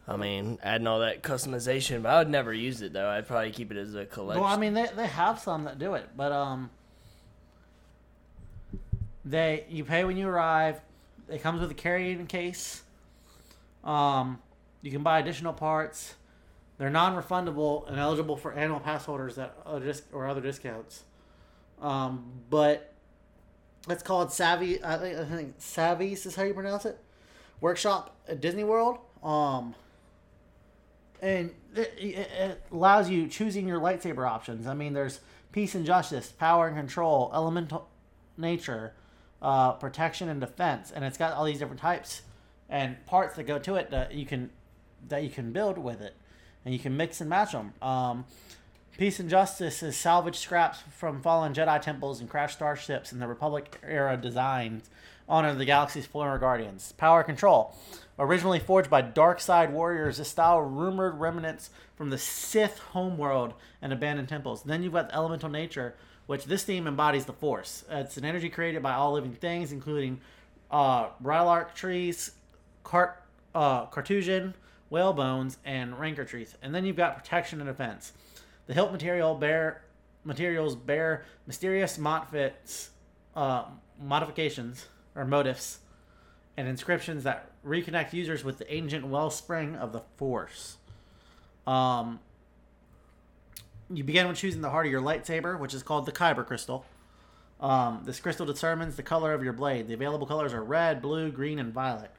[0.06, 3.08] I mean, adding all that customization, but I would never use it though.
[3.08, 4.42] I'd probably keep it as a collection.
[4.42, 6.70] Well, I mean, they, they have some that do it, but um,
[9.24, 10.80] they you pay when you arrive.
[11.30, 12.82] It comes with a carrying case.
[13.82, 14.40] Um,
[14.82, 16.14] you can buy additional parts.
[16.76, 21.04] They're non-refundable and eligible for annual pass holders that or, dis- or other discounts.
[21.80, 22.92] Um, but
[23.88, 24.82] it's called Savi.
[24.84, 26.98] I think, I think Savi's is how you pronounce it.
[27.60, 28.98] Workshop at Disney World.
[29.22, 29.74] Um,
[31.24, 34.66] and it, it allows you choosing your lightsaber options.
[34.66, 35.20] I mean, there's
[35.52, 37.88] peace and justice, power and control, elemental
[38.36, 38.92] nature,
[39.40, 42.22] uh, protection and defense, and it's got all these different types
[42.68, 44.50] and parts that go to it that you can
[45.08, 46.14] that you can build with it,
[46.64, 47.72] and you can mix and match them.
[47.82, 48.24] Um,
[48.96, 53.26] Peace and Justice is salvaged scraps from fallen Jedi temples and crashed starships in the
[53.26, 54.88] Republic era designs
[55.28, 56.92] honor of the galaxy's former guardians.
[56.92, 57.74] Power Control.
[58.18, 63.92] Originally forged by dark side warriors, this style rumored remnants from the Sith homeworld and
[63.92, 64.62] abandoned temples.
[64.62, 65.94] Then you've got Elemental Nature,
[66.26, 67.84] which this theme embodies the Force.
[67.90, 70.20] It's an energy created by all living things, including
[70.70, 72.32] uh, Rylark trees,
[72.84, 73.20] cart,
[73.54, 74.54] uh, Cartesian,
[74.90, 76.54] whale bones, and rancor trees.
[76.62, 78.12] And then you've got Protection and Defense.
[78.66, 79.82] The hilt material bear
[80.24, 82.88] materials bear mysterious motfits,
[83.34, 83.64] uh,
[84.00, 85.78] modifications or motifs
[86.56, 90.76] and inscriptions that reconnect users with the ancient wellspring of the Force.
[91.66, 92.20] Um,
[93.92, 96.84] you begin with choosing the heart of your lightsaber, which is called the Kyber crystal.
[97.60, 99.88] Um, this crystal determines the color of your blade.
[99.88, 102.10] The available colors are red, blue, green, and violet.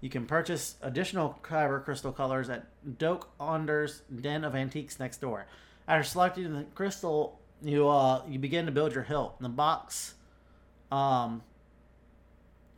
[0.00, 2.66] You can purchase additional Kyber crystal colors at
[2.98, 5.46] Doak Onder's Den of Antiques next door.
[5.88, 9.40] After selecting the crystal, you uh, you begin to build your hilt.
[9.40, 10.14] The box,
[10.90, 11.42] um,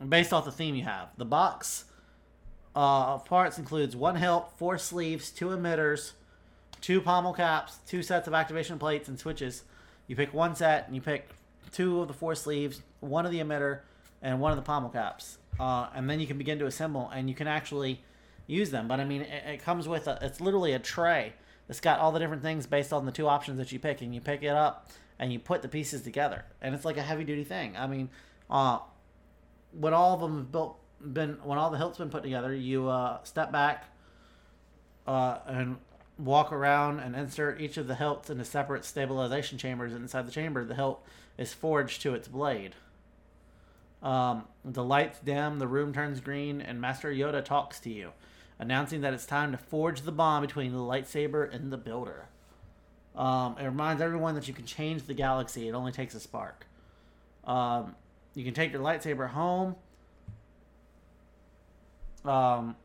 [0.05, 1.09] based off the theme you have.
[1.17, 1.85] The box
[2.75, 6.11] uh, of parts includes one hilt, four sleeves, two emitters,
[6.81, 9.63] two pommel caps, two sets of activation plates and switches.
[10.07, 11.29] You pick one set and you pick
[11.71, 13.79] two of the four sleeves, one of the emitter,
[14.21, 15.37] and one of the pommel caps.
[15.59, 18.01] Uh, and then you can begin to assemble and you can actually
[18.45, 18.87] use them.
[18.87, 21.33] But I mean, it, it comes with a, it's literally a tray
[21.67, 24.01] that's got all the different things based on the two options that you pick.
[24.01, 26.45] And you pick it up and you put the pieces together.
[26.61, 27.75] And it's like a heavy duty thing.
[27.75, 28.09] I mean,
[28.49, 28.79] uh,
[29.79, 30.79] when all of them have built,
[31.13, 33.85] been, when all the hilts been put together, you uh, step back
[35.05, 35.77] uh, and
[36.17, 39.93] walk around and insert each of the hilts into separate stabilization chambers.
[39.93, 41.03] Inside the chamber, the hilt
[41.37, 42.73] is forged to its blade.
[44.01, 48.11] Um, the lights dim, the room turns green, and Master Yoda talks to you,
[48.59, 52.27] announcing that it's time to forge the bond between the lightsaber and the builder.
[53.15, 55.67] Um, it reminds everyone that you can change the galaxy.
[55.67, 56.67] It only takes a spark.
[57.43, 57.95] Um,
[58.37, 59.75] you can take your lightsaber home.
[62.23, 62.75] Um,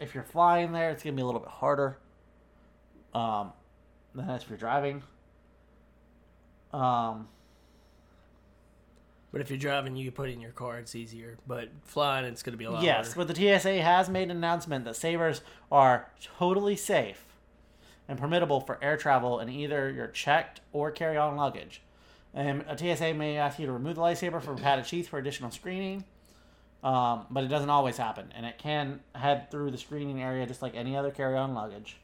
[0.00, 1.96] if you're flying there, it's gonna be a little bit harder.
[3.14, 3.52] Um,
[4.16, 5.04] than if you're driving.
[6.72, 7.28] Um,
[9.30, 10.78] But if you're driving, you can put it in your car.
[10.78, 11.38] It's easier.
[11.46, 13.26] But flying, it's going to be a lot yes, harder.
[13.26, 17.26] but the TSA has made an announcement that sabers are totally safe
[18.08, 21.82] and permittable for air travel in either your checked or carry-on luggage.
[22.34, 25.50] And a TSA may ask you to remove the lightsaber from padded sheath for additional
[25.50, 26.04] screening,
[26.84, 30.62] um, but it doesn't always happen, and it can head through the screening area just
[30.62, 31.96] like any other carry-on luggage.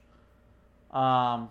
[0.91, 1.51] Um,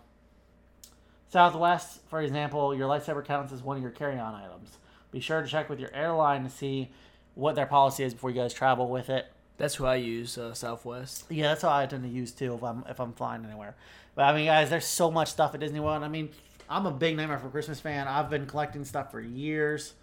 [1.29, 4.77] Southwest, for example, your lightsaber counts as one of your carry-on items.
[5.11, 6.91] Be sure to check with your airline to see
[7.35, 9.27] what their policy is before you guys travel with it.
[9.57, 11.25] That's who I use, uh, Southwest.
[11.29, 13.75] Yeah, that's how I tend to use too if I'm if I'm flying anywhere.
[14.15, 16.03] But I mean, guys, there's so much stuff at Disney World.
[16.03, 16.29] I mean,
[16.69, 18.07] I'm a big Nightmare for Christmas fan.
[18.07, 19.93] I've been collecting stuff for years.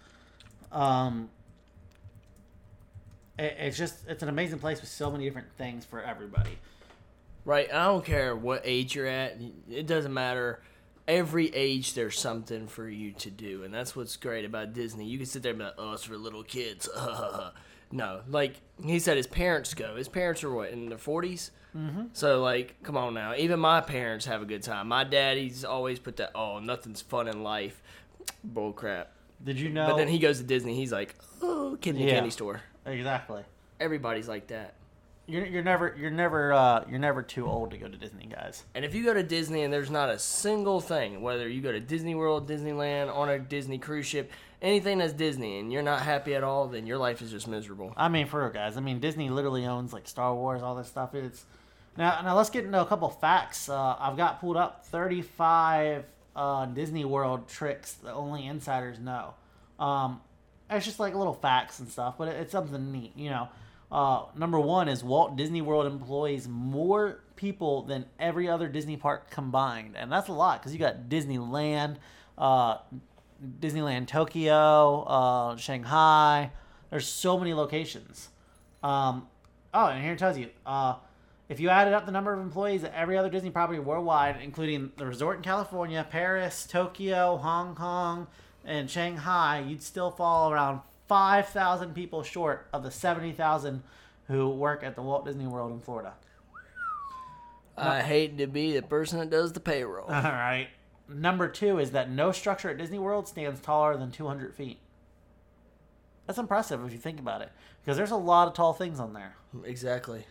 [0.71, 1.29] Um,
[3.37, 6.57] it, it's just it's an amazing place with so many different things for everybody.
[7.43, 7.73] Right.
[7.73, 9.37] I don't care what age you're at.
[9.69, 10.61] It doesn't matter.
[11.07, 15.05] Every age, there's something for you to do, and that's what's great about Disney.
[15.05, 16.87] You can sit there and be like, "Oh, it's for little kids."
[17.91, 19.95] no, like he said, his parents go.
[19.95, 21.51] His parents are what in their 40s.
[21.75, 22.03] Mm-hmm.
[22.13, 23.33] So like, come on now.
[23.35, 24.87] Even my parents have a good time.
[24.89, 27.81] My daddy's always put that, "Oh, nothing's fun in life."
[28.43, 29.11] Bull crap.
[29.43, 29.87] Did you know?
[29.87, 30.75] But then he goes to Disney.
[30.75, 32.15] He's like, "Oh, kid in the Yeah.
[32.15, 33.43] candy store." exactly.
[33.79, 34.73] Everybody's like that.
[35.27, 38.63] You're, you're never you're never uh, you're never too old to go to Disney, guys.
[38.75, 41.71] And if you go to Disney and there's not a single thing, whether you go
[41.71, 44.29] to Disney World, Disneyland, on a Disney cruise ship,
[44.61, 47.93] anything that's Disney, and you're not happy at all, then your life is just miserable.
[47.97, 48.77] I mean, for real, guys.
[48.77, 51.15] I mean, Disney literally owns like Star Wars, all this stuff.
[51.15, 51.45] It's
[51.97, 52.21] now.
[52.21, 53.69] Now let's get into a couple facts.
[53.69, 56.05] Uh, I've got pulled up 35
[56.35, 59.33] uh, Disney World tricks that only insiders know.
[59.79, 60.21] Um,
[60.69, 63.49] it's just like little facts and stuff, but it, it's something neat, you know.
[63.91, 69.29] Uh, number one is Walt Disney World employs more people than every other Disney park
[69.29, 71.97] combined, and that's a lot because you got Disneyland,
[72.37, 72.77] uh,
[73.59, 76.51] Disneyland Tokyo, uh, Shanghai.
[76.89, 78.29] There's so many locations.
[78.83, 79.27] Um,
[79.73, 80.95] oh, and here it tells you uh,
[81.49, 84.91] if you added up the number of employees at every other Disney property worldwide, including
[84.97, 88.27] the resort in California, Paris, Tokyo, Hong Kong,
[88.65, 93.83] and Shanghai, you'd still fall around 5,000 people short of the 70,000
[94.27, 96.13] who work at the Walt Disney World in Florida.
[97.77, 100.05] I hate to be the person that does the payroll.
[100.09, 100.69] All right.
[101.13, 104.79] Number two is that no structure at Disney World stands taller than 200 feet.
[106.25, 107.51] That's impressive if you think about it,
[107.81, 109.35] because there's a lot of tall things on there,
[109.65, 110.25] exactly.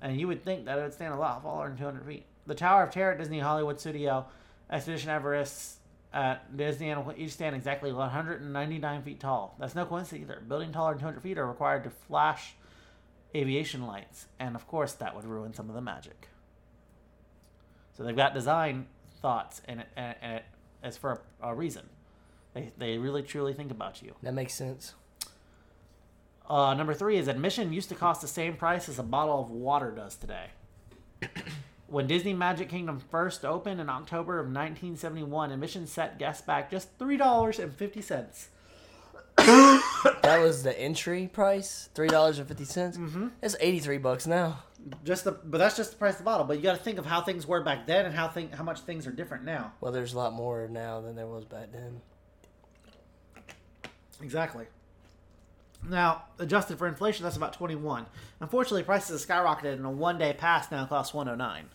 [0.00, 2.26] and you would think that it would stand a lot taller than 200 feet.
[2.46, 4.26] The Tower of Terror at Disney Hollywood Studio,
[4.70, 5.78] Expedition Everest
[6.12, 9.56] at Disneyland will each stand exactly 199 feet tall.
[9.58, 10.42] That's no coincidence either.
[10.46, 12.54] Building taller than 200 feet are required to flash
[13.34, 16.28] aviation lights, and of course that would ruin some of the magic.
[17.96, 18.86] So they've got design
[19.20, 20.44] thoughts, and and it,
[20.82, 21.88] it's for a, a reason.
[22.54, 24.14] They, they really truly think about you.
[24.22, 24.94] That makes sense.
[26.48, 29.50] Uh, number three is admission used to cost the same price as a bottle of
[29.50, 30.46] water does today.
[31.88, 36.88] when Disney Magic Kingdom first opened in October of 1971, admission set guests back just
[36.98, 38.48] three dollars and fifty cents.
[39.36, 42.96] That was the entry price, three dollars and fifty cents.
[42.96, 43.28] Mm-hmm.
[43.42, 44.62] It's eighty three bucks now.
[45.04, 46.46] Just the, but that's just the price of the bottle.
[46.46, 48.62] But you got to think of how things were back then and how thing, how
[48.62, 49.72] much things are different now.
[49.80, 52.00] Well, there's a lot more now than there was back then.
[54.22, 54.66] Exactly.
[55.88, 58.06] Now, adjusted for inflation, that's about 21.
[58.40, 61.66] Unfortunately, prices have skyrocketed in a one-day pass now costs 109.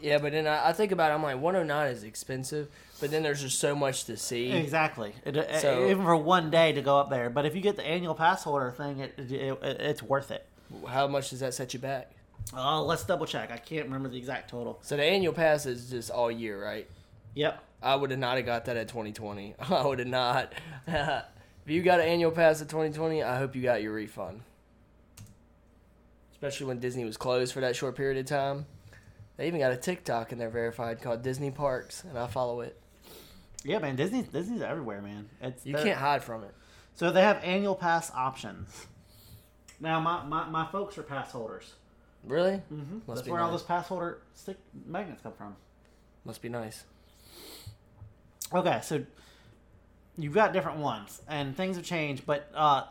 [0.00, 2.68] Yeah, but then I, I think about it, I'm like 109 is expensive,
[3.00, 4.50] but then there's just so much to see.
[4.52, 5.14] Exactly.
[5.24, 7.86] It- So- even for one day to go up there, but if you get the
[7.86, 10.46] annual pass holder thing, it, it, it it's worth it.
[10.86, 12.10] How much does that set you back?
[12.56, 13.50] Oh, let's double check.
[13.50, 14.78] I can't remember the exact total.
[14.82, 16.88] So the annual pass is just all year, right?
[17.34, 17.62] Yep.
[17.82, 19.54] I would have not have got that at 2020.
[19.70, 20.52] I would have not.
[20.86, 21.24] if
[21.66, 24.40] you got an annual pass at 2020, I hope you got your refund.
[26.32, 28.66] Especially when Disney was closed for that short period of time.
[29.36, 32.80] They even got a TikTok in there verified called Disney Parks, and I follow it.
[33.64, 33.96] Yeah, man.
[33.96, 35.28] Disney's Disney's everywhere, man.
[35.40, 36.54] It's You can't hide from it.
[36.94, 38.86] So they have annual pass options.
[39.80, 41.74] Now, my, my, my folks are pass holders.
[42.26, 42.62] Really?
[42.72, 42.98] Mm-hmm.
[43.06, 44.56] Must That's where all those pass holder stick
[44.86, 45.56] magnets come from.
[46.24, 46.84] Must be nice.
[48.52, 49.04] Okay, so
[50.16, 52.24] you've got different ones, and things have changed.
[52.24, 52.84] But uh,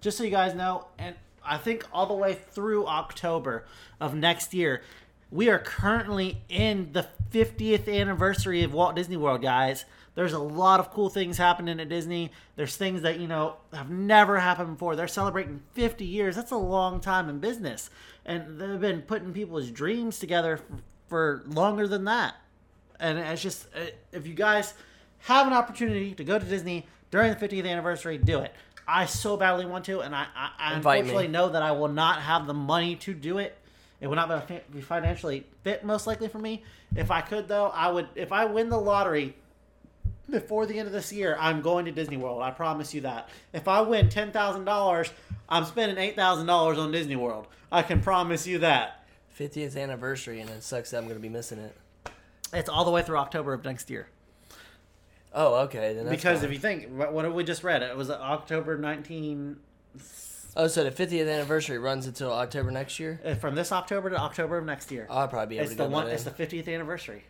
[0.00, 3.66] just so you guys know, and I think all the way through October
[4.00, 4.82] of next year,
[5.30, 9.84] we are currently in the 50th anniversary of Walt Disney World, guys.
[10.14, 12.32] There's a lot of cool things happening at Disney.
[12.56, 14.96] There's things that, you know, have never happened before.
[14.96, 16.34] They're celebrating 50 years.
[16.36, 17.90] That's a long time in business.
[18.26, 20.60] And they've been putting people's dreams together
[21.08, 22.34] for, longer than that
[23.00, 23.80] and it's just uh,
[24.12, 24.74] if you guys
[25.20, 28.54] have an opportunity to go to Disney during the 50th anniversary, do it.
[28.86, 31.10] I so badly want to, and I, I, I Invite me.
[31.10, 33.56] unfortunately know that I will not have the money to do it.
[34.00, 36.62] It would not be financially fit, most likely for me.
[36.96, 38.08] If I could, though, I would.
[38.14, 39.36] If I win the lottery
[40.28, 42.42] before the end of this year, I'm going to Disney World.
[42.42, 43.28] I promise you that.
[43.52, 45.12] If I win ten thousand dollars,
[45.48, 47.46] I'm spending eight thousand dollars on Disney World.
[47.70, 48.96] I can promise you that.
[49.38, 51.74] 50th anniversary, and it sucks that I'm going to be missing it.
[52.52, 54.08] It's all the way through October of next year.
[55.32, 55.94] Oh, okay.
[55.94, 56.46] Then that's because fine.
[56.46, 59.56] if you think what what have we just read it was october 19
[60.56, 63.20] oh, so the 50th anniversary runs until October next year.
[63.24, 65.06] uh, from this october to october of next year.
[65.10, 66.34] I'll probably be able it's to the go one by it's then.
[66.36, 67.24] the 50th anniversary.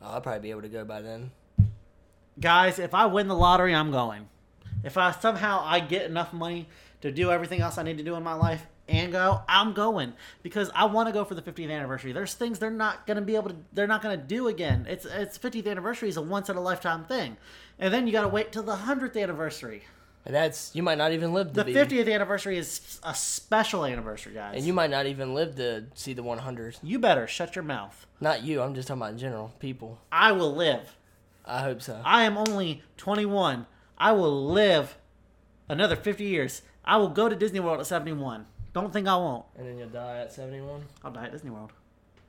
[0.00, 1.30] I'll probably be able to go by then.
[2.40, 4.28] guys if i win the lottery i'm going.
[4.84, 6.68] If i somehow i get enough money
[7.02, 10.12] to do everything else i need to do in my life and go i'm going.
[10.42, 12.12] Because i want to go for the 50th anniversary.
[12.12, 14.86] There's things they're not going to be able to they're not going to do again.
[14.88, 17.36] It's it's 50th anniversary is a once in a lifetime thing.
[17.78, 19.82] And then you got to wait till the 100th anniversary
[20.24, 24.34] And that's you might not even live to the 50th anniversary is a special anniversary
[24.34, 26.76] guys and you might not even live to see the 100.
[26.82, 28.06] You better shut your mouth.
[28.20, 28.62] Not you.
[28.62, 29.98] I'm just talking about in general people.
[30.12, 30.96] I will live.
[31.44, 32.00] I hope so.
[32.04, 33.66] I am only 21.
[33.98, 34.96] I will live
[35.68, 36.62] another 50 years.
[36.84, 38.46] I will go to Disney World at 71.
[38.72, 39.44] Don't think I won't.
[39.56, 40.82] and then you'll die at 71.
[41.04, 41.72] I'll die at Disney World.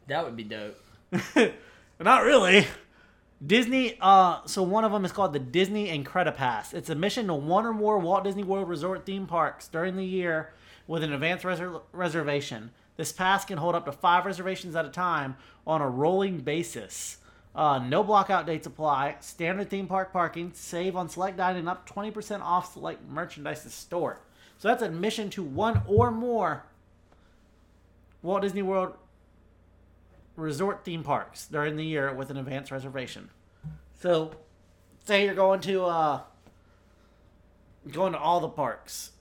[0.07, 0.77] That would be dope.
[1.99, 2.65] Not really.
[3.45, 6.73] Disney, uh, so one of them is called the Disney Incredipass.
[6.73, 10.53] It's admission to one or more Walt Disney World Resort theme parks during the year
[10.87, 12.71] with an advance reser- reservation.
[12.95, 17.17] This pass can hold up to five reservations at a time on a rolling basis.
[17.55, 19.17] Uh, no blockout dates apply.
[19.19, 20.51] Standard theme park parking.
[20.53, 24.21] Save on select dining up 20% off select merchandise store.
[24.57, 26.63] So that's admission to one or more
[28.21, 28.93] Walt Disney World
[30.35, 33.29] resort theme parks during the year with an advance reservation.
[33.99, 34.31] So,
[35.05, 36.21] say you're going to uh,
[37.91, 39.11] going to all the parks.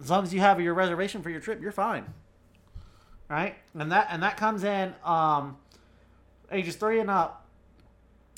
[0.00, 2.12] As long as you have your reservation for your trip, you're fine.
[3.28, 3.56] Right?
[3.74, 5.56] And that and that comes in um,
[6.52, 7.46] ages three and up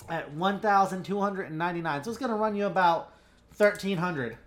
[0.09, 2.03] at one thousand two hundred and ninety nine.
[2.03, 3.13] So it's going to run you about
[3.53, 4.39] thirteen hundred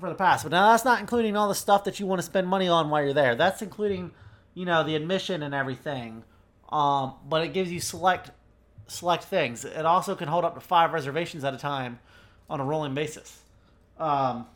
[0.00, 0.42] for the pass.
[0.42, 2.90] But now that's not including all the stuff that you want to spend money on
[2.90, 3.34] while you're there.
[3.34, 4.12] That's including,
[4.54, 6.24] you know, the admission and everything.
[6.70, 8.30] Um, but it gives you select
[8.86, 9.64] select things.
[9.64, 12.00] It also can hold up to five reservations at a time
[12.48, 13.38] on a rolling basis.
[13.98, 14.46] Um,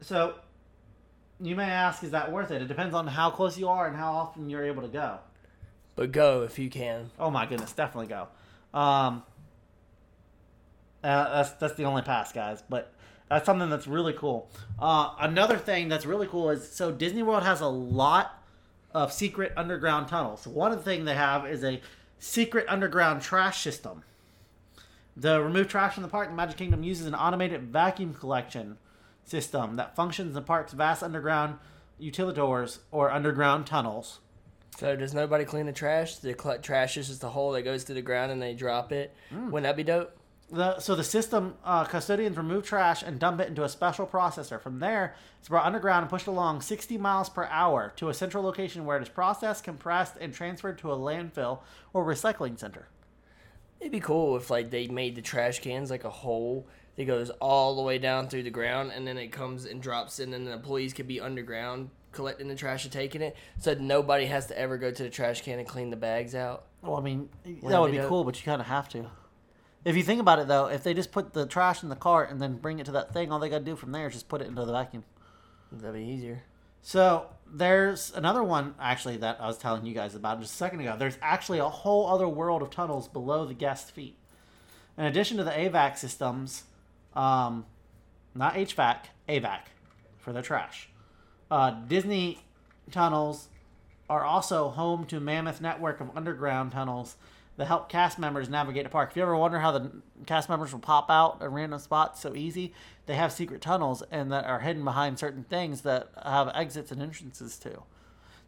[0.00, 0.34] so
[1.40, 2.60] you may ask, is that worth it?
[2.60, 5.18] It depends on how close you are and how often you're able to go.
[5.96, 7.10] But go if you can.
[7.18, 8.28] Oh my goodness, definitely go.
[8.78, 9.22] Um,
[11.04, 12.62] uh, that's that's the only pass, guys.
[12.68, 12.92] But
[13.28, 14.50] that's something that's really cool.
[14.78, 18.42] Uh, another thing that's really cool is so Disney World has a lot
[18.92, 20.46] of secret underground tunnels.
[20.46, 21.80] One of the things they have is a
[22.18, 24.02] secret underground trash system.
[25.16, 28.78] The remove trash from the park, the Magic Kingdom uses an automated vacuum collection
[29.24, 31.58] system that functions in the park's vast underground
[32.00, 34.20] utilidors or underground tunnels.
[34.76, 36.16] So does nobody clean the trash?
[36.16, 38.90] The cl- trash is just a hole that goes to the ground and they drop
[38.90, 39.14] it.
[39.50, 40.16] Wouldn't that be dope?
[40.50, 44.60] The, so the system uh, custodians remove trash and dump it into a special processor.
[44.60, 48.44] From there, it's brought underground and pushed along 60 miles per hour to a central
[48.44, 51.60] location where it is processed, compressed, and transferred to a landfill
[51.92, 52.88] or recycling center.
[53.80, 56.66] It'd be cool if like they made the trash cans like a hole
[56.96, 60.20] that goes all the way down through the ground and then it comes and drops
[60.20, 64.26] in and the employees could be underground collecting the trash and taking it, so nobody
[64.26, 66.64] has to ever go to the trash can and clean the bags out.
[66.80, 68.08] Well, I mean, that would be be dope?
[68.08, 69.10] cool, but you kind of have to.
[69.84, 72.30] If you think about it, though, if they just put the trash in the cart
[72.30, 74.14] and then bring it to that thing, all they got to do from there is
[74.14, 75.04] just put it into the vacuum.
[75.70, 76.42] That'd be easier.
[76.80, 80.80] So there's another one actually that I was telling you guys about just a second
[80.80, 80.96] ago.
[80.98, 84.16] There's actually a whole other world of tunnels below the guest feet.
[84.96, 86.64] In addition to the AVAC systems,
[87.14, 87.66] um,
[88.34, 88.98] not HVAC,
[89.28, 89.60] AVAC
[90.18, 90.88] for their trash.
[91.50, 92.38] Uh, Disney
[92.90, 93.48] tunnels
[94.08, 97.16] are also home to mammoth network of underground tunnels
[97.56, 99.10] that help cast members navigate the park.
[99.10, 99.90] If you ever wonder how the
[100.26, 102.72] cast members will pop out at random spots so easy,
[103.06, 107.00] they have secret tunnels and that are hidden behind certain things that have exits and
[107.00, 107.82] entrances to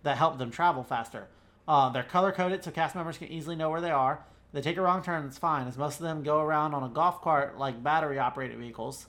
[0.03, 1.29] that help them travel faster.
[1.69, 4.25] Uh, they're color coded so cast members can easily know where they are.
[4.53, 6.89] They take a wrong turn, it's fine, as most of them go around on a
[6.89, 9.07] golf cart like battery operated vehicles.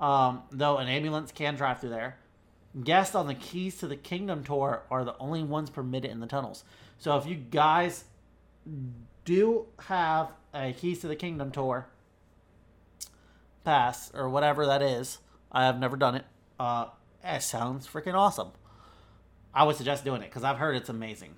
[0.00, 2.18] Um, though an ambulance can drive through there.
[2.84, 6.26] Guests on the Keys to the Kingdom tour are the only ones permitted in the
[6.26, 6.64] tunnels.
[6.98, 8.04] So if you guys
[9.26, 11.88] do have a Keys to the Kingdom tour
[13.64, 15.18] pass or whatever that is,
[15.52, 16.24] I have never done it.
[16.58, 16.86] Uh,
[17.22, 18.52] it sounds freaking awesome.
[19.52, 21.34] I would suggest doing it because I've heard it's amazing.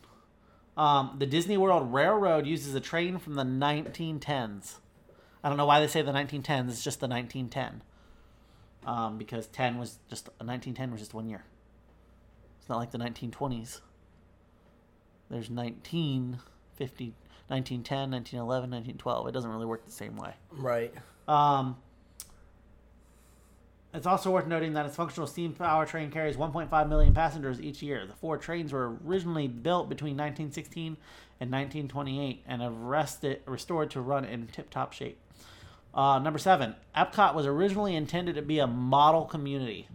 [0.77, 4.77] Um, the Disney World Railroad uses a train from the 1910s.
[5.43, 6.69] I don't know why they say the 1910s.
[6.69, 7.83] It's just the 1910.
[8.87, 11.45] Um, because 10 was just 1910 was just one year.
[12.61, 13.81] It's not like the 1920s.
[15.31, 17.15] There's 1950,
[17.49, 19.29] 1910, 1911, 1912.
[19.29, 20.35] It doesn't really work the same way.
[20.53, 20.93] Right.
[21.27, 21.77] Um,
[23.95, 27.83] it's also worth noting that its functional steam power train carries 1.5 million passengers each
[27.83, 28.07] year.
[28.07, 30.97] The four trains were originally built between 1916
[31.41, 35.19] and 1928 and have rested, restored to run in tip-top shape.
[35.95, 39.89] Uh, number seven, Epcot was originally intended to be a model community.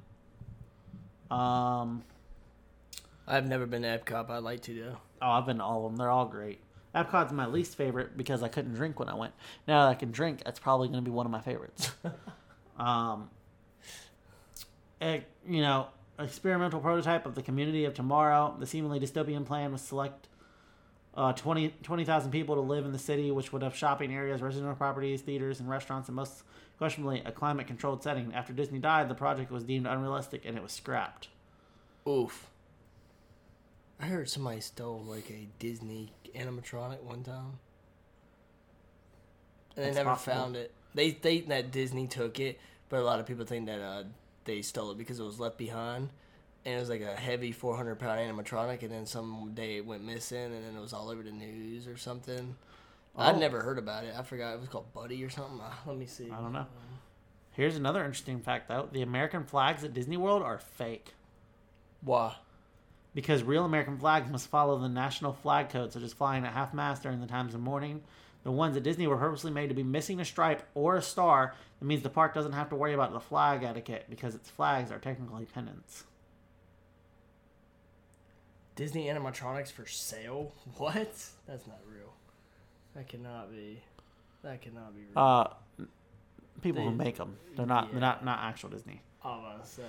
[1.30, 2.04] Um,
[3.28, 4.28] I've never been to Epcot.
[4.28, 4.98] But I'd like to though.
[5.22, 5.98] Oh, I've been to all of them.
[5.98, 6.60] They're all great.
[6.96, 9.34] Epcot's my least favorite because I couldn't drink when I went.
[9.68, 11.92] Now that I can drink, that's probably going to be one of my favorites.
[12.78, 13.30] um,
[15.02, 15.88] a, you know,
[16.20, 18.56] experimental prototype of the community of tomorrow.
[18.60, 20.28] The seemingly dystopian plan was select
[21.16, 24.76] uh, 20 20,000 people to live in the city, which would have shopping areas, residential
[24.76, 26.44] properties, theaters, and restaurants, and most
[26.78, 28.34] questionably a climate controlled setting.
[28.34, 31.30] After Disney died, the project was deemed unrealistic and it was scrapped.
[32.08, 32.50] Oof.
[34.00, 37.60] I heard somebody stole like a Disney animatronic one time.
[39.76, 40.34] And they That's never possible.
[40.36, 40.72] found it.
[40.94, 44.04] They think that Disney took it, but a lot of people think that uh,
[44.46, 46.10] they stole it because it was left behind.
[46.66, 50.04] And it was like a heavy 400 pound animatronic, and then some day it went
[50.04, 52.56] missing, and then it was all over the news or something.
[53.18, 53.40] I'd Oh.
[53.40, 54.14] never heard about it.
[54.18, 55.60] I forgot it was called Buddy or something.
[55.60, 56.32] Uh, let me see.
[56.32, 56.66] I don't know.
[57.52, 61.14] Here's another interesting fact, though: the American flags at Disney World are fake
[62.02, 62.36] Why?
[63.14, 66.74] Because real American flags must follow the national flag code, such as flying at half
[66.74, 68.02] mast during the times of mourning.
[68.44, 71.54] The ones at Disney were purposely made to be missing a stripe or a star.
[71.80, 74.92] That means the park doesn't have to worry about the flag etiquette because its flags
[74.92, 76.04] are technically pennants.
[78.76, 80.52] Disney animatronics for sale?
[80.78, 81.14] What?
[81.48, 82.14] That's not real.
[82.96, 83.82] That cannot be.
[84.44, 85.12] That cannot be real.
[85.16, 85.48] Uh,
[86.62, 87.92] people who make them, they're not, yeah.
[87.92, 89.02] they're not, not actual Disney.
[89.24, 89.84] I want to say.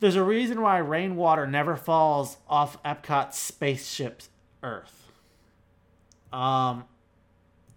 [0.00, 4.28] There's a reason why rainwater never falls off Epcot's spaceship's
[4.62, 5.10] Earth.
[6.32, 6.84] Um,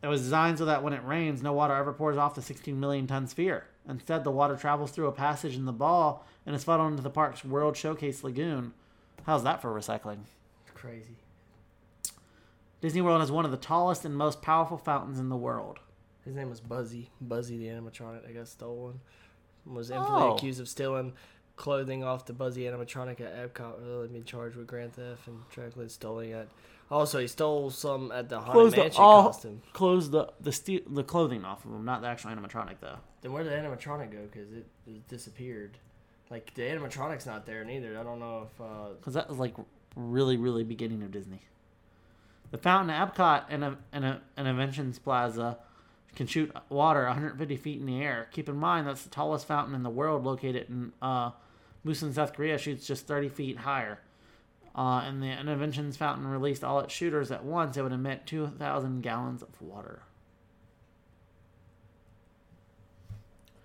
[0.03, 2.77] it was designed so that when it rains, no water ever pours off the 16
[2.79, 3.65] million ton sphere.
[3.87, 7.09] Instead, the water travels through a passage in the ball and is funneled into the
[7.09, 8.73] park's World Showcase Lagoon.
[9.25, 10.19] How's that for recycling?
[10.73, 11.15] Crazy.
[12.81, 15.79] Disney World has one of the tallest and most powerful fountains in the world.
[16.23, 17.09] His name was Buzzy.
[17.19, 18.99] Buzzy the animatronic that got stolen.
[19.65, 20.35] Was infamously Oh.
[20.35, 21.13] accused of stealing
[21.59, 23.85] clothing off the Buzzy animatronic at Epcot.
[23.85, 26.49] Really been charged with grand theft and tragically stealing it.
[26.89, 29.61] Also, he stole some at the Haunted Close the Mansion all, costume.
[29.73, 32.95] close the the ste- the clothing off of them, not the actual animatronic though.
[33.21, 34.19] Then where did the animatronic go?
[34.23, 35.77] Because it, it disappeared.
[36.31, 37.99] Like the animatronic's not there neither.
[37.99, 39.53] I don't know if uh, because that was like
[39.95, 41.41] really, really beginning of Disney.
[42.51, 45.59] The fountain at Epcot and a, and a, an Inventions Plaza
[46.15, 48.27] can shoot water 150 feet in the air.
[48.31, 51.29] Keep in mind that's the tallest fountain in the world, located in uh,
[51.85, 52.57] Busan, South Korea.
[52.57, 53.99] Shoots just 30 feet higher.
[54.75, 57.75] Uh, and the Inventions fountain released all its shooters at once.
[57.77, 60.03] It would emit 2,000 gallons of water.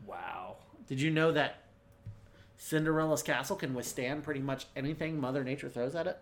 [0.07, 0.57] wow.
[0.87, 1.63] Did you know that
[2.57, 6.19] Cinderella's castle can withstand pretty much anything Mother Nature throws at it?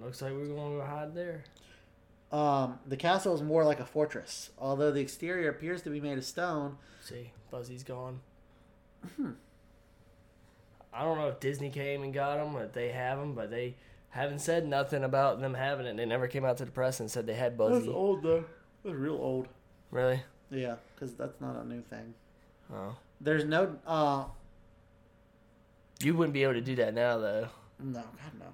[0.00, 1.44] Looks like we're going to hide there.
[2.30, 6.16] Um, the castle is more like a fortress, although the exterior appears to be made
[6.16, 6.78] of stone.
[7.02, 8.20] See, Buzzy's gone.
[10.92, 13.50] I don't know if Disney came and got them or if they have them, but
[13.50, 13.76] they
[14.10, 15.96] haven't said nothing about them having it.
[15.96, 17.88] They never came out to the press and said they had Buzzy.
[17.88, 18.44] old though.
[18.84, 19.48] That's real old.
[19.90, 20.22] Really?
[20.50, 22.14] Yeah, because that's not a new thing.
[22.72, 22.96] Oh.
[23.20, 23.76] There's no.
[23.86, 24.24] uh
[26.02, 27.48] You wouldn't be able to do that now, though.
[27.78, 28.46] No, God no.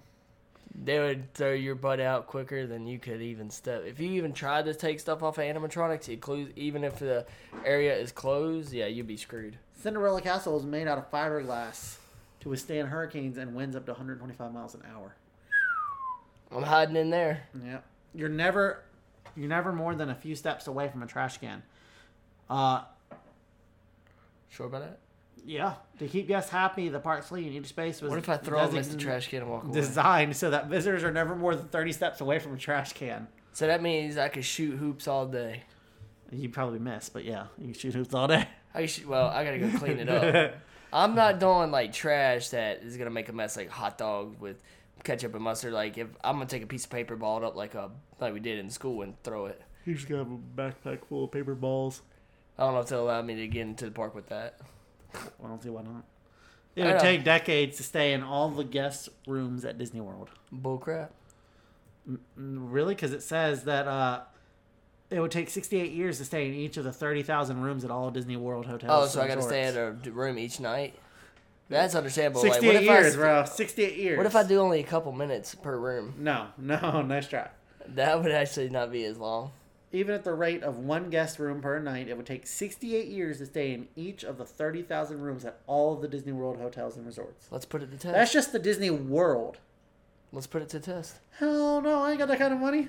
[0.85, 3.85] They would throw your butt out quicker than you could even step.
[3.85, 7.27] If you even tried to take stuff off of animatronics, include even if the
[7.65, 9.59] area is closed, yeah, you'd be screwed.
[9.83, 11.98] Cinderella Castle is made out of fiberglass
[12.41, 15.15] to withstand hurricanes and winds up to 125 miles an hour.
[16.55, 17.43] I'm hiding in there.
[17.65, 17.79] Yeah,
[18.15, 18.83] you're never,
[19.37, 21.63] you're never more than a few steps away from a trash can.
[22.49, 22.83] Uh,
[24.51, 24.99] Sure about that?
[25.45, 25.75] yeah.
[25.99, 28.77] To keep guests happy, the park's fleet needed space was What if I throw them
[28.79, 29.75] in the trash can and walk away?
[29.75, 33.29] Designed so that visitors are never more than 30 steps away from a trash can.
[33.53, 35.65] So that means I could shoot hoops all day.
[36.31, 38.49] You probably miss, but yeah, you can shoot hoops all day.
[38.75, 40.55] I should, well, I gotta go clean it up.
[40.93, 44.63] I'm not doing like trash that is gonna make a mess, like hot dog with
[45.05, 45.73] ketchup and mustard.
[45.73, 47.91] Like if I'm gonna take a piece of paper, ball it up like a
[48.21, 49.61] like we did in school and throw it.
[49.85, 52.03] You just have a backpack full of paper balls.
[52.59, 54.59] I don't know if they'll allow me to get into the park with that.
[55.15, 56.05] I don't see why not.
[56.77, 57.01] It I would know.
[57.01, 60.29] take decades to stay in all the guest rooms at Disney World.
[60.53, 61.09] Bullcrap.
[62.09, 62.95] Mm, Really?
[62.95, 64.23] Because it says that uh,
[65.11, 68.11] it would take 68 years to stay in each of the 30,000 rooms at all
[68.11, 69.05] Disney World hotels.
[69.05, 70.07] Oh, so I gotta stay resorts.
[70.07, 70.95] at a room each night.
[71.71, 72.43] That's understandable.
[72.43, 73.45] Like, 68 what if years, I, bro.
[73.45, 74.17] 68 years.
[74.17, 76.15] What if I do only a couple minutes per room?
[76.19, 77.49] No, no, nice try.
[77.87, 79.53] That would actually not be as long.
[79.91, 83.39] Even at the rate of one guest room per night, it would take 68 years
[83.39, 86.97] to stay in each of the 30,000 rooms at all of the Disney World hotels
[86.97, 87.49] and resorts.
[87.51, 88.15] Let's put it to test.
[88.15, 89.57] That's just the Disney World.
[90.31, 91.17] Let's put it to test.
[91.39, 92.89] Hell no, I ain't got that kind of money.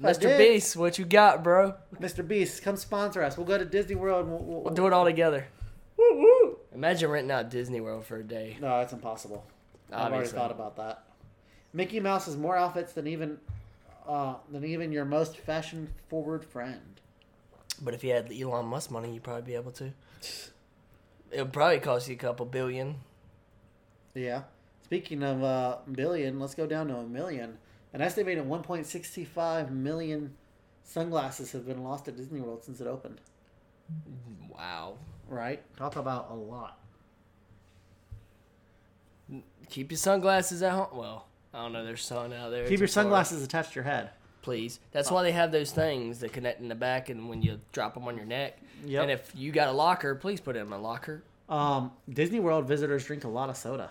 [0.00, 0.20] Mr.
[0.20, 0.38] did.
[0.38, 1.74] Beast, what you got, bro?
[2.00, 2.26] Mr.
[2.26, 3.36] Beast, come sponsor us.
[3.36, 4.26] We'll go to Disney World.
[4.26, 5.46] And we'll, we'll, We'll do it all together.
[5.96, 6.58] Woo, woo.
[6.72, 8.56] Imagine renting out Disney World for a day.
[8.60, 9.44] No, that's impossible.
[9.92, 11.04] I've already thought about that.
[11.72, 13.38] Mickey Mouse has more outfits than even
[14.06, 17.00] uh, than even your most fashion forward friend.
[17.82, 19.92] But if you had Elon Musk money, you'd probably be able to.
[21.30, 22.96] It would probably cost you a couple billion.
[24.14, 24.42] Yeah.
[24.84, 27.58] Speaking of uh, billion, let's go down to a million.
[27.92, 30.34] An estimated 1.65 million
[30.84, 33.20] sunglasses have been lost at Disney World since it opened.
[34.50, 34.94] Wow.
[35.28, 35.62] Right?
[35.76, 36.78] Talk about a lot.
[39.68, 40.88] Keep your sunglasses at home.
[40.92, 41.84] Well, I don't know.
[41.84, 42.66] There's sun out there.
[42.66, 44.10] Keep your a far- sunglasses attached to your head.
[44.42, 44.80] please.
[44.92, 47.94] That's why they have those things that connect in the back, and when you drop
[47.94, 48.58] them on your neck.
[48.86, 49.02] Yep.
[49.02, 51.22] And if you got a locker, please put it in my locker.
[51.48, 53.90] Um, Disney World visitors drink a lot of soda.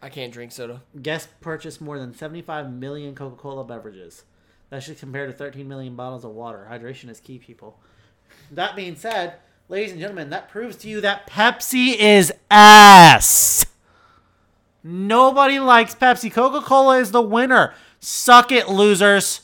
[0.00, 0.82] I can't drink soda.
[1.00, 4.24] Guests purchased more than 75 million Coca Cola beverages.
[4.70, 6.68] That should compare to 13 million bottles of water.
[6.70, 7.78] Hydration is key, people.
[8.50, 9.34] That being said,
[9.68, 13.66] ladies and gentlemen, that proves to you that Pepsi is ass.
[14.84, 16.32] Nobody likes Pepsi.
[16.32, 17.74] Coca Cola is the winner.
[18.00, 19.40] Suck it, losers.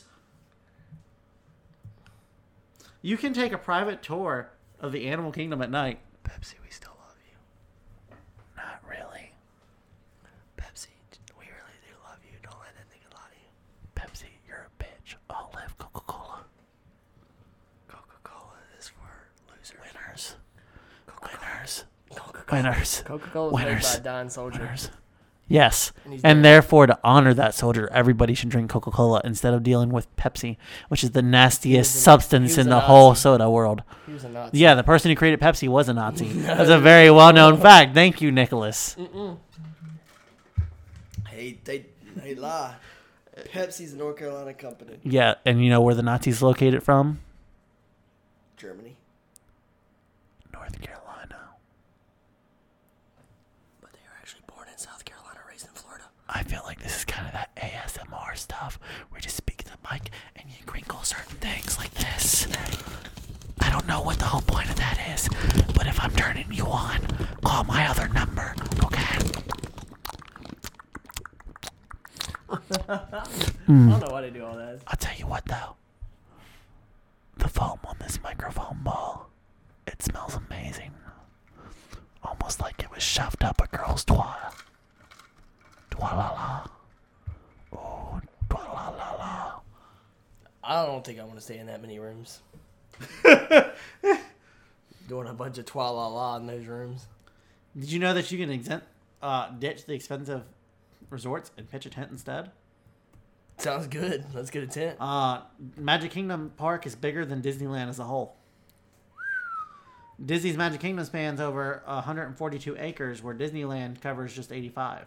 [3.01, 4.49] You can take a private tour
[4.79, 5.99] of the animal kingdom at night.
[6.23, 8.15] Pepsi, we still love you.
[8.57, 9.31] Not really.
[10.57, 10.87] Pepsi,
[11.37, 12.37] we really do love you.
[12.41, 13.49] Don't let that nigga lie to you.
[13.95, 15.15] Pepsi, you're a bitch.
[15.29, 16.45] I'll live Coca Cola.
[17.87, 19.77] Coca Cola is for losers.
[19.93, 20.35] Winners.
[21.21, 21.83] Winners.
[22.63, 23.03] Winners.
[23.05, 23.95] Coca Cola is made by Winners.
[23.95, 24.59] a dying soldier.
[24.59, 24.89] Winners.
[25.47, 25.91] Yes.
[26.05, 26.45] And he's And dead.
[26.45, 30.57] therefore, to honor that soldier, everybody should drink Coca Cola instead of dealing with Pepsi,
[30.87, 33.21] which is the nastiest was a- substance was in a the whole Nazi.
[33.21, 33.83] soda world.
[34.07, 34.57] He was a Nazi.
[34.57, 36.25] Yeah, the person who created Pepsi was a Nazi.
[36.33, 37.93] That's a very well known fact.
[37.93, 38.95] Thank you, Nicholas.
[41.27, 42.75] Hey, they they lie.
[43.51, 44.97] Pepsi's a North Carolina company.
[45.03, 47.19] Yeah, and you know where the Nazis located from?
[48.57, 48.95] Germany.
[50.53, 51.37] North Carolina.
[53.81, 56.05] But they were actually born in South Carolina, raised in Florida.
[56.35, 58.77] I feel like this is kind of that ASMR stuff
[59.09, 62.45] where you just speak to the mic and you crinkle certain things like this.
[63.61, 65.29] I don't know what the whole point of that is,
[65.73, 66.99] but if I'm turning you on,
[67.41, 68.53] call my other number,
[68.83, 69.17] okay?
[72.89, 73.89] I don't hmm.
[73.91, 74.79] know why they do all that.
[74.87, 75.77] I'll tell you what though.
[77.37, 79.29] The foam on this microphone ball,
[79.87, 80.91] it smells amazing.
[82.23, 84.64] Almost like it was shoved up a girl's twat.
[85.95, 86.67] Twa la la.
[87.73, 88.19] Oh,
[88.49, 89.59] twa la la la.
[90.63, 92.39] I don't think I want to stay in that many rooms.
[95.07, 97.07] Doing a bunch of twa la la in those rooms.
[97.77, 98.87] Did you know that you can exempt,
[99.21, 100.43] uh, ditch the expensive
[101.09, 102.51] resorts and pitch a tent instead?
[103.57, 104.25] Sounds good.
[104.33, 104.97] Let's get a tent.
[104.99, 105.41] Uh,
[105.77, 108.35] Magic Kingdom Park is bigger than Disneyland as a whole.
[110.23, 115.05] Disney's Magic Kingdom spans over 142 acres, where Disneyland covers just 85.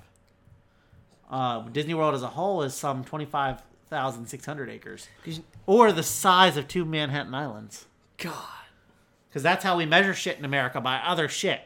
[1.31, 5.09] Uh, Disney World as a whole is some 25,600 acres,
[5.67, 7.87] or the size of two Manhattan Islands.
[8.17, 8.33] God,
[9.29, 11.61] Because that's how we measure shit in America by other shit.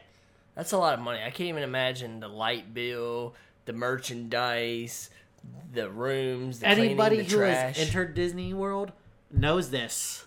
[0.55, 1.19] that's a lot of money.
[1.23, 3.33] I can't even imagine the light bill,
[3.65, 5.09] the merchandise,
[5.73, 7.77] the rooms, the Anybody cleaning, the who trash.
[7.77, 8.91] has entered Disney World
[9.31, 10.25] knows this.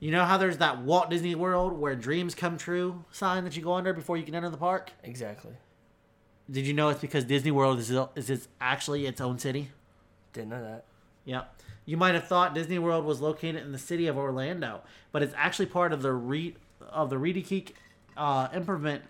[0.00, 3.62] You know how there's that Walt Disney World where dreams come true sign that you
[3.62, 4.90] go under before you can enter the park?
[5.02, 5.52] exactly.
[6.50, 9.70] Did you know it's because Disney World is is it's actually its own city?
[10.32, 10.84] Didn't know that.
[11.24, 11.44] Yeah.
[11.86, 14.80] You might have thought Disney World was located in the city of Orlando,
[15.12, 16.56] but it's actually part of the Re-
[16.90, 17.74] of the Reedy Creek
[18.16, 19.02] uh, Improvement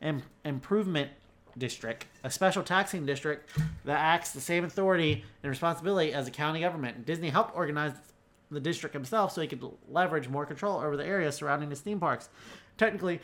[0.00, 1.10] Im- Improvement
[1.58, 3.50] District, a special taxing district
[3.84, 7.04] that acts the same authority and responsibility as the county government.
[7.04, 7.92] Disney helped organize
[8.50, 12.00] the district himself so he could leverage more control over the area surrounding his theme
[12.00, 12.28] parks.
[12.78, 13.20] Technically,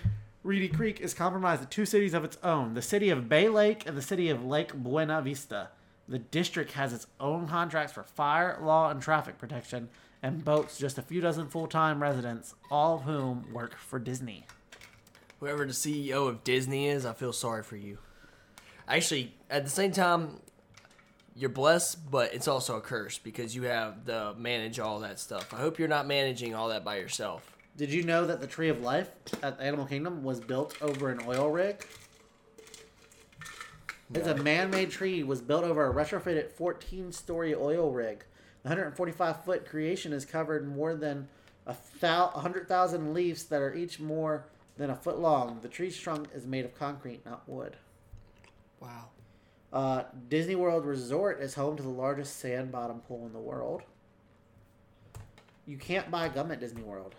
[0.47, 3.85] Reedy Creek is comprised of two cities of its own the city of Bay Lake
[3.85, 5.70] and the city of Lake Buena Vista.
[6.06, 9.89] The district has its own contracts for fire, law, and traffic protection,
[10.23, 14.47] and boats just a few dozen full time residents, all of whom work for Disney.
[15.40, 17.98] Whoever the CEO of Disney is, I feel sorry for you.
[18.86, 20.40] Actually, at the same time,
[21.35, 25.52] you're blessed, but it's also a curse because you have to manage all that stuff.
[25.52, 27.56] I hope you're not managing all that by yourself.
[27.77, 29.11] Did you know that the Tree of Life
[29.43, 31.86] at Animal Kingdom was built over an oil rig?
[34.15, 38.24] It's a man-made tree was built over a retrofitted 14-story oil rig.
[38.62, 41.28] The 145-foot creation is covered more than
[41.66, 44.47] a 100,000 leaves that are each more
[44.78, 45.59] than a foot long.
[45.61, 47.77] The tree's trunk is made of concrete, not wood.
[48.81, 49.09] Wow.
[49.73, 53.82] Uh, Disney World Resort is home to the largest sand bottom pool in the world.
[55.66, 57.15] You can't buy gum at Disney World.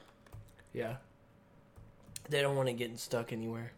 [0.77, 0.97] Yeah.
[2.29, 3.71] They don't want it getting stuck anywhere.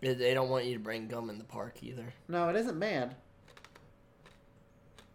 [0.00, 2.14] They- don't want you to bring gum in the park either.
[2.26, 3.16] No, it isn't bad.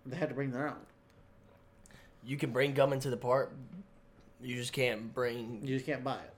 [0.06, 0.86] They had to bring their own.
[2.24, 3.52] You can bring gum into the park.
[4.42, 5.62] You just can't bring.
[5.64, 6.34] You just can't buy it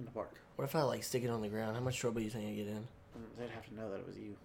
[0.00, 0.34] in the park.
[0.56, 1.76] What if I like stick it on the ground?
[1.76, 2.78] How much trouble do you think I get in?
[3.16, 4.36] Mm, they'd have to know that it was you.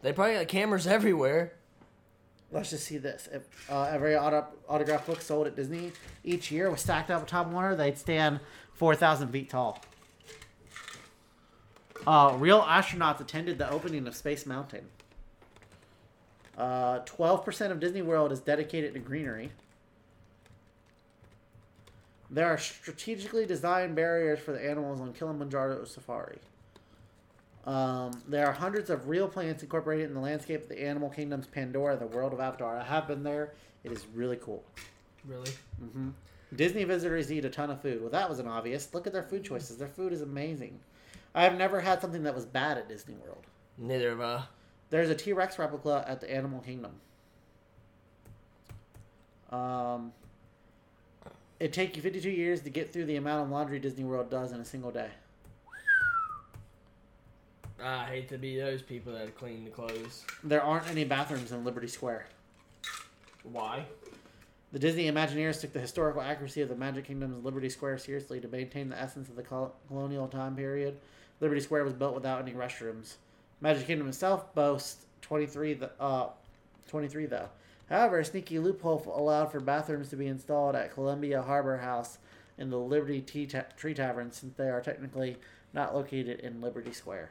[0.00, 1.52] They probably got cameras everywhere.
[2.52, 3.28] Let's just see this.
[3.32, 5.92] If uh, every auto- autograph book sold at Disney
[6.24, 8.40] each year was stacked up Top Warner, they'd stand
[8.74, 9.80] 4,000 feet tall.
[12.06, 14.86] Uh, real astronauts attended the opening of Space Mountain.
[16.56, 19.50] Uh, 12% of Disney World is dedicated to greenery.
[22.30, 26.38] There are strategically designed barriers for the animals on Kilimanjaro Safari.
[27.66, 31.46] Um, there are hundreds of real plants incorporated in the landscape of the Animal Kingdom's
[31.46, 32.78] Pandora, the world of Avatar.
[32.78, 33.52] I have been there.
[33.84, 34.64] It is really cool.
[35.26, 35.50] Really?
[35.78, 36.10] hmm
[36.56, 38.00] Disney visitors eat a ton of food.
[38.00, 38.92] Well, that wasn't obvious.
[38.92, 39.76] Look at their food choices.
[39.76, 40.80] Their food is amazing.
[41.34, 43.46] I have never had something that was bad at Disney World.
[43.78, 44.42] Neither of uh.
[44.88, 46.92] There's a T Rex replica at the Animal Kingdom.
[49.50, 50.12] Um,
[51.60, 54.50] it take you 52 years to get through the amount of laundry Disney World does
[54.50, 55.10] in a single day.
[57.82, 60.24] I hate to be those people that clean the clothes.
[60.44, 62.26] There aren't any bathrooms in Liberty Square.
[63.42, 63.84] Why?
[64.72, 68.48] The Disney Imagineers took the historical accuracy of the Magic Kingdom's Liberty Square seriously to
[68.48, 69.42] maintain the essence of the
[69.88, 70.96] colonial time period.
[71.40, 73.14] Liberty Square was built without any restrooms.
[73.60, 76.28] Magic Kingdom itself boasts 23, th- uh,
[76.88, 77.48] 23 though.
[77.88, 82.18] However, a sneaky loophole allowed for bathrooms to be installed at Columbia Harbor House
[82.58, 85.36] and the Liberty Tea Ta- Tree Tavern since they are technically
[85.72, 87.30] not located in Liberty Square.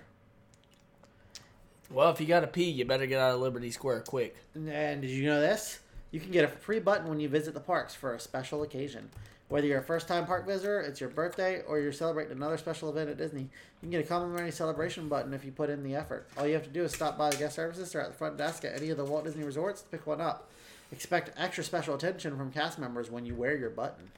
[1.92, 4.36] Well, if you gotta pee, you better get out of Liberty Square quick.
[4.54, 5.80] And did you know this?
[6.12, 9.10] You can get a free button when you visit the parks for a special occasion.
[9.48, 12.90] Whether you're a first time park visitor, it's your birthday, or you're celebrating another special
[12.90, 13.50] event at Disney, you
[13.82, 16.28] can get a complimentary celebration button if you put in the effort.
[16.38, 18.38] All you have to do is stop by the guest services or at the front
[18.38, 20.52] desk at any of the Walt Disney resorts to pick one up.
[20.92, 24.12] Expect extra special attention from cast members when you wear your button.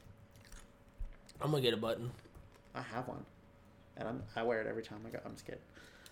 [1.40, 2.10] I'm gonna get a button.
[2.74, 3.24] I have one,
[3.96, 5.20] and I'm, I wear it every time I go.
[5.24, 5.60] I'm just kidding.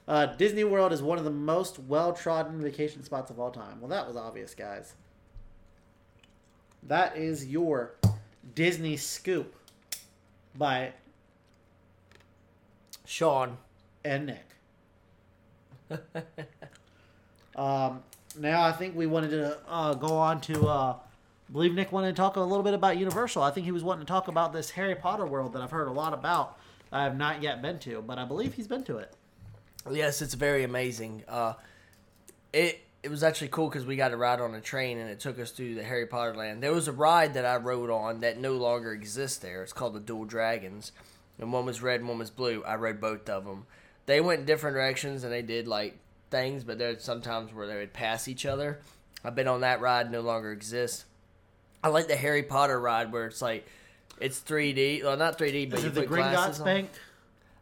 [0.08, 3.80] Uh, Disney World is one of the most well trodden vacation spots of all time.
[3.80, 4.94] Well, that was obvious, guys.
[6.82, 7.94] That is your
[8.54, 9.54] Disney scoop
[10.56, 10.92] by
[13.04, 13.58] Sean.
[14.04, 14.46] and Nick.
[17.56, 18.02] um,
[18.38, 20.66] now I think we wanted to uh, go on to.
[20.66, 20.96] Uh,
[21.48, 23.42] I believe Nick wanted to talk a little bit about Universal.
[23.42, 25.88] I think he was wanting to talk about this Harry Potter world that I've heard
[25.88, 26.58] a lot about.
[26.92, 29.14] I have not yet been to, but I believe he's been to it.
[29.90, 31.24] Yes, it's very amazing.
[31.28, 31.54] Uh,
[32.52, 35.20] it it was actually cool because we got to ride on a train and it
[35.20, 36.62] took us through the Harry Potter land.
[36.62, 39.62] There was a ride that I rode on that no longer exists there.
[39.62, 40.92] It's called the Dual Dragons,
[41.38, 42.62] and one was red, and one was blue.
[42.64, 43.66] I rode both of them.
[44.04, 45.96] They went in different directions and they did like
[46.30, 48.80] things, but there's sometimes where they would pass each other.
[49.24, 51.04] I've been on that ride, no longer exists.
[51.82, 53.66] I like the Harry Potter ride where it's like
[54.18, 56.64] it's 3D, well not 3D, but Is you it the put Gringotts glasses on.
[56.66, 56.90] Bank?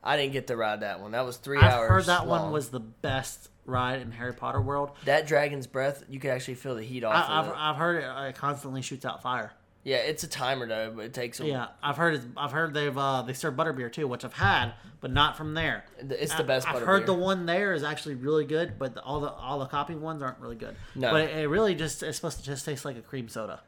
[0.03, 1.13] I didn't get to ride that one.
[1.13, 1.89] That was 3 I've hours.
[1.91, 2.45] heard that long.
[2.45, 4.93] one was the best ride in Harry Potter world.
[5.05, 6.05] that dragon's breath.
[6.09, 7.29] You could actually feel the heat off.
[7.29, 7.57] I, of I've, it.
[7.59, 9.53] I've heard it, it constantly shoots out fire.
[9.85, 11.41] Yeah, it's a timer though, but it takes.
[11.41, 14.35] A, Yeah, I've heard it's, I've heard they've uh, they serve butterbeer too, which I've
[14.35, 15.85] had, but not from there.
[15.99, 16.87] It's the best I, I've butterbeer.
[16.87, 19.95] heard the one there is actually really good, but the, all the all the copy
[19.95, 20.77] ones aren't really good.
[20.95, 21.11] No.
[21.13, 23.61] but it, it really just it's supposed to just taste like a cream soda.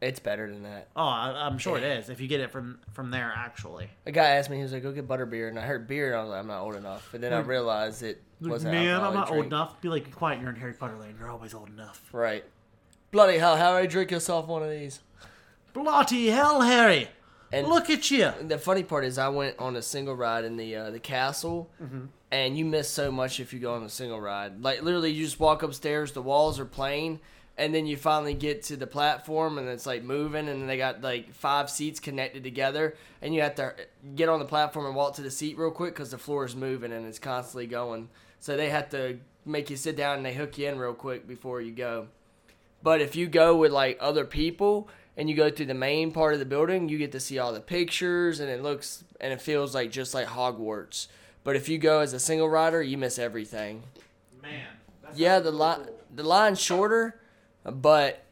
[0.00, 0.88] It's better than that.
[0.94, 3.90] Oh, I, I'm sure it is if you get it from from there actually.
[4.06, 6.16] A guy asked me, he was like, "Go get butterbeer," and I heard beer, and
[6.16, 8.74] I was like, "I'm not old enough." But then I realized it Like, wasn't.
[8.74, 9.46] Man, I'm not old drink.
[9.46, 9.80] enough.
[9.80, 10.40] Be like, quiet.
[10.40, 11.16] You're in Harry Potter land.
[11.18, 12.08] You're always old enough.
[12.12, 12.44] Right.
[13.10, 13.56] Bloody hell!
[13.56, 15.00] How do I drink yourself one of these?
[15.72, 17.08] Bloody hell, Harry!
[17.52, 18.30] And Look at you.
[18.42, 21.70] the funny part is, I went on a single ride in the uh, the castle,
[21.82, 22.04] Mm-hmm.
[22.30, 24.62] and you miss so much if you go on a single ride.
[24.62, 27.20] Like literally, you just walk upstairs, the walls are plain,
[27.58, 31.02] and then you finally get to the platform, and it's like moving, and they got
[31.02, 33.74] like five seats connected together, and you have to
[34.14, 36.54] get on the platform and walk to the seat real quick because the floor is
[36.54, 38.08] moving and it's constantly going.
[38.40, 41.26] So they have to make you sit down and they hook you in real quick
[41.26, 42.06] before you go.
[42.82, 46.34] But if you go with like other people and you go through the main part
[46.34, 49.42] of the building, you get to see all the pictures and it looks and it
[49.42, 51.08] feels like just like Hogwarts.
[51.42, 53.82] But if you go as a single rider, you miss everything.
[54.40, 54.66] Man.
[55.14, 56.00] Yeah, the line cool.
[56.14, 57.20] the line's shorter,
[57.64, 58.24] but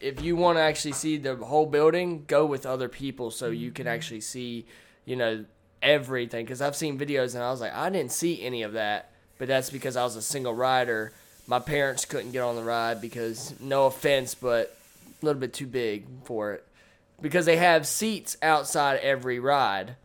[0.00, 3.70] if you want to actually see the whole building, go with other people so you
[3.70, 3.94] can mm-hmm.
[3.94, 4.66] actually see,
[5.04, 5.44] you know,
[5.82, 6.44] everything.
[6.44, 9.48] Because I've seen videos and I was like, I didn't see any of that, but
[9.48, 11.12] that's because I was a single rider.
[11.46, 14.76] My parents couldn't get on the ride because, no offense, but
[15.22, 16.66] a little bit too big for it.
[17.20, 19.96] Because they have seats outside every ride,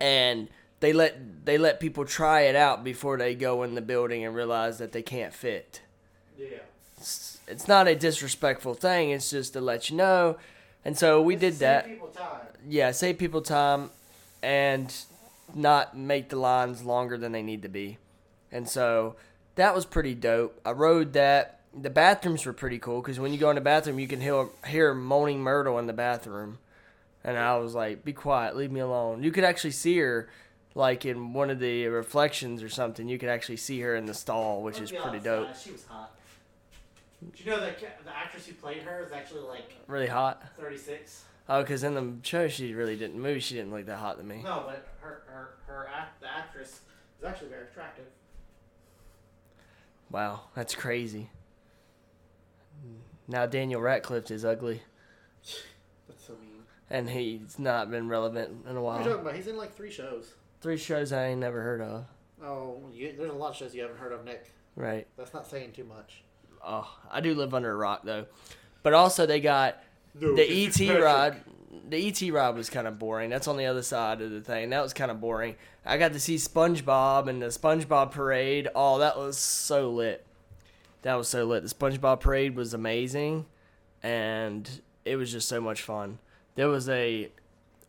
[0.00, 0.48] and
[0.80, 4.34] they let they let people try it out before they go in the building and
[4.34, 5.82] realize that they can't fit
[6.38, 6.58] Yeah.
[7.48, 9.10] It's, it's not a disrespectful thing.
[9.10, 10.36] It's just to let you know.
[10.84, 11.86] And so we did that.
[11.86, 12.40] People time.
[12.68, 13.90] Yeah, save people time
[14.42, 14.94] and
[15.54, 17.98] not make the lines longer than they need to be.
[18.52, 19.16] And so
[19.56, 20.60] that was pretty dope.
[20.64, 21.60] I rode that.
[21.78, 24.48] The bathrooms were pretty cool because when you go in the bathroom, you can hear,
[24.66, 26.58] hear moaning Myrtle in the bathroom.
[27.22, 29.22] And I was like, be quiet, leave me alone.
[29.22, 30.28] You could actually see her,
[30.74, 34.14] like in one of the reflections or something, you could actually see her in the
[34.14, 35.54] stall, which is pretty dope.
[35.56, 36.17] She was hot.
[37.20, 40.42] Do you know that the actress who played her is actually like Really hot.
[40.58, 41.24] 36?
[41.48, 43.42] Oh, because in the show she really didn't move.
[43.42, 44.42] She didn't look that hot to me.
[44.44, 46.80] No, but her her her act, the actress
[47.18, 48.04] is actually very attractive.
[50.10, 51.30] Wow, that's crazy.
[53.26, 54.80] Now Daniel Radcliffe is ugly,
[56.06, 56.62] That's so mean.
[56.88, 59.04] and he's not been relevant in a What are you while.
[59.04, 59.34] talking about?
[59.34, 60.32] He's in like three shows.
[60.60, 62.06] Three shows I ain't never heard of.
[62.42, 64.50] Oh, you, there's a lot of shows you haven't heard of, Nick.
[64.76, 65.06] Right.
[65.16, 66.22] That's not saying too much.
[66.64, 68.26] Oh, I do live under a rock though.
[68.82, 69.82] But also they got
[70.14, 71.42] the ET ride.
[71.88, 73.30] The ET ride was kind of boring.
[73.30, 74.70] That's on the other side of the thing.
[74.70, 75.56] That was kind of boring.
[75.86, 78.68] I got to see SpongeBob and the SpongeBob parade.
[78.74, 80.26] Oh, that was so lit.
[81.02, 81.62] That was so lit.
[81.62, 83.46] The SpongeBob parade was amazing,
[84.02, 86.18] and it was just so much fun.
[86.56, 87.30] There was a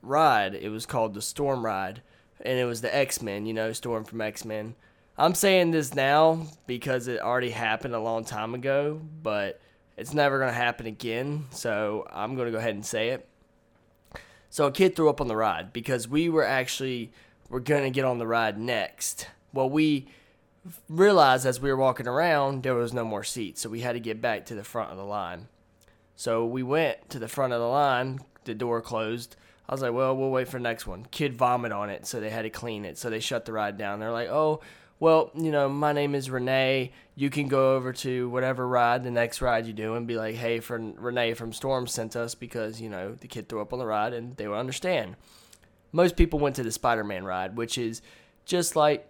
[0.02, 0.56] ride.
[0.56, 2.02] It was called the Storm Ride,
[2.40, 3.46] and it was the X Men.
[3.46, 4.76] You know, Storm from X Men.
[5.20, 9.60] I'm saying this now because it already happened a long time ago, but
[9.98, 11.48] it's never going to happen again.
[11.52, 13.28] So I'm going to go ahead and say it.
[14.50, 17.12] So a kid threw up on the ride because we were actually
[17.50, 19.28] were going to get on the ride next.
[19.52, 20.08] Well, we
[20.88, 24.00] realized as we were walking around there was no more seats, so we had to
[24.00, 25.50] get back to the front of the line.
[26.16, 28.22] So we went to the front of the line.
[28.46, 29.36] The door closed.
[29.68, 31.06] I was like, well, we'll wait for the next one.
[31.12, 32.98] Kid vomit on it, so they had to clean it.
[32.98, 34.00] So they shut the ride down.
[34.00, 34.62] They're like, oh,
[35.00, 36.92] well, you know, my name is Renee.
[37.16, 40.36] You can go over to whatever ride, the next ride you do, and be like,
[40.36, 43.80] hey, for Renee from Storm sent us because, you know, the kid threw up on
[43.80, 45.16] the ride and they would understand.
[45.92, 48.02] Most people went to the Spider Man ride, which is
[48.46, 49.10] just like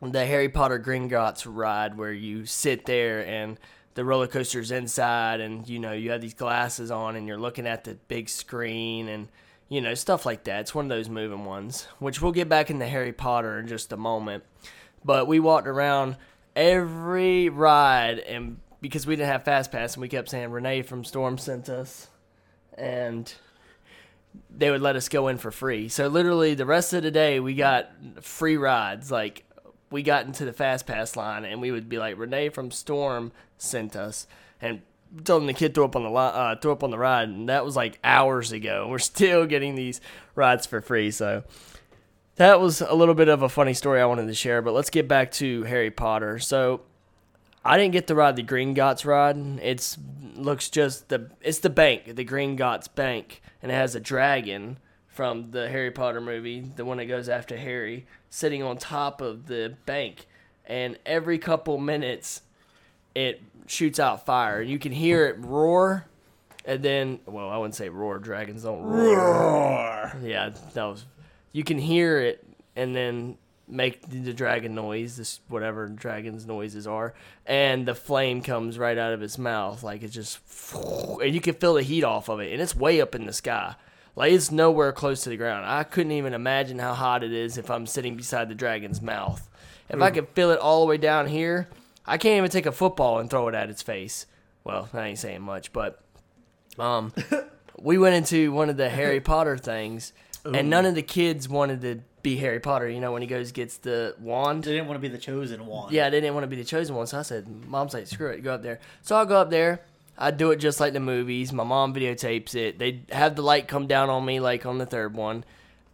[0.00, 3.58] the Harry Potter Gringotts ride where you sit there and
[3.94, 7.66] the roller coaster's inside and you know you have these glasses on and you're looking
[7.66, 9.28] at the big screen and
[9.68, 12.70] you know stuff like that it's one of those moving ones which we'll get back
[12.70, 14.44] into harry potter in just a moment
[15.04, 16.16] but we walked around
[16.54, 21.04] every ride and because we didn't have fast pass and we kept saying renee from
[21.04, 22.08] storm sent us
[22.76, 23.34] and
[24.50, 27.40] they would let us go in for free so literally the rest of the day
[27.40, 29.44] we got free rides like
[29.92, 33.30] we got into the fast pass line, and we would be like, Renee from Storm
[33.58, 34.26] sent us,
[34.60, 34.80] and
[35.24, 37.48] told the kid threw up on the li- uh, threw up on the ride, and
[37.48, 38.82] that was like hours ago.
[38.82, 40.00] and We're still getting these
[40.34, 41.44] rides for free, so
[42.36, 44.62] that was a little bit of a funny story I wanted to share.
[44.62, 46.38] But let's get back to Harry Potter.
[46.38, 46.82] So
[47.64, 49.36] I didn't get to ride the Gringotts ride.
[49.62, 49.98] It's
[50.34, 55.50] looks just the it's the bank, the Gringotts Bank, and it has a dragon from
[55.50, 59.76] the Harry Potter movie, the one that goes after Harry, sitting on top of the
[59.84, 60.26] bank.
[60.64, 62.42] And every couple minutes,
[63.14, 66.06] it shoots out fire, and you can hear it roar.
[66.64, 68.18] And then, well, I wouldn't say roar.
[68.18, 70.16] Dragons don't roar.
[70.22, 71.04] Yeah, that was.
[71.52, 73.36] You can hear it, and then
[73.68, 77.14] make the dragon noise, this whatever dragon's noises are,
[77.46, 80.38] and the flame comes right out of its mouth, like it's just,
[81.20, 83.32] and you can feel the heat off of it, and it's way up in the
[83.32, 83.74] sky.
[84.14, 85.64] Like it's nowhere close to the ground.
[85.64, 89.48] I couldn't even imagine how hot it is if I'm sitting beside the dragon's mouth.
[89.88, 91.68] If I could feel it all the way down here,
[92.06, 94.26] I can't even take a football and throw it at its face.
[94.64, 96.02] Well, I ain't saying much, but
[96.78, 97.12] um,
[97.78, 100.12] we went into one of the Harry Potter things,
[100.44, 102.88] and none of the kids wanted to be Harry Potter.
[102.88, 104.64] You know, when he goes gets the wand.
[104.64, 105.92] They didn't want to be the chosen one.
[105.92, 108.28] Yeah, they didn't want to be the chosen one, so I said, "Mom's like, screw
[108.28, 109.80] it, go up there." So I go up there.
[110.18, 111.52] I do it just like the movies.
[111.52, 112.78] My mom videotapes it.
[112.78, 115.44] They have the light come down on me like on the third one,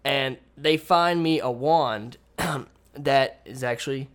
[0.04, 2.16] and they find me a wand
[2.94, 4.08] that is actually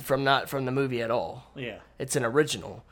[0.00, 1.50] from not from the movie at all.
[1.54, 1.78] Yeah.
[1.98, 2.84] It's an original.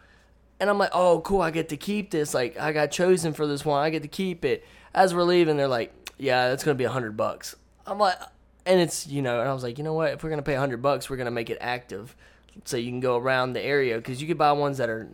[0.61, 2.33] And I'm like, oh, cool, I get to keep this.
[2.33, 3.83] Like, I got chosen for this one.
[3.83, 4.65] I get to keep it.
[4.95, 7.57] As we're leaving, they're like, yeah, that's going to be a hundred bucks.
[7.87, 8.17] I'm like,
[8.67, 10.13] and it's, you know, and I was like, you know what?
[10.13, 12.17] If we're going to pay a hundred bucks, we're going to make it active.
[12.65, 15.09] So you can go around the area because you could buy ones that are,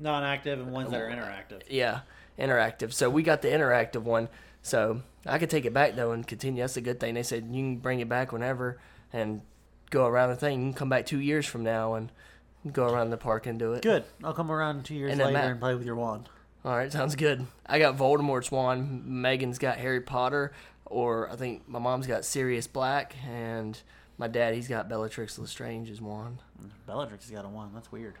[0.00, 1.62] Non-active and ones that are interactive.
[1.68, 2.00] yeah,
[2.38, 2.92] interactive.
[2.92, 4.28] So we got the interactive one.
[4.62, 6.62] So I could take it back though and continue.
[6.62, 7.14] That's a good thing.
[7.14, 8.78] They said you can bring it back whenever
[9.12, 9.42] and
[9.90, 10.60] go around the thing.
[10.60, 12.10] You can come back two years from now and
[12.72, 13.82] go around the park and do it.
[13.82, 14.04] Good.
[14.24, 16.28] I'll come around two years And then later Matt- and play with your wand.
[16.66, 17.46] All right, sounds good.
[17.64, 19.06] I got Voldemort's wand.
[19.06, 20.52] Megan's got Harry Potter,
[20.84, 23.80] or I think my mom's got Sirius Black, and
[24.18, 26.38] my dad he's got Bellatrix Lestrange's wand.
[26.84, 27.70] Bellatrix has got a wand.
[27.72, 28.14] That's weird.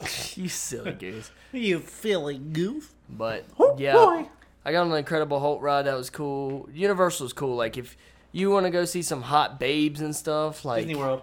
[0.34, 1.30] you silly goose.
[1.52, 2.92] You silly goof.
[3.08, 4.28] But Oh, yeah, boy.
[4.64, 5.82] I got on the Incredible Hulk ride.
[5.82, 6.68] That was cool.
[6.72, 7.54] Universal's cool.
[7.54, 7.96] Like if
[8.32, 11.22] you want to go see some hot babes and stuff, like Disney World.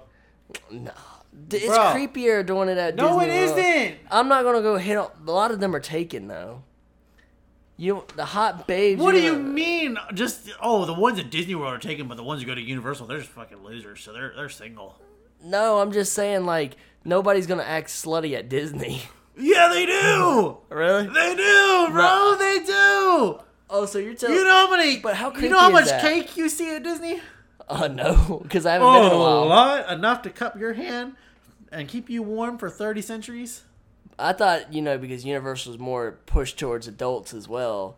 [0.71, 0.87] D-
[1.51, 3.95] it's creepier doing it at No, Disney it isn't.
[4.11, 4.97] I'm not gonna go hit.
[4.97, 6.63] A lot of them are taken though.
[7.77, 9.01] You the hot babes.
[9.01, 9.97] What do you gonna- mean?
[10.13, 12.61] Just oh, the ones at Disney World are taken, but the ones who go to
[12.61, 14.01] Universal, they're just fucking losers.
[14.01, 14.95] So they're they're single.
[15.43, 19.03] No, I'm just saying like nobody's gonna act slutty at Disney.
[19.37, 20.59] Yeah, they do.
[20.69, 21.07] really?
[21.07, 22.01] They do, bro.
[22.01, 22.37] No.
[22.39, 23.39] They do.
[23.69, 24.33] Oh, so you're telling?
[24.37, 24.99] You know how many?
[24.99, 25.99] But how You know how much that?
[25.99, 27.19] cake you see at Disney?
[27.67, 30.71] Oh no, because I haven't been in a Oh, a lot enough to cup your
[30.71, 31.15] hand
[31.75, 33.63] and keep you warm for thirty centuries.
[34.17, 37.97] I thought you know because Universal's more pushed towards adults as well.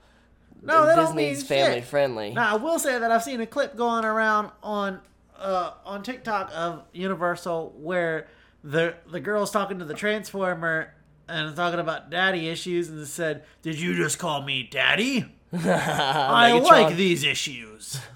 [0.61, 1.85] No, that Disney's family shit.
[1.85, 2.31] friendly.
[2.33, 4.99] Now, I will say that I've seen a clip going around on
[5.37, 8.27] uh, on TikTok of Universal where
[8.63, 10.93] the the girl's talking to the Transformer
[11.29, 15.25] and talking about daddy issues and said, "Did you just call me daddy?
[15.53, 16.63] I Megatron.
[16.63, 17.99] like these issues."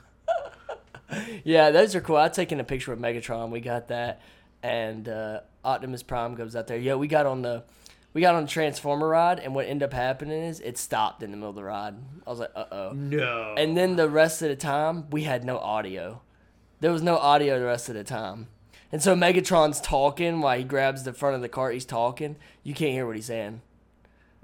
[1.43, 2.15] Yeah, those are cool.
[2.15, 3.49] I've taken a picture with Megatron.
[3.49, 4.21] We got that,
[4.63, 6.77] and uh, Optimus Prime goes out there.
[6.77, 7.63] Yeah, we got on the
[8.13, 11.31] we got on the Transformer ride, and what ended up happening is it stopped in
[11.31, 11.95] the middle of the ride.
[12.25, 12.91] I was like, uh oh.
[12.93, 13.55] No.
[13.57, 16.21] And then the rest of the time, we had no audio.
[16.81, 18.47] There was no audio the rest of the time.
[18.91, 21.73] And so Megatron's talking while he grabs the front of the cart.
[21.73, 22.35] He's talking.
[22.63, 23.61] You can't hear what he's saying.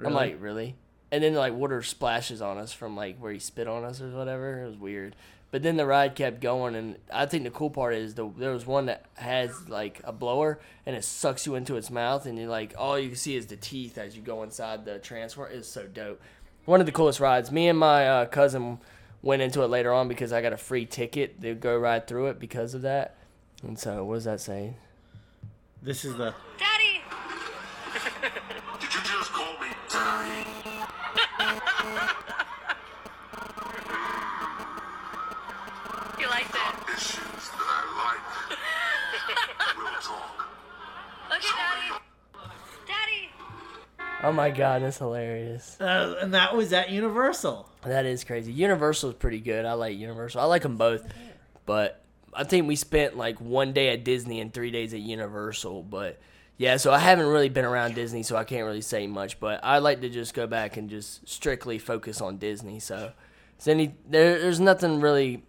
[0.04, 0.76] I'm like, really?
[1.12, 4.10] And then like water splashes on us from like where he spit on us or
[4.12, 4.64] whatever.
[4.64, 5.16] It was weird.
[5.50, 8.52] But then the ride kept going, and I think the cool part is the there
[8.52, 12.38] was one that has like a blower, and it sucks you into its mouth, and
[12.38, 15.48] you're like all you can see is the teeth as you go inside the transfer.
[15.48, 16.22] It's so dope.
[16.66, 17.50] One of the coolest rides.
[17.50, 18.80] Me and my uh, cousin
[19.22, 22.28] went into it later on because I got a free ticket to go ride through
[22.28, 23.16] it because of that.
[23.64, 24.76] And so, what does that say?
[25.82, 27.02] this is the Daddy!
[39.98, 40.48] we'll talk.
[41.32, 42.02] Okay, Daddy.
[42.88, 43.30] Daddy!
[44.24, 45.80] Oh my god, that's hilarious.
[45.80, 47.70] uh, and that was at Universal.
[47.84, 48.52] That is crazy.
[48.52, 49.66] Universal is pretty good.
[49.66, 50.42] I like Universal.
[50.42, 51.06] I like them both,
[51.66, 52.04] but
[52.34, 55.84] I think we spent like one day at Disney and three days at Universal.
[55.84, 56.20] But
[56.58, 59.40] yeah, so I haven't really been around Disney, so I can't really say much.
[59.40, 62.80] But I like to just go back and just strictly focus on Disney.
[62.80, 63.12] So,
[63.60, 65.44] is any there, there's nothing really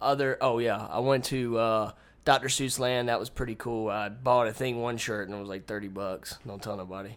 [0.00, 0.38] other.
[0.40, 1.92] Oh yeah, I went to uh,
[2.24, 2.48] Dr.
[2.48, 3.88] Seuss Land, that was pretty cool.
[3.88, 6.38] I bought a thing one shirt and it was like 30 bucks.
[6.46, 7.16] Don't tell nobody.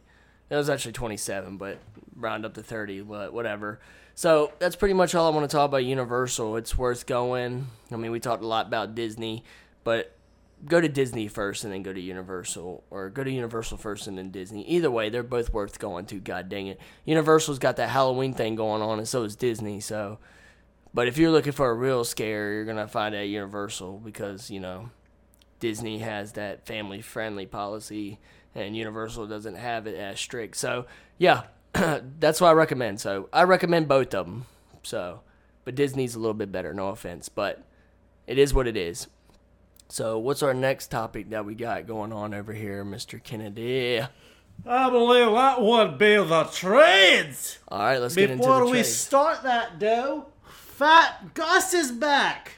[0.49, 1.79] It was actually 27, but
[2.15, 3.79] round up to 30, but whatever.
[4.15, 6.57] So that's pretty much all I want to talk about Universal.
[6.57, 7.67] It's worth going.
[7.91, 9.43] I mean, we talked a lot about Disney,
[9.83, 10.15] but
[10.65, 14.17] go to Disney first and then go to Universal, or go to Universal first and
[14.17, 14.67] then Disney.
[14.69, 16.19] Either way, they're both worth going to.
[16.19, 19.79] God dang it, Universal's got that Halloween thing going on, and so is Disney.
[19.79, 20.19] So,
[20.93, 24.59] but if you're looking for a real scare, you're gonna find at Universal because you
[24.59, 24.89] know
[25.63, 28.19] Disney has that family friendly policy,
[28.53, 30.57] and Universal doesn't have it as strict.
[30.57, 30.87] So,
[31.17, 31.43] yeah,
[31.73, 32.99] that's what I recommend.
[32.99, 34.45] So, I recommend both of them.
[34.83, 35.21] So,
[35.63, 36.73] but Disney's a little bit better.
[36.73, 37.63] No offense, but
[38.27, 39.07] it is what it is.
[39.87, 43.23] So, what's our next topic that we got going on over here, Mr.
[43.23, 44.01] Kennedy?
[44.65, 47.59] I believe that would be the trades.
[47.69, 50.27] All right, let's get into the Before we start that, though,
[50.83, 52.57] Fat Gus is back.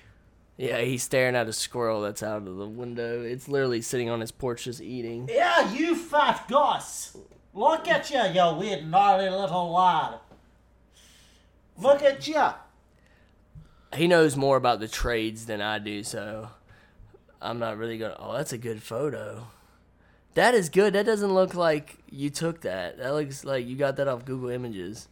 [0.58, 3.22] yeah, he's staring at a squirrel that's out of the window.
[3.22, 5.30] It's literally sitting on his porch just eating.
[5.32, 7.16] Yeah, you Fat Gus.
[7.54, 10.16] Look at you, you weird, gnarly little lad.
[11.78, 12.48] Look at you.
[13.94, 16.50] He knows more about the trades than I do, so
[17.40, 18.16] I'm not really gonna.
[18.18, 19.50] Oh, that's a good photo.
[20.34, 20.94] That is good.
[20.94, 22.98] That doesn't look like you took that.
[22.98, 25.10] That looks like you got that off Google Images.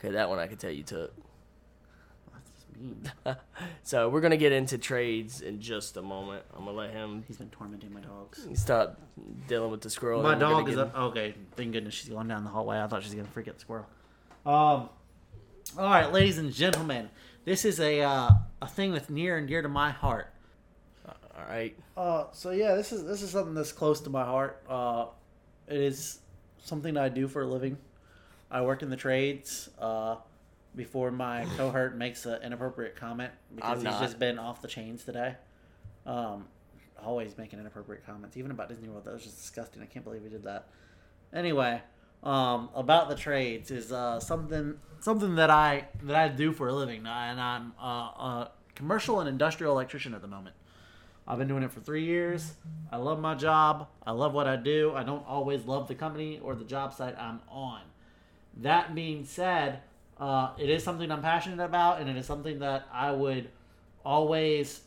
[0.00, 1.14] Okay, that one I can tell you took.
[3.82, 6.42] So we're gonna get into trades in just a moment.
[6.56, 8.46] I'm gonna let him He's been tormenting my dogs.
[8.54, 9.00] stop
[9.48, 10.22] dealing with the squirrel.
[10.22, 10.96] My and we're gonna dog is get up.
[10.96, 12.80] Okay, thank goodness she's going down the hallway.
[12.80, 13.86] I thought she was gonna freak out the squirrel.
[14.44, 14.88] Um,
[15.78, 17.10] all right, ladies and gentlemen,
[17.44, 18.30] this is a uh,
[18.60, 20.32] a thing that's near and dear to my heart.
[21.06, 21.76] All right.
[21.96, 24.62] Uh, so yeah, this is this is something that's close to my heart.
[24.68, 25.06] Uh,
[25.68, 26.20] it is
[26.62, 27.76] something that I do for a living.
[28.50, 29.68] I work in the trades.
[29.78, 30.16] Uh,
[30.76, 35.34] before my cohort makes an inappropriate comment because he's just been off the chains today.
[36.04, 36.46] Um,
[37.02, 39.04] always making inappropriate comments, even about Disney World.
[39.04, 39.82] That was just disgusting.
[39.82, 40.68] I can't believe he did that.
[41.34, 41.82] Anyway,
[42.22, 46.72] um, about the trades is uh, something something that I that I do for a
[46.72, 50.54] living, and I'm uh, a commercial and industrial electrician at the moment.
[51.28, 52.54] I've been doing it for three years.
[52.92, 53.88] I love my job.
[54.06, 54.92] I love what I do.
[54.94, 57.80] I don't always love the company or the job site I'm on.
[58.58, 59.80] That being said,
[60.18, 63.50] uh, it is something I'm passionate about, and it is something that I would
[64.04, 64.80] always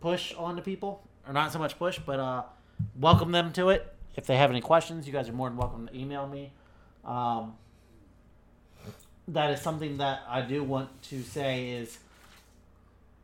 [0.00, 2.42] push on to people, or not so much push, but uh,
[2.98, 3.94] welcome them to it.
[4.16, 6.52] If they have any questions, you guys are more than welcome to email me.
[7.04, 7.54] Um,
[9.28, 11.98] that is something that I do want to say is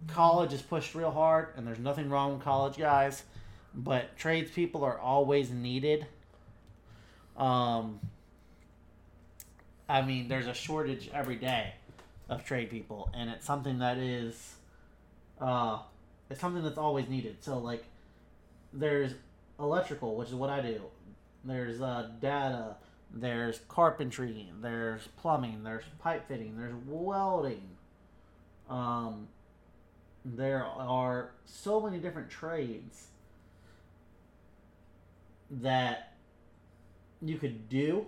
[0.08, 3.22] college is pushed real hard, and there's nothing wrong with college, guys.
[3.74, 6.06] But tradespeople are always needed.
[7.36, 8.00] Um,
[9.88, 11.74] I mean, there's a shortage every day
[12.28, 14.56] of trade people, and it's something that is,
[15.40, 15.78] uh,
[16.28, 17.36] it's something that's always needed.
[17.40, 17.84] So like,
[18.72, 19.14] there's
[19.58, 20.82] electrical, which is what I do.
[21.44, 22.76] There's uh, data.
[23.12, 24.50] There's carpentry.
[24.60, 25.62] There's plumbing.
[25.62, 26.58] There's pipe fitting.
[26.58, 27.62] There's welding.
[28.68, 29.28] Um,
[30.24, 33.06] there are so many different trades
[35.48, 36.14] that
[37.22, 38.06] you could do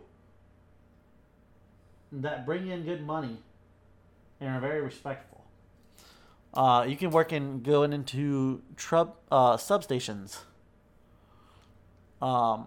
[2.13, 3.39] that bring in good money
[4.41, 5.45] and are very respectful.
[6.55, 10.39] Uh, you can work in going into trub uh, substations.
[12.21, 12.67] Um,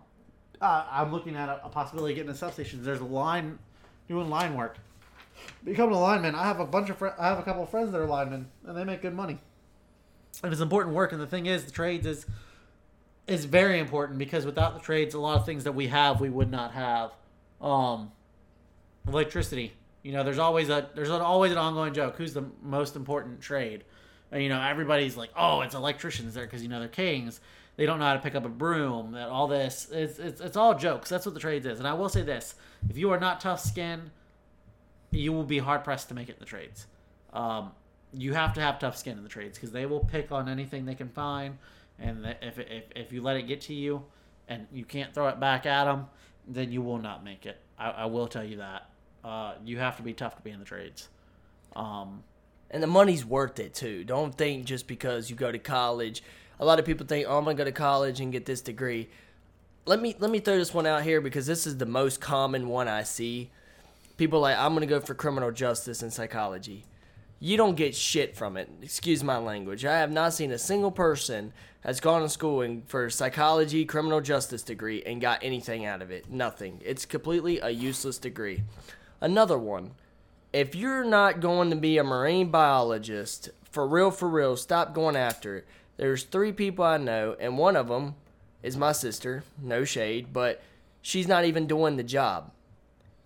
[0.62, 2.84] uh, I'm looking at a, a possibility of getting a substation.
[2.84, 3.58] There's a line
[4.08, 4.78] doing line work.
[5.64, 7.92] Becoming a lineman, I have a bunch of fr- I have a couple of friends
[7.92, 9.40] that are linemen, and they make good money.
[10.44, 11.12] And it's important work.
[11.12, 12.26] And the thing is, the trades is
[13.28, 16.30] is very important because without the trades, a lot of things that we have we
[16.30, 17.12] would not have.
[17.60, 18.12] Um,
[19.08, 19.74] electricity.
[20.04, 22.16] You know, there's always a there's always an ongoing joke.
[22.18, 23.84] Who's the most important trade?
[24.32, 27.42] And, you know, everybody's like, oh, it's electricians there because you know they're kings.
[27.76, 29.12] They don't know how to pick up a broom.
[29.14, 31.10] That all this it's, it's it's all jokes.
[31.10, 31.80] That's what the trades is.
[31.80, 32.56] And I will say this:
[32.90, 34.12] if you are not tough skinned,
[35.12, 36.88] you will be hard pressed to make it in the trades.
[37.34, 37.72] Um,
[38.14, 40.86] you have to have tough skin in the trades because they will pick on anything
[40.86, 41.58] they can find,
[41.98, 44.04] and if, if if you let it get to you,
[44.48, 46.08] and you can't throw it back at them,
[46.48, 47.58] then you will not make it.
[47.82, 48.90] I, I will tell you that.
[49.24, 51.10] Uh, you have to be tough to be in the trades.
[51.76, 52.24] Um,
[52.70, 54.04] and the money's worth it too.
[54.04, 56.24] Don't think just because you go to college.
[56.60, 59.10] A lot of people think, "Oh, I'm gonna go to college and get this degree."
[59.86, 62.70] Let me let me throw this one out here because this is the most common
[62.70, 63.50] one I see.
[64.18, 66.86] People like, "I'm gonna go for criminal justice and psychology."
[67.44, 68.70] You don't get shit from it.
[68.84, 69.84] Excuse my language.
[69.84, 74.62] I have not seen a single person that's gone to school for psychology, criminal justice
[74.62, 76.30] degree and got anything out of it.
[76.30, 76.80] Nothing.
[76.86, 78.62] It's completely a useless degree.
[79.20, 79.96] Another one
[80.54, 85.16] if you're not going to be a marine biologist, for real, for real, stop going
[85.16, 85.68] after it.
[85.98, 88.16] There's three people I know, and one of them
[88.62, 89.44] is my sister.
[89.60, 90.62] No shade, but
[91.02, 92.52] she's not even doing the job.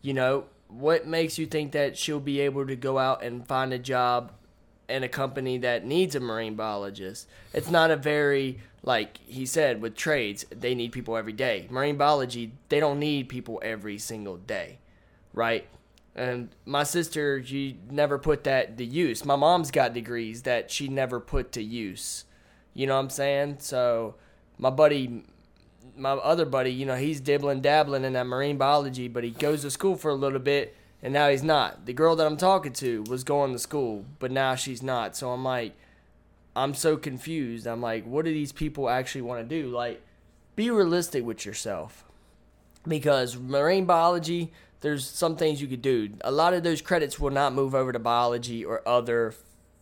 [0.01, 3.73] You know, what makes you think that she'll be able to go out and find
[3.73, 4.31] a job
[4.87, 7.27] in a company that needs a marine biologist?
[7.53, 11.67] It's not a very like he said with trades, they need people every day.
[11.69, 14.77] Marine biology, they don't need people every single day,
[15.33, 15.67] right?
[16.15, 19.25] And my sister, she never put that to use.
[19.25, 22.25] My mom's got degrees that she never put to use.
[22.73, 23.57] You know what I'm saying?
[23.59, 24.15] So
[24.57, 25.25] my buddy,
[25.97, 29.61] my other buddy, you know, he's dibbling dabbling in that marine biology, but he goes
[29.61, 31.85] to school for a little bit and now he's not.
[31.85, 35.15] The girl that I'm talking to was going to school, but now she's not.
[35.15, 35.73] So I'm like,
[36.55, 37.67] I'm so confused.
[37.67, 39.69] I'm like, what do these people actually want to do?
[39.69, 40.01] Like,
[40.55, 42.05] be realistic with yourself.
[42.87, 44.51] Because marine biology,
[44.81, 46.09] there's some things you could do.
[46.21, 49.35] A lot of those credits will not move over to biology or other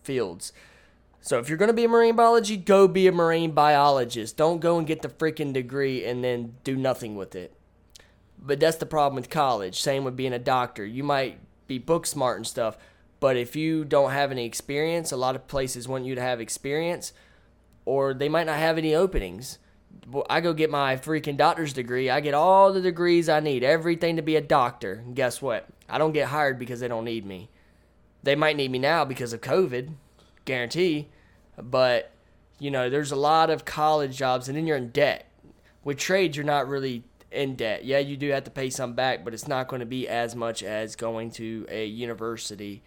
[0.03, 0.51] fields.
[1.25, 4.35] So if you're going to be a marine biology, go be a marine biologist.
[4.35, 7.55] Don't go and get the freaking degree and then do nothing with it.
[8.37, 9.79] But that's the problem with college.
[9.79, 10.85] Same with being a doctor.
[10.85, 12.77] You might be book smart and stuff,
[13.21, 16.41] but if you don't have any experience, a lot of places want you to have
[16.41, 17.13] experience,
[17.85, 19.59] or they might not have any openings.
[20.29, 22.09] I go get my freaking doctor's degree.
[22.09, 25.01] I get all the degrees I need, everything to be a doctor.
[25.05, 25.69] And guess what?
[25.87, 27.49] I don't get hired because they don't need me.
[28.23, 29.93] They might need me now because of COVID,
[30.45, 31.09] guarantee.
[31.57, 32.11] But,
[32.59, 35.29] you know, there's a lot of college jobs, and then you're in debt.
[35.83, 37.83] With trades, you're not really in debt.
[37.85, 40.35] Yeah, you do have to pay some back, but it's not going to be as
[40.35, 42.83] much as going to a university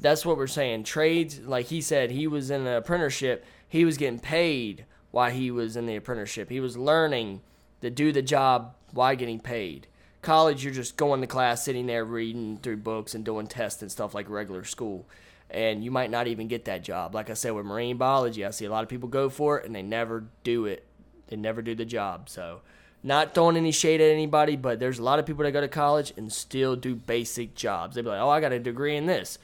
[0.00, 0.84] that's what we're saying.
[0.84, 3.44] Trades, like he said, he was in an apprenticeship.
[3.68, 6.50] He was getting paid while he was in the apprenticeship.
[6.50, 7.40] He was learning
[7.80, 9.86] to do the job while getting paid.
[10.22, 13.90] College, you're just going to class, sitting there reading through books and doing tests and
[13.90, 15.06] stuff like regular school.
[15.50, 17.14] And you might not even get that job.
[17.14, 19.64] Like I said, with marine biology, I see a lot of people go for it
[19.64, 20.84] and they never do it.
[21.28, 22.28] They never do the job.
[22.28, 22.60] So,
[23.02, 25.68] not throwing any shade at anybody, but there's a lot of people that go to
[25.68, 27.94] college and still do basic jobs.
[27.94, 29.38] They'd be like, oh, I got a degree in this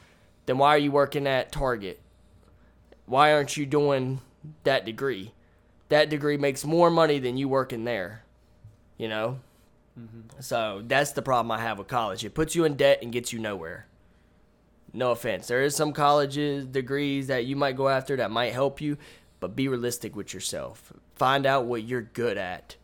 [0.47, 2.01] then why are you working at Target?
[3.07, 4.21] Why aren't you doing
[4.65, 5.33] that degree?
[5.89, 8.25] That degree makes more money than you working there.
[8.97, 9.41] You know?
[9.99, 10.41] Mm-hmm.
[10.41, 12.25] So that's the problem I have with college.
[12.25, 13.87] It puts you in debt and gets you nowhere.
[14.95, 15.49] No offense.
[15.49, 18.97] There is some colleges, degrees that you might go after that might help you,
[19.41, 20.93] but be realistic with yourself.
[21.15, 22.77] Find out what you're good at.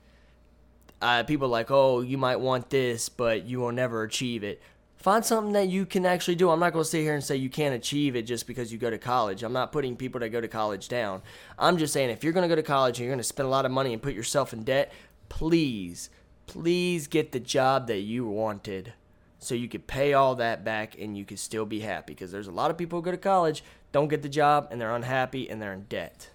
[1.00, 4.60] Uh, people like, oh, you might want this, but you will never achieve it
[5.00, 6.50] find something that you can actually do.
[6.50, 8.78] I'm not going to sit here and say you can't achieve it just because you
[8.78, 9.42] go to college.
[9.42, 11.22] I'm not putting people that go to college down.
[11.58, 13.46] I'm just saying if you're going to go to college and you're going to spend
[13.46, 14.92] a lot of money and put yourself in debt,
[15.28, 16.10] please,
[16.46, 18.92] please get the job that you wanted
[19.40, 22.46] so you could pay all that back and you could still be happy because there's
[22.46, 25.48] a lot of people who go to college, don't get the job and they're unhappy
[25.48, 26.28] and they're in debt.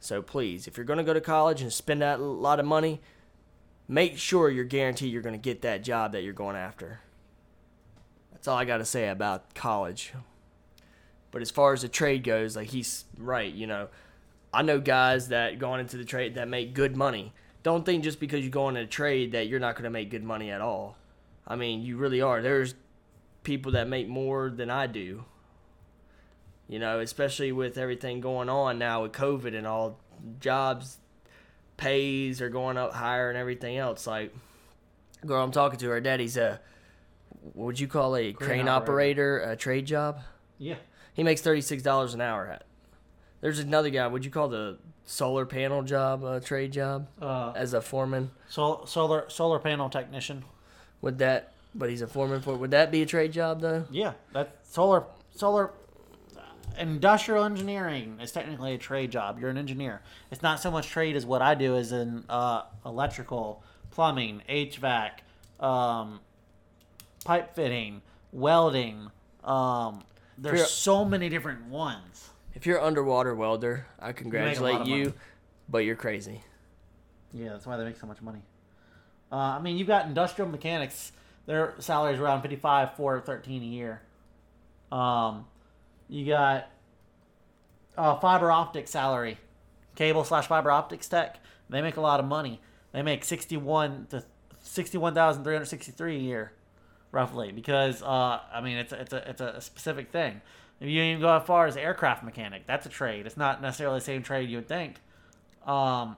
[0.00, 3.00] So please, if you're going to go to college and spend that lot of money,
[3.86, 7.00] make sure you're guaranteed you're going to get that job that you're going after.
[8.32, 10.12] That's all I got to say about college.
[11.30, 13.88] But as far as the trade goes, like he's right, you know.
[14.52, 17.32] I know guys that going into the trade that make good money.
[17.62, 20.10] Don't think just because you go into a trade that you're not going to make
[20.10, 20.96] good money at all.
[21.50, 22.40] I mean, you really are.
[22.40, 22.76] There's
[23.42, 25.24] people that make more than I do.
[26.68, 29.98] You know, especially with everything going on now with COVID and all
[30.38, 30.98] jobs
[31.76, 34.06] pays are going up higher and everything else.
[34.06, 34.32] Like
[35.26, 36.60] girl I'm talking to, her daddy's a
[37.54, 39.40] what would you call a crane, crane operator.
[39.40, 40.20] operator, a trade job?
[40.58, 40.76] Yeah.
[41.14, 42.64] He makes thirty six dollars an hour at.
[43.40, 44.06] There's another guy.
[44.06, 47.08] Would you call the solar panel job a trade job?
[47.20, 48.30] Uh, as a foreman.
[48.48, 50.44] Sol- solar solar panel technician.
[51.02, 51.52] Would that?
[51.74, 52.56] But he's a foreman for.
[52.56, 53.86] Would that be a trade job though?
[53.90, 55.04] Yeah, that solar
[55.34, 55.70] solar
[56.78, 59.38] industrial engineering is technically a trade job.
[59.38, 60.02] You're an engineer.
[60.30, 65.10] It's not so much trade as what I do is in uh, electrical, plumbing, HVAC,
[65.60, 66.20] um,
[67.24, 68.02] pipe fitting,
[68.32, 69.10] welding.
[69.44, 70.02] Um,
[70.38, 72.30] there's so many different ones.
[72.54, 75.14] If you're an underwater welder, I congratulate you, you
[75.68, 76.42] but you're crazy.
[77.32, 78.40] Yeah, that's why they make so much money.
[79.32, 81.12] Uh, I mean, you've got industrial mechanics.
[81.46, 84.02] Their salaries around 55 for 13 a year.
[84.92, 85.46] Um,
[86.08, 86.68] you got
[87.96, 89.38] uh, fiber optic salary,
[89.94, 91.38] cable slash fiber optics tech.
[91.68, 92.60] They make a lot of money.
[92.92, 94.24] They make 61 to
[94.62, 96.52] 61,363 a year
[97.12, 100.40] roughly, because uh, I mean it's a, it's a it's a specific thing.
[100.80, 103.26] If you even go as far as aircraft mechanic, that's a trade.
[103.26, 104.96] It's not necessarily the same trade you would think.
[105.66, 106.16] Um,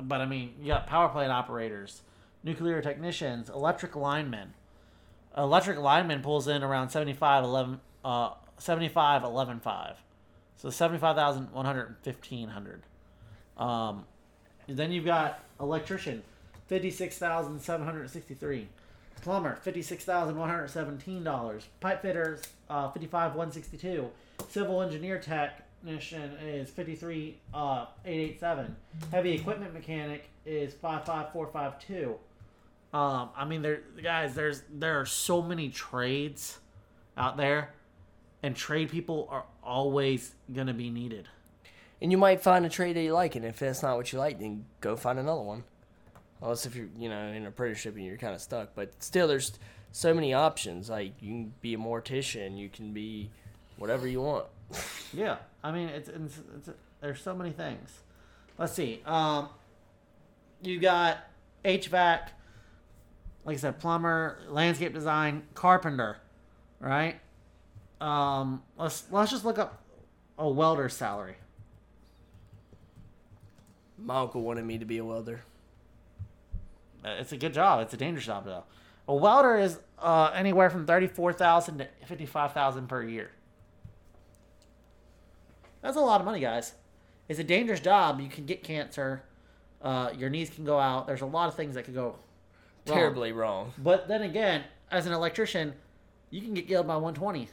[0.00, 2.02] but I mean, you got power plant operators,
[2.42, 4.54] nuclear technicians, electric linemen.
[5.36, 9.96] Electric lineman pulls in around 75 11 uh 75 11 5.
[10.58, 12.82] So seventy-five thousand one hundred fifteen hundred.
[13.58, 14.04] Um,
[14.66, 16.22] then you've got electrician,
[16.66, 18.68] fifty-six thousand seven hundred sixty-three.
[19.20, 21.66] Plumber, fifty-six thousand one hundred seventeen dollars.
[21.80, 24.10] Pipe fitters, uh, fifty-five one sixty-two.
[24.48, 25.18] Civil engineer
[25.86, 27.86] technician is fifty-three uh.
[29.12, 32.16] Heavy equipment mechanic is five five four five two.
[32.92, 36.58] Um, I mean, there, guys, there's there are so many trades
[37.16, 37.70] out there,
[38.42, 41.28] and trade people are always gonna be needed.
[42.00, 44.18] And you might find a trade that you like, and if that's not what you
[44.18, 45.64] like, then go find another one.
[46.42, 48.74] Unless if you're, you know, in apprenticeship and you're kind of stuck.
[48.74, 49.58] But still, there's
[49.92, 50.90] so many options.
[50.90, 53.30] Like you can be a mortician, you can be
[53.78, 54.46] whatever you want.
[55.12, 56.70] Yeah, I mean, it's, it's, it's
[57.00, 57.90] there's so many things.
[58.58, 59.02] Let's see.
[59.06, 59.48] Um,
[60.62, 61.18] you got
[61.64, 62.28] HVAC,
[63.44, 66.18] like I said, plumber, landscape design, carpenter,
[66.80, 67.20] right?
[68.00, 69.82] Um, let's let's just look up
[70.38, 71.36] a welder's salary.
[73.98, 75.42] My uncle wanted me to be a welder.
[77.04, 77.80] Uh, It's a good job.
[77.80, 78.64] It's a dangerous job though.
[79.08, 83.30] A welder is uh, anywhere from thirty-four thousand to fifty-five thousand per year.
[85.86, 86.72] That's a lot of money, guys.
[87.28, 88.20] It's a dangerous job.
[88.20, 89.22] You can get cancer.
[89.80, 91.06] Uh, your knees can go out.
[91.06, 92.16] There's a lot of things that could go
[92.88, 92.98] wrong.
[92.98, 93.72] Terribly wrong.
[93.78, 95.74] But then again, as an electrician,
[96.30, 97.48] you can get killed by 120,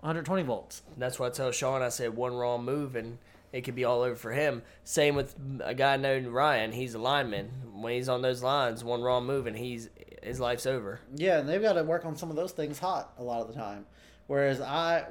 [0.00, 0.80] 120 volts.
[0.96, 1.82] That's why I tell Sean.
[1.82, 3.18] I said one wrong move and
[3.52, 4.62] it could be all over for him.
[4.84, 6.72] Same with a guy named Ryan.
[6.72, 7.50] He's a lineman.
[7.74, 9.90] When he's on those lines, one wrong move and he's
[10.22, 11.00] his life's over.
[11.14, 13.48] Yeah, and they've got to work on some of those things hot a lot of
[13.48, 13.84] the time.
[14.30, 15.06] Whereas I,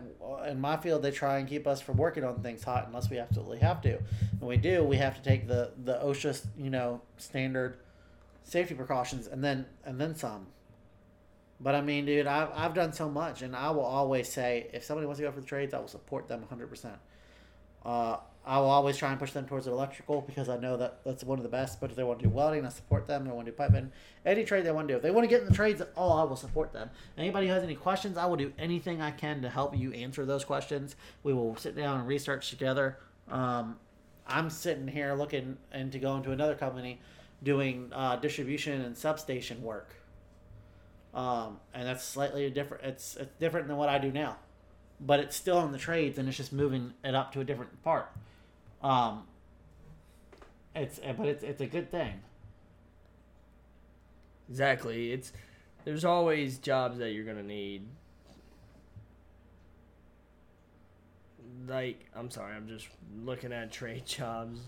[0.48, 3.20] in my field, they try and keep us from working on things hot unless we
[3.20, 3.98] absolutely have to.
[4.40, 7.80] When we do, we have to take the the OSHA, you know, standard
[8.46, 10.48] safety precautions and then and then some.
[11.60, 14.86] But I mean, dude, I've I've done so much, and I will always say, if
[14.86, 16.70] somebody wants to go for the trades, I will support them 100.
[16.70, 16.96] percent
[17.84, 21.04] uh, I will always try and push them towards an electrical because I know that
[21.04, 21.80] that's one of the best.
[21.80, 23.26] But if they want to do welding, I support them.
[23.26, 23.92] They want to do piping,
[24.26, 24.98] any trade they want to do.
[24.98, 26.90] If they want to get in the trades, oh, I will support them.
[27.18, 30.26] Anybody who has any questions, I will do anything I can to help you answer
[30.26, 30.96] those questions.
[31.24, 32.98] We will sit down and research together.
[33.30, 33.78] Um,
[34.26, 37.00] I'm sitting here looking into going to another company
[37.44, 39.96] doing uh, distribution and substation work.
[41.14, 42.84] Um, and that's slightly different.
[42.84, 44.38] It's, it's different than what I do now
[45.00, 47.82] but it's still in the trades and it's just moving it up to a different
[47.84, 48.10] part.
[48.82, 49.24] Um,
[50.76, 52.14] it's but it's it's a good thing.
[54.50, 55.12] Exactly.
[55.12, 55.32] It's
[55.86, 57.84] there's always jobs that you're gonna need.
[61.68, 62.88] Like I'm sorry, I'm just
[63.24, 64.60] looking at trade jobs.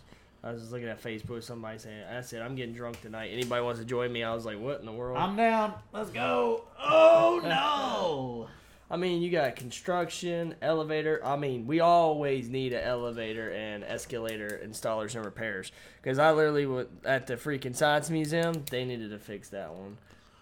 [0.44, 1.44] I was just looking at Facebook.
[1.44, 3.30] Somebody saying, "I said I'm getting drunk tonight.
[3.32, 5.74] Anybody wants to join me?" I was like, "What in the world?" I'm down.
[5.94, 6.64] Let's go.
[6.84, 8.49] Oh no!
[8.92, 11.22] I mean, you got construction, elevator.
[11.26, 15.72] I mean, we always need an elevator and escalator installers and repairs.
[16.02, 18.66] Because I literally went at the freaking science museum.
[18.70, 19.98] They needed to fix that one.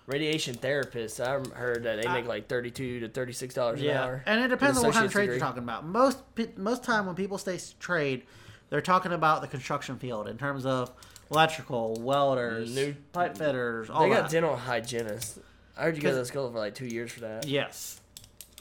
[0.08, 1.20] Radiation therapists.
[1.24, 4.24] I heard that they make like thirty-two to thirty-six dollars an Yeah, hour.
[4.26, 5.36] and it depends on what kind of trade degree.
[5.36, 5.86] you're talking about.
[5.86, 6.18] Most
[6.58, 8.24] most time when people say trade,
[8.72, 10.92] they're talking about the construction field in terms of
[11.30, 14.32] electrical, welders, New- pipe fitters, all They got that.
[14.32, 15.38] dental hygienists.
[15.78, 17.46] I heard you go to school for like two years for that.
[17.48, 17.99] Yes.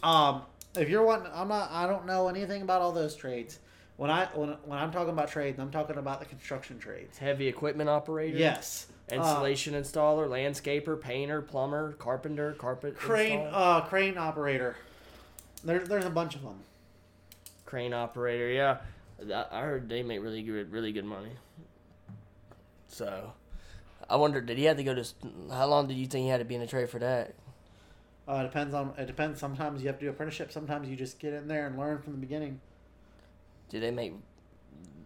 [0.02, 0.42] Um,
[0.76, 1.70] if you're wanting, I'm not.
[1.72, 3.58] I don't know anything about all those trades.
[3.96, 7.18] When I when when I'm talking about trades, I'm talking about the construction trades.
[7.18, 8.36] Heavy equipment operator.
[8.38, 8.86] Yes.
[9.10, 14.76] Uh, installer, landscaper, painter, plumber, carpenter, carpet crane installer, uh crane operator.
[15.64, 16.60] There, there's a bunch of them.
[17.64, 18.48] crane operator.
[18.50, 18.76] Yeah,
[19.34, 21.32] I I heard they make really good, really good money.
[22.88, 23.32] So,
[24.08, 25.04] I wonder, did he have to go to?
[25.50, 27.34] How long did you think he had to be in the trade for that?
[28.28, 28.92] Uh, it depends on.
[28.98, 29.40] It depends.
[29.40, 30.52] Sometimes you have to do apprenticeship.
[30.52, 32.60] Sometimes you just get in there and learn from the beginning.
[33.70, 34.12] Do they make?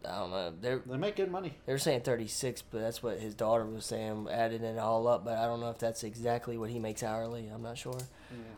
[0.04, 0.52] I don't know.
[0.60, 1.54] They're They make good money.
[1.64, 5.24] they're saying thirty six, but that's what his daughter was saying, adding it all up.
[5.24, 7.48] But I don't know if that's exactly what he makes hourly.
[7.54, 7.98] I'm not sure.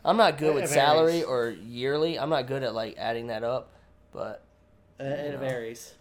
[0.03, 2.17] I'm not good It- with it salary or yearly.
[2.17, 3.69] I'm not good at like adding that up,
[4.11, 4.41] but
[4.99, 5.37] It, it Yeah.
[5.39, 5.93] varies.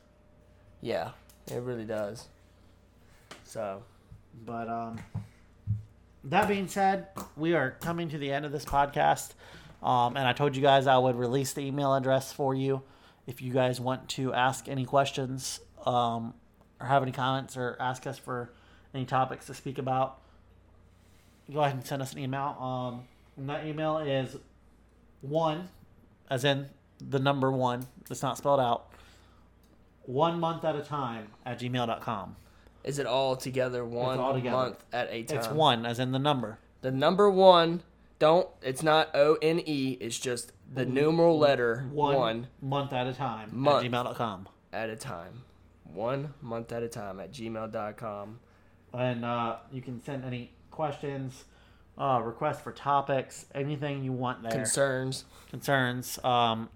[0.81, 1.11] yeah,
[1.53, 2.29] it really does.
[3.45, 3.83] So
[4.47, 4.99] But um,
[6.25, 9.33] that being said, we are coming to the end of this podcast.
[9.83, 12.83] Um, and I told you guys I would release the email address for you
[13.27, 16.33] if you guys want to ask any questions um,
[16.81, 18.51] or have any comments or ask us for
[18.95, 20.19] any topics to speak about.
[21.53, 22.57] Go ahead and send us an email.
[22.59, 23.03] Um,
[23.37, 24.37] and that email is
[25.21, 25.69] one,
[26.31, 26.69] as in
[26.99, 27.87] the number one.
[28.11, 28.91] It's not spelled out.
[30.07, 32.37] One month at a time at gmail.com.
[32.85, 34.57] is it all together one all together.
[34.57, 35.39] month at a time?
[35.39, 36.59] It's one, as in the number.
[36.83, 37.83] The number one
[38.19, 38.49] Don't.
[38.63, 39.97] It's not O N E.
[40.01, 43.85] It's just the numeral letter One, one, month at a time Month.
[43.85, 44.49] at gmail.com.
[44.73, 45.43] at a time.
[45.85, 48.39] One month at a time at gmail.com.
[48.93, 51.45] And uh, you can send any questions,
[51.99, 54.53] uh, requests for topics, anything you want there.
[54.53, 55.25] Concerns.
[55.51, 56.19] concerns.
[56.25, 56.69] Um,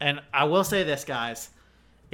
[0.00, 1.50] and I will say this, guys: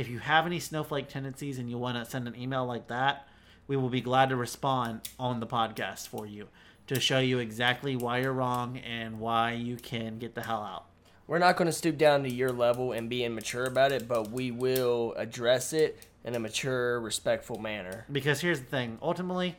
[0.01, 3.29] if you have any snowflake tendencies and you want to send an email like that,
[3.67, 6.49] we will be glad to respond on the podcast for you
[6.87, 10.87] to show you exactly why you're wrong and why you can get the hell out.
[11.27, 14.31] We're not going to stoop down to your level and be immature about it, but
[14.31, 18.07] we will address it in a mature, respectful manner.
[18.11, 19.59] Because here's the thing: ultimately,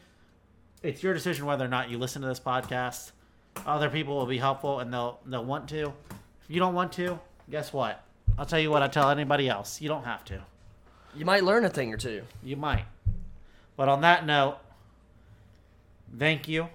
[0.81, 3.11] it's your decision whether or not you listen to this podcast.
[3.67, 5.93] Other people will be helpful and they'll they'll want to.
[6.41, 8.03] If you don't want to, guess what?
[8.37, 9.81] I'll tell you what I tell anybody else.
[9.81, 10.41] You don't have to.
[11.15, 12.23] You might learn a thing or two.
[12.43, 12.85] You might.
[13.75, 14.57] But on that note,
[16.17, 16.69] thank you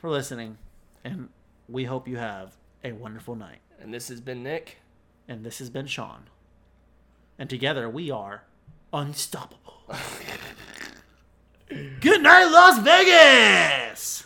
[0.00, 0.58] for listening,
[1.04, 1.28] and
[1.68, 3.58] we hope you have a wonderful night.
[3.80, 4.78] And this has been Nick.
[5.28, 6.24] And this has been Sean.
[7.38, 8.44] And together we are
[8.92, 9.82] unstoppable.
[11.68, 14.24] Good night, Las Vegas!